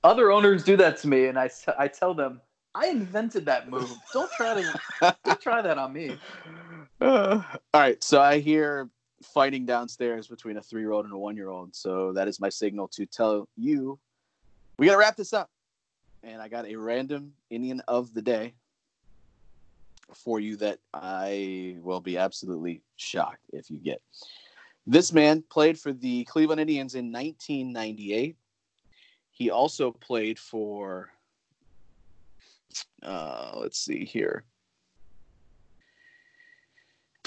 Other 0.04 0.32
owners 0.32 0.66
do 0.66 0.76
that 0.78 0.98
to 0.98 1.08
me, 1.08 1.28
and 1.28 1.40
I, 1.40 1.50
I 1.78 1.88
tell 1.88 2.14
them, 2.14 2.42
I 2.76 2.88
invented 2.88 3.46
that 3.46 3.70
move. 3.70 3.94
Don't 4.12 4.32
try 4.32 4.62
to 4.62 5.16
don't 5.24 5.42
try 5.42 5.62
that 5.62 5.78
on 5.78 5.94
me. 5.94 6.18
Uh, 7.00 7.42
all 7.74 7.82
right, 7.82 8.04
so 8.04 8.20
I 8.20 8.40
hear 8.40 8.90
fighting 9.22 9.66
downstairs 9.66 10.28
between 10.28 10.58
a 10.58 10.62
three-year-old 10.62 11.06
and 11.06 11.14
a 11.14 11.18
one-year-old. 11.18 11.74
So 11.76 12.12
that 12.14 12.28
is 12.28 12.42
my 12.42 12.50
signal 12.50 12.90
to 12.90 13.06
tell 13.06 13.48
you 13.56 13.98
we 14.78 14.88
got 14.88 14.94
to 14.94 15.00
wrap 15.00 15.16
this 15.16 15.34
up. 15.34 15.50
And 16.24 16.42
I 16.42 16.48
got 16.48 16.66
a 16.66 16.76
random 16.76 17.34
Indian 17.50 17.82
of 17.88 18.14
the 18.14 18.22
day 18.22 18.54
for 20.14 20.40
you 20.40 20.56
that 20.58 20.80
I 20.94 21.78
will 21.82 22.00
be 22.00 22.18
absolutely 22.18 22.82
shocked 22.96 23.46
if 23.52 23.70
you 23.70 23.78
get. 23.78 24.02
This 24.86 25.12
man 25.12 25.44
played 25.50 25.80
for 25.80 25.94
the 25.94 26.24
Cleveland 26.26 26.62
Indians 26.62 26.96
in 26.96 27.12
1998. 27.12 28.36
He 29.32 29.50
also 29.50 29.92
played 29.92 30.38
for, 30.38 31.10
uh, 33.02 33.54
let's 33.56 33.80
see 33.80 34.06
here 34.06 34.44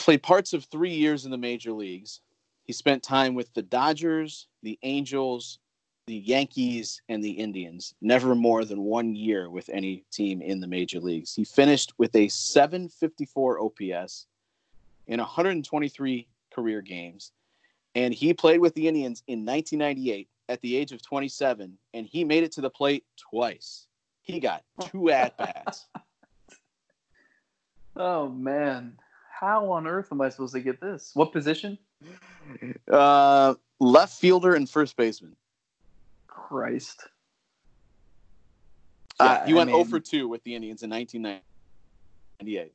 played 0.07 0.23
parts 0.23 0.53
of 0.53 0.65
three 0.65 0.95
years 0.95 1.25
in 1.25 1.33
the 1.33 1.37
major 1.37 1.73
leagues. 1.73 2.21
He 2.63 2.73
spent 2.73 3.03
time 3.03 3.35
with 3.35 3.53
the 3.55 3.63
Dodgers, 3.63 4.47
the 4.63 4.79
Angels, 4.85 5.59
the 6.07 6.17
Yankees, 6.17 7.03
and 7.09 7.23
the 7.23 7.33
Indians. 7.33 7.95
Never 8.01 8.35
more 8.35 8.65
than 8.65 8.83
one 8.83 9.15
year 9.17 9.51
with 9.51 9.69
any 9.71 10.05
team 10.13 10.41
in 10.41 10.61
the 10.61 10.67
major 10.67 11.01
leagues. 11.01 11.35
He 11.35 11.45
finished 11.45 11.93
with 11.99 12.15
a 12.15 12.29
754 12.29 13.61
OPS 13.61 14.27
in 15.09 15.19
123 15.19 16.29
career 16.55 16.81
games. 16.81 17.33
And 17.97 18.15
he 18.15 18.33
played 18.35 18.61
with 18.61 18.75
the 18.75 18.87
Indians 18.87 19.23
in 19.27 19.45
1998 19.45 20.29
at 20.49 20.61
the 20.61 20.77
age 20.77 20.93
of 20.93 21.03
27, 21.03 21.77
and 21.93 22.07
he 22.07 22.25
made 22.25 22.45
it 22.45 22.53
to 22.53 22.61
the 22.61 22.71
plate 22.71 23.05
twice. 23.17 23.89
He 24.23 24.39
got 24.39 24.63
two 24.81 25.11
at 25.11 25.37
bats. 25.37 25.87
Oh 27.99 28.29
man, 28.29 28.99
how 29.41 29.71
on 29.73 29.87
earth 29.87 30.09
am 30.13 30.21
I 30.21 30.29
supposed 30.29 30.53
to 30.53 30.61
get 30.61 30.83
this? 30.83 31.13
What 31.15 31.33
position? 31.33 31.79
uh, 32.93 33.55
left 33.81 34.21
fielder 34.21 34.55
and 34.55 34.69
first 34.69 34.99
baseman. 34.99 35.35
Christ. 36.37 37.09
Yeah, 39.21 39.47
he 39.47 39.53
I 39.53 39.57
went 39.57 39.71
0 39.71 39.79
mean- 39.79 39.87
for 39.89 39.99
2 39.99 40.29
with 40.29 40.45
the 40.45 40.55
Indians 40.55 40.83
in 40.83 40.91
1998. 40.91 42.73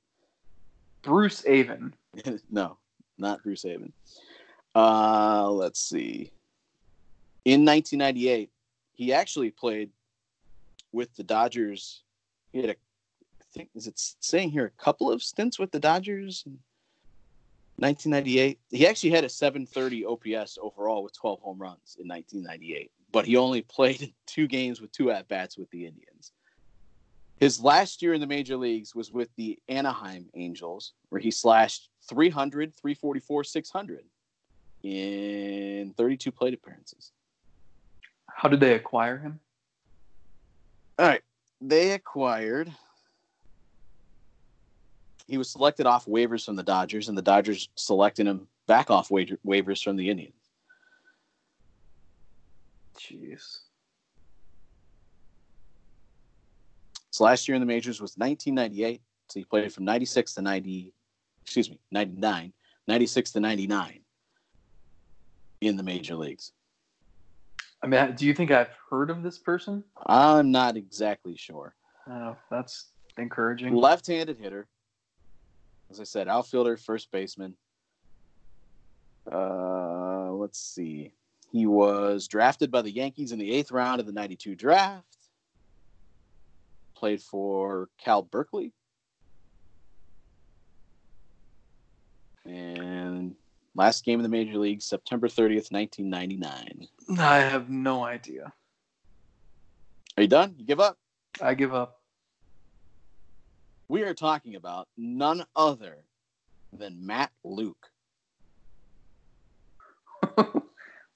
Bruce 1.04 1.46
Aven. 1.46 1.94
no, 2.52 2.78
not 3.18 3.44
Bruce 3.44 3.64
Haven. 3.64 3.94
Uh, 4.76 5.50
let's 5.52 5.80
see. 5.80 6.32
In 7.46 7.66
1998, 7.66 8.50
he 8.94 9.14
actually 9.14 9.52
played 9.52 9.92
with 10.92 11.16
the 11.16 11.24
Dodgers. 11.24 12.04
He 12.52 12.62
had 12.62 12.72
a, 12.72 12.74
I 12.74 13.46
think, 13.54 13.70
is 13.76 13.88
it 13.88 14.00
saying 14.20 14.50
here 14.52 14.66
a 14.66 14.84
couple 14.84 15.12
of 15.12 15.24
stints 15.24 15.58
with 15.60 15.72
the 15.72 15.80
Dodgers? 15.80 16.44
in 16.46 16.60
1998. 17.78 18.60
He 18.70 18.88
actually 18.88 19.12
had 19.12 19.24
a 19.24 19.30
730 19.30 20.06
OPS 20.06 20.58
overall 20.62 21.04
with 21.04 21.14
12 21.18 21.42
home 21.42 21.60
runs 21.60 21.98
in 22.00 22.08
1998, 22.08 22.92
but 23.12 23.26
he 23.26 23.38
only 23.38 23.62
played 23.70 24.14
two 24.28 24.48
games 24.48 24.82
with 24.82 24.92
two 24.92 25.12
at 25.12 25.28
bats 25.28 25.58
with 25.58 25.70
the 25.72 25.86
Indians. 25.86 26.32
His 27.38 27.60
last 27.60 28.04
year 28.04 28.14
in 28.14 28.22
the 28.22 28.28
major 28.28 28.56
leagues 28.56 28.94
was 28.94 29.12
with 29.12 29.30
the 29.36 29.58
Anaheim 29.68 30.30
Angels, 30.36 30.94
where 31.10 31.20
he 31.20 31.32
slashed 31.32 31.90
300, 32.08 32.76
344, 32.76 33.44
600 33.44 34.04
in 34.84 35.94
32 35.98 36.32
plate 36.32 36.54
appearances. 36.54 37.12
How 38.30 38.48
did 38.48 38.60
they 38.60 38.74
acquire 38.74 39.18
him? 39.18 39.40
All 41.00 41.08
right. 41.08 41.22
They 41.60 41.92
acquired. 41.92 42.72
He 45.28 45.38
was 45.38 45.50
selected 45.50 45.86
off 45.86 46.06
waivers 46.06 46.46
from 46.46 46.56
the 46.56 46.64
Dodgers, 46.64 47.10
and 47.10 47.18
the 47.18 47.22
Dodgers 47.22 47.70
selected 47.76 48.28
him 48.28 48.48
back 48.68 48.90
off 48.90 49.10
wa- 49.10 49.22
waivers 49.46 49.84
from 49.84 49.96
the 49.96 50.10
Indians. 50.10 50.41
Jeez. 53.00 53.60
His 57.12 57.20
last 57.20 57.48
year 57.48 57.56
in 57.56 57.62
the 57.62 57.66
majors 57.66 58.02
was 58.02 58.16
1998. 58.18 59.02
So 59.30 59.40
he 59.40 59.46
played 59.46 59.72
from 59.74 59.86
96 59.86 60.34
to 60.36 60.42
90, 60.42 60.94
excuse 61.42 61.70
me, 61.70 61.80
99, 61.92 62.54
96 62.88 63.32
to 63.32 63.40
99 63.40 64.00
in 65.62 65.78
the 65.78 65.84
major 65.84 66.16
leagues. 66.16 66.52
I 67.84 67.88
mean, 67.88 68.14
do 68.16 68.26
you 68.26 68.34
think 68.34 68.52
I've 68.52 68.76
heard 68.90 69.10
of 69.10 69.24
this 69.24 69.38
person? 69.40 69.84
I'm 70.06 70.52
not 70.52 70.78
exactly 70.78 71.36
sure. 71.36 71.76
Oh, 72.10 72.36
that's 72.50 72.90
encouraging. 73.18 73.74
Left-handed 73.74 74.38
hitter. 74.38 74.68
As 75.90 76.00
I 76.00 76.04
said, 76.04 76.28
outfielder, 76.28 76.78
first 76.78 77.12
baseman. 77.12 77.56
Uh, 79.32 80.32
let's 80.32 80.60
see. 80.60 81.14
He 81.52 81.66
was 81.66 82.28
drafted 82.30 82.72
by 82.72 82.82
the 82.82 82.92
Yankees 82.92 83.34
in 83.34 83.40
the 83.40 83.52
eighth 83.52 83.72
round 83.72 84.00
of 84.00 84.06
the 84.06 84.14
'92 84.14 84.56
draft. 84.56 85.18
Played 86.96 87.22
for 87.22 87.90
Cal 88.02 88.22
Berkeley. 88.22 88.74
And 92.46 93.36
last 93.76 94.06
game 94.06 94.20
in 94.20 94.24
the 94.24 94.30
major 94.30 94.58
league, 94.58 94.82
September 94.82 95.28
30th, 95.28 95.72
1999. 95.72 96.88
I 97.20 97.38
have 97.40 97.70
no 97.70 98.04
idea. 98.04 98.54
Are 100.18 100.24
you 100.24 100.30
done? 100.30 100.56
You 100.58 100.66
give 100.66 100.80
up? 100.80 100.98
I 101.42 101.54
give 101.54 101.74
up. 101.74 101.98
We 103.90 104.04
are 104.04 104.14
talking 104.14 104.56
about 104.56 104.88
none 104.98 105.46
other 105.56 106.06
than 106.72 107.06
Matt 107.06 107.32
Luke. 107.44 107.88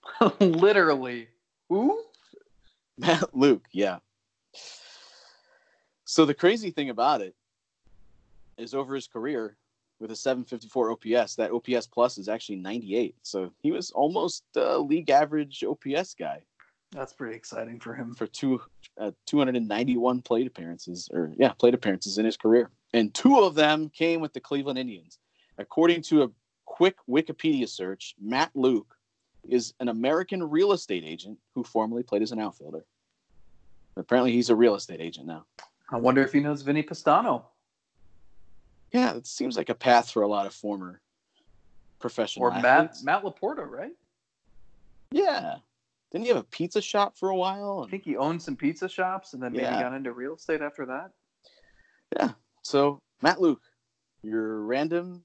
Literally. 0.39 1.28
Who? 1.70 2.01
Matt 2.97 3.36
Luke, 3.36 3.66
yeah. 3.72 3.97
So 6.06 6.26
the 6.26 6.34
crazy 6.34 6.72
thing 6.72 6.89
about 6.89 7.22
it 7.22 7.36
is 8.58 8.74
over 8.74 8.95
his 8.95 9.08
career 9.08 9.58
with 9.99 10.12
a 10.12 10.16
754 10.16 10.91
OPS, 10.91 11.36
that 11.36 11.51
OPS 11.51 11.88
plus 11.88 12.18
is 12.18 12.30
actually 12.30 12.58
98. 12.58 13.16
So 13.22 13.51
he 13.62 13.72
was 13.72 13.91
almost 13.91 14.43
a 14.56 14.78
league 14.78 15.10
average 15.10 15.64
OPS 15.64 16.14
guy. 16.14 16.43
That's 16.91 17.14
pretty 17.14 17.36
exciting 17.36 17.80
for 17.80 17.93
him. 17.93 18.14
For 18.14 18.28
two 18.28 18.62
uh, 18.97 19.12
291 19.26 20.22
plate 20.22 20.47
appearances, 20.47 21.10
or 21.12 21.34
yeah, 21.38 21.51
plate 21.51 21.74
appearances 21.74 22.18
in 22.18 22.26
his 22.26 22.38
career, 22.38 22.70
and 22.93 23.14
two 23.14 23.39
of 23.39 23.56
them 23.56 23.89
came 23.89 24.22
with 24.22 24.34
the 24.34 24.39
Cleveland 24.39 24.80
Indians. 24.80 25.20
According 25.58 26.03
to 26.03 26.24
a 26.24 26.30
quick 26.66 26.95
Wikipedia 27.10 27.68
search, 27.68 28.16
Matt 28.22 28.51
Luke 28.53 28.95
is 29.50 29.74
an 29.80 29.89
American 29.89 30.43
real 30.43 30.72
estate 30.72 31.04
agent 31.06 31.38
who 31.54 31.64
formerly 31.64 32.04
played 32.04 32.22
as 32.22 32.32
an 32.32 32.39
outfielder. 32.39 32.86
Apparently, 33.98 34.32
he's 34.32 34.50
a 34.50 34.56
real 34.56 34.76
estate 34.76 35.00
agent 35.00 35.28
now. 35.28 35.46
I 35.89 35.98
wonder 35.98 36.22
if 36.24 36.32
he 36.34 36.39
knows 36.39 36.62
Vinnie 36.62 36.84
Pestano. 36.84 37.43
Yeah, 38.91 39.16
it 39.16 39.28
seems 39.28 39.58
like 39.58 39.70
a 39.70 39.76
path 39.76 40.10
for 40.12 40.24
a 40.24 40.28
lot 40.28 40.46
of 40.46 40.54
former 40.54 41.02
professional 42.00 42.46
or 42.48 42.52
athletes. 42.54 43.04
Matt 43.04 43.24
Matt 43.24 43.36
Laporta, 43.36 43.68
right? 43.70 43.91
Yeah, 45.12 45.56
didn't 46.12 46.24
he 46.26 46.30
have 46.30 46.38
a 46.38 46.43
pizza 46.43 46.82
shop 46.82 47.18
for 47.18 47.30
a 47.30 47.36
while? 47.36 47.84
I 47.88 47.89
think 47.91 48.04
he 48.04 48.18
owned 48.18 48.41
some 48.41 48.56
pizza 48.56 48.89
shops 48.89 49.34
and 49.34 49.41
then 49.41 49.52
maybe 49.54 49.64
Yeah. 49.64 49.82
got 49.82 49.93
into 49.93 50.12
real 50.12 50.36
estate 50.36 50.62
after 50.62 50.86
that. 50.88 51.12
Yeah. 52.18 52.32
So 52.64 53.00
Matt 53.22 53.39
Luke, 53.39 53.62
your 54.24 54.62
random 54.62 55.24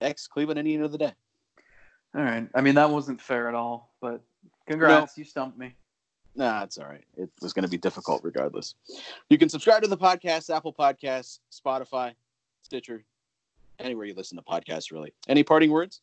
ex 0.00 0.26
Cleveland 0.26 0.58
Indian 0.58 0.82
of 0.82 0.92
the 0.92 0.98
day. 0.98 1.14
All 2.14 2.22
right. 2.22 2.48
I 2.54 2.60
mean, 2.60 2.74
that 2.74 2.90
wasn't 2.90 3.20
fair 3.20 3.48
at 3.48 3.54
all, 3.54 3.90
but 4.00 4.20
congrats. 4.66 5.16
You 5.16 5.24
stumped 5.24 5.58
me. 5.58 5.74
Nah, 6.34 6.62
it's 6.62 6.78
all 6.78 6.86
right. 6.86 7.04
It 7.16 7.30
was 7.40 7.52
going 7.52 7.64
to 7.64 7.68
be 7.70 7.76
difficult 7.76 8.22
regardless. 8.24 8.74
You 9.28 9.38
can 9.38 9.48
subscribe 9.48 9.82
to 9.82 9.88
the 9.88 9.98
podcast, 9.98 10.54
Apple 10.54 10.72
Podcasts, 10.72 11.40
Spotify, 11.52 12.14
Stitcher, 12.62 13.04
anywhere 13.78 14.06
you 14.06 14.14
listen 14.14 14.36
to 14.38 14.42
podcasts, 14.42 14.90
really. 14.92 15.12
Any 15.28 15.42
parting 15.42 15.70
words? 15.70 16.00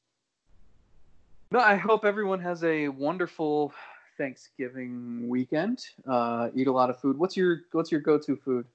No, 1.51 1.59
I 1.59 1.75
hope 1.75 2.05
everyone 2.05 2.39
has 2.41 2.63
a 2.63 2.89
wonderful 2.89 3.73
Thanksgiving 4.17 5.27
weekend. 5.27 5.83
Uh, 6.07 6.49
eat 6.55 6.67
a 6.67 6.71
lot 6.71 6.91
of 6.91 6.99
food. 6.99 7.17
What's 7.17 7.35
your 7.35 7.61
What's 7.71 7.91
your 7.91 8.01
go 8.01 8.19
to 8.19 8.35
food? 8.35 8.65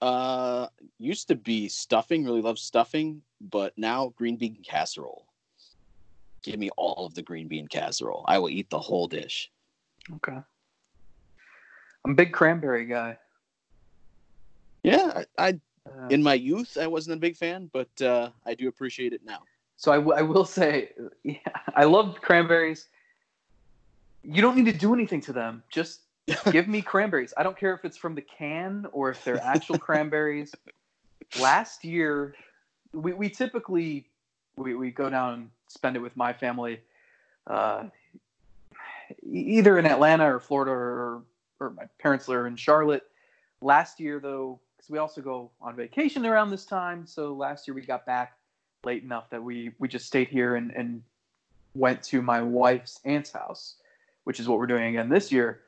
Uh, 0.00 0.68
used 0.98 1.28
to 1.28 1.34
be 1.34 1.68
stuffing, 1.68 2.24
really 2.24 2.40
love 2.40 2.58
stuffing, 2.58 3.20
but 3.40 3.76
now 3.76 4.14
green 4.16 4.36
bean 4.36 4.56
casserole. 4.64 5.26
Give 6.44 6.58
me 6.58 6.70
all 6.76 7.06
of 7.06 7.14
the 7.14 7.22
green 7.22 7.48
bean 7.48 7.66
casserole. 7.66 8.24
I 8.28 8.38
will 8.38 8.50
eat 8.50 8.70
the 8.70 8.78
whole 8.78 9.08
dish. 9.08 9.50
Okay. 10.16 10.38
I'm 12.04 12.10
a 12.12 12.14
big 12.14 12.32
cranberry 12.32 12.84
guy. 12.84 13.18
Yeah, 14.82 15.22
I, 15.38 15.48
I 15.48 15.60
Uh, 15.86 16.08
in 16.08 16.22
my 16.22 16.32
youth 16.32 16.78
I 16.80 16.86
wasn't 16.86 17.16
a 17.16 17.20
big 17.20 17.36
fan, 17.36 17.70
but 17.72 17.92
uh, 18.00 18.30
I 18.46 18.54
do 18.54 18.68
appreciate 18.68 19.12
it 19.12 19.22
now. 19.24 19.40
So 19.76 19.92
I, 19.92 19.96
w- 19.96 20.16
I 20.16 20.22
will 20.22 20.44
say, 20.44 20.90
yeah, 21.24 21.36
I 21.74 21.84
love 21.84 22.20
cranberries. 22.20 22.88
You 24.22 24.40
don't 24.40 24.56
need 24.56 24.64
to 24.66 24.78
do 24.78 24.94
anything 24.94 25.20
to 25.22 25.32
them. 25.32 25.62
Just 25.70 26.00
give 26.52 26.68
me 26.68 26.80
cranberries. 26.80 27.34
I 27.36 27.42
don't 27.42 27.56
care 27.56 27.74
if 27.74 27.84
it's 27.84 27.98
from 27.98 28.14
the 28.14 28.22
can 28.22 28.86
or 28.92 29.10
if 29.10 29.22
they're 29.24 29.42
actual 29.42 29.78
cranberries. 29.78 30.54
Last 31.40 31.84
year, 31.84 32.34
we, 32.92 33.12
we 33.12 33.28
typically 33.28 34.08
we, 34.56 34.74
we 34.74 34.90
go 34.90 35.10
down 35.10 35.50
spend 35.74 35.96
it 35.96 36.00
with 36.00 36.16
my 36.16 36.32
family, 36.32 36.80
uh, 37.46 37.84
either 39.22 39.78
in 39.78 39.86
Atlanta 39.86 40.34
or 40.34 40.40
Florida 40.40 40.70
or, 40.70 41.22
or 41.60 41.70
my 41.70 41.84
parents 41.98 42.28
are 42.28 42.46
in 42.46 42.56
Charlotte. 42.56 43.02
Last 43.60 44.00
year, 44.00 44.20
though, 44.20 44.60
because 44.76 44.90
we 44.90 44.98
also 44.98 45.20
go 45.20 45.50
on 45.60 45.76
vacation 45.76 46.24
around 46.24 46.50
this 46.50 46.64
time, 46.64 47.06
so 47.06 47.32
last 47.34 47.66
year 47.66 47.74
we 47.74 47.82
got 47.82 48.06
back 48.06 48.36
late 48.84 49.02
enough 49.02 49.30
that 49.30 49.42
we 49.42 49.72
we 49.78 49.88
just 49.88 50.06
stayed 50.06 50.28
here 50.28 50.56
and 50.56 50.70
and 50.72 51.02
went 51.74 52.02
to 52.04 52.22
my 52.22 52.40
wife's 52.40 53.00
aunt's 53.04 53.32
house, 53.32 53.76
which 54.24 54.38
is 54.38 54.48
what 54.48 54.58
we're 54.58 54.66
doing 54.66 54.84
again 54.84 55.08
this 55.08 55.32
year. 55.32 55.60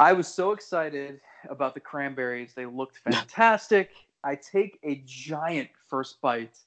I 0.00 0.12
was 0.12 0.26
so 0.26 0.52
excited 0.52 1.20
about 1.48 1.74
the 1.74 1.80
cranberries. 1.80 2.52
They 2.54 2.66
looked 2.66 2.98
fantastic. 2.98 3.90
I 4.24 4.34
take 4.34 4.78
a 4.82 5.02
giant 5.06 5.68
first 5.88 6.20
bite. 6.20 6.58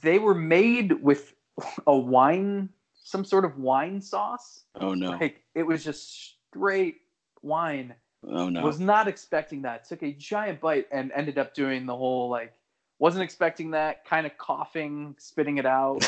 They 0.00 0.18
were 0.18 0.34
made 0.34 0.92
with 0.92 1.34
a 1.86 1.96
wine, 1.96 2.68
some 2.94 3.24
sort 3.24 3.44
of 3.44 3.58
wine 3.58 4.00
sauce. 4.00 4.64
Oh 4.80 4.94
no! 4.94 5.10
Like 5.10 5.42
it 5.54 5.64
was 5.64 5.84
just 5.84 6.36
straight 6.50 7.02
wine. 7.42 7.94
Oh 8.26 8.48
no! 8.48 8.62
Was 8.62 8.80
not 8.80 9.08
expecting 9.08 9.62
that. 9.62 9.88
Took 9.88 10.02
a 10.02 10.12
giant 10.12 10.60
bite 10.60 10.86
and 10.92 11.12
ended 11.12 11.38
up 11.38 11.54
doing 11.54 11.86
the 11.86 11.96
whole 11.96 12.28
like 12.28 12.52
wasn't 12.98 13.22
expecting 13.22 13.70
that, 13.70 14.04
kind 14.04 14.26
of 14.26 14.36
coughing, 14.38 15.14
spitting 15.18 15.58
it 15.58 15.66
out 15.66 16.02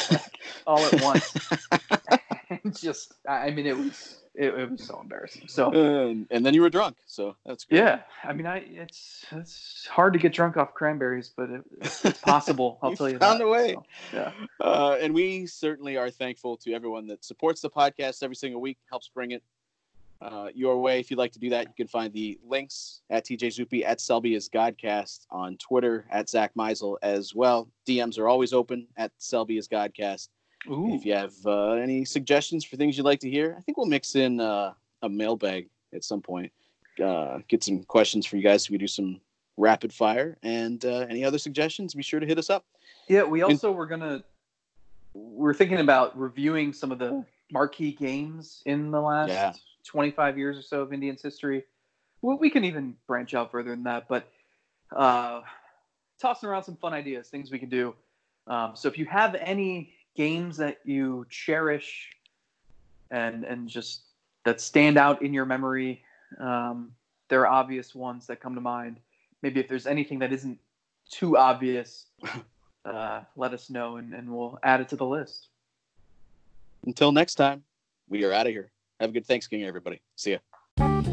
all 0.66 0.84
at 0.84 1.00
once. 1.02 1.50
and 2.50 2.76
just 2.80 3.14
I 3.28 3.50
mean 3.50 3.66
it 3.66 3.76
was 3.76 4.16
it, 4.34 4.54
it 4.54 4.70
was 4.70 4.84
so 4.84 5.00
embarrassing. 5.00 5.48
So 5.48 5.70
and, 5.72 6.26
and 6.30 6.44
then 6.44 6.54
you 6.54 6.62
were 6.62 6.70
drunk, 6.70 6.96
so 7.06 7.36
that's 7.44 7.64
great. 7.64 7.78
yeah, 7.78 8.00
I 8.24 8.32
mean 8.32 8.46
I 8.46 8.58
it's 8.58 9.24
it's 9.32 9.86
hard 9.86 10.12
to 10.12 10.18
get 10.18 10.32
drunk 10.32 10.56
off 10.56 10.74
cranberries, 10.74 11.32
but 11.36 11.50
it, 11.50 11.62
it's 11.80 12.20
possible. 12.22 12.78
I'll 12.82 12.94
tell 12.94 13.08
you 13.08 13.18
found 13.18 13.40
that. 13.40 13.46
a 13.46 13.48
way. 13.48 13.74
So, 13.74 13.84
yeah. 14.12 14.32
Uh, 14.60 14.96
and 15.00 15.14
we 15.14 15.46
certainly 15.46 15.96
are 15.96 16.10
thankful 16.10 16.56
to 16.58 16.72
everyone 16.72 17.06
that 17.08 17.24
supports 17.24 17.60
the 17.60 17.70
podcast 17.70 18.22
every 18.22 18.36
single 18.36 18.60
week, 18.60 18.78
helps 18.90 19.08
bring 19.08 19.32
it 19.32 19.42
uh, 20.20 20.48
your 20.54 20.80
way. 20.80 21.00
If 21.00 21.10
you'd 21.10 21.18
like 21.18 21.32
to 21.32 21.38
do 21.38 21.50
that, 21.50 21.66
you 21.68 21.74
can 21.76 21.86
find 21.86 22.12
the 22.12 22.38
links 22.46 23.00
at 23.10 23.24
TJ 23.24 23.58
Zuppe, 23.58 23.84
at 23.84 24.00
Selby 24.00 24.34
is 24.34 24.48
Godcast, 24.48 25.26
on 25.30 25.56
Twitter, 25.56 26.04
at 26.10 26.28
Zack 26.28 26.52
Meisel 26.54 26.96
as 27.02 27.34
well. 27.34 27.68
DMs 27.86 28.18
are 28.18 28.28
always 28.28 28.52
open 28.52 28.86
at 28.96 29.12
Selby 29.18 29.56
is 29.56 29.68
Godcast. 29.68 30.28
Ooh. 30.68 30.94
If 30.94 31.04
you 31.06 31.14
have 31.14 31.34
uh, 31.46 31.72
any 31.72 32.04
suggestions 32.04 32.64
for 32.64 32.76
things 32.76 32.96
you'd 32.96 33.04
like 33.04 33.20
to 33.20 33.30
hear, 33.30 33.54
I 33.58 33.62
think 33.62 33.78
we'll 33.78 33.86
mix 33.86 34.14
in 34.14 34.40
uh, 34.40 34.74
a 35.02 35.08
mailbag 35.08 35.68
at 35.94 36.04
some 36.04 36.20
point. 36.20 36.52
Uh, 37.02 37.38
get 37.48 37.64
some 37.64 37.82
questions 37.84 38.26
for 38.26 38.36
you 38.36 38.42
guys 38.42 38.64
so 38.64 38.72
we 38.72 38.78
do 38.78 38.86
some 38.86 39.20
rapid 39.56 39.92
fire. 39.92 40.36
And 40.42 40.84
uh, 40.84 41.06
any 41.08 41.24
other 41.24 41.38
suggestions, 41.38 41.94
be 41.94 42.02
sure 42.02 42.20
to 42.20 42.26
hit 42.26 42.38
us 42.38 42.50
up. 42.50 42.64
Yeah, 43.08 43.22
we 43.22 43.42
also 43.42 43.72
were 43.72 43.86
gonna 43.86 44.22
we're 45.14 45.54
thinking 45.54 45.80
about 45.80 46.16
reviewing 46.18 46.72
some 46.72 46.92
of 46.92 46.98
the 46.98 47.24
marquee 47.50 47.92
games 47.92 48.62
in 48.66 48.90
the 48.90 49.00
last 49.00 49.28
Yeah. 49.28 49.52
25 49.84 50.38
years 50.38 50.56
or 50.56 50.62
so 50.62 50.82
of 50.82 50.92
Indians 50.92 51.22
history. 51.22 51.64
Well, 52.22 52.38
we 52.38 52.50
can 52.50 52.64
even 52.64 52.96
branch 53.06 53.34
out 53.34 53.50
further 53.50 53.70
than 53.70 53.82
that, 53.84 54.06
but 54.08 54.30
uh, 54.94 55.40
tossing 56.20 56.48
around 56.48 56.64
some 56.64 56.76
fun 56.76 56.92
ideas, 56.92 57.28
things 57.28 57.50
we 57.50 57.58
can 57.58 57.70
do. 57.70 57.94
Um, 58.46 58.72
so 58.74 58.88
if 58.88 58.98
you 58.98 59.06
have 59.06 59.34
any 59.36 59.94
games 60.16 60.56
that 60.58 60.78
you 60.84 61.26
cherish 61.30 62.10
and 63.10 63.44
and 63.44 63.68
just 63.68 64.02
that 64.44 64.60
stand 64.60 64.96
out 64.96 65.22
in 65.22 65.34
your 65.34 65.44
memory, 65.44 66.02
um, 66.38 66.92
there 67.28 67.40
are 67.40 67.46
obvious 67.46 67.94
ones 67.94 68.26
that 68.26 68.40
come 68.40 68.54
to 68.54 68.60
mind. 68.60 68.98
Maybe 69.42 69.60
if 69.60 69.68
there's 69.68 69.86
anything 69.86 70.18
that 70.20 70.32
isn't 70.32 70.58
too 71.10 71.36
obvious, 71.36 72.06
uh, 72.84 73.22
let 73.36 73.52
us 73.52 73.70
know 73.70 73.96
and, 73.96 74.14
and 74.14 74.30
we'll 74.30 74.58
add 74.62 74.80
it 74.80 74.88
to 74.88 74.96
the 74.96 75.06
list. 75.06 75.48
Until 76.86 77.12
next 77.12 77.34
time, 77.34 77.62
we 78.08 78.24
are 78.24 78.32
out 78.32 78.46
of 78.46 78.52
here. 78.52 78.70
Have 79.00 79.10
a 79.10 79.12
good 79.12 79.26
Thanksgiving, 79.26 79.66
everybody. 79.66 80.00
See 80.16 80.32
ya. 80.32 81.10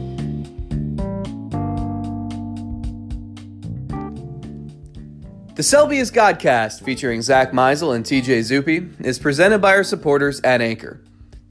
The 5.57 5.63
Selby 5.63 5.97
is 5.97 6.11
Godcast, 6.11 6.83
featuring 6.83 7.23
Zack 7.23 7.51
Meisel 7.51 7.95
and 7.95 8.05
TJ 8.05 8.41
Zuppe, 8.41 9.03
is 9.03 9.17
presented 9.17 9.57
by 9.57 9.71
our 9.71 9.83
supporters 9.83 10.39
at 10.41 10.61
Anchor. 10.61 11.01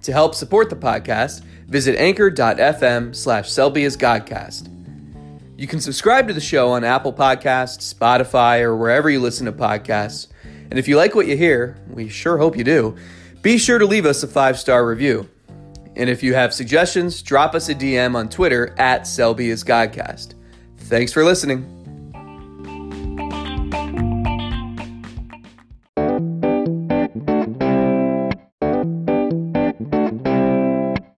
To 0.02 0.12
help 0.12 0.36
support 0.36 0.70
the 0.70 0.76
podcast, 0.76 1.42
visit 1.66 1.98
anchor.fm 1.98 3.16
slash 3.16 3.50
Godcast. 3.50 4.68
You 5.58 5.66
can 5.66 5.80
subscribe 5.80 6.28
to 6.28 6.34
the 6.34 6.40
show 6.40 6.70
on 6.70 6.84
Apple 6.84 7.12
Podcasts, 7.12 7.92
Spotify, 7.92 8.60
or 8.60 8.76
wherever 8.76 9.10
you 9.10 9.18
listen 9.18 9.46
to 9.46 9.52
podcasts. 9.52 10.28
And 10.44 10.78
if 10.78 10.86
you 10.86 10.96
like 10.96 11.16
what 11.16 11.26
you 11.26 11.36
hear, 11.36 11.76
we 11.90 12.08
sure 12.08 12.38
hope 12.38 12.56
you 12.56 12.62
do, 12.62 12.94
be 13.42 13.58
sure 13.58 13.80
to 13.80 13.86
leave 13.86 14.06
us 14.06 14.22
a 14.22 14.28
five 14.28 14.56
star 14.56 14.86
review. 14.86 15.28
And 15.96 16.08
if 16.08 16.22
you 16.22 16.32
have 16.34 16.54
suggestions, 16.54 17.22
drop 17.22 17.56
us 17.56 17.68
a 17.70 17.74
DM 17.74 18.14
on 18.14 18.28
Twitter 18.28 18.72
at 18.78 19.04
Selby 19.04 19.48
Godcast. 19.48 20.34
Thanks 20.76 21.12
for 21.12 21.24
listening. 21.24 21.75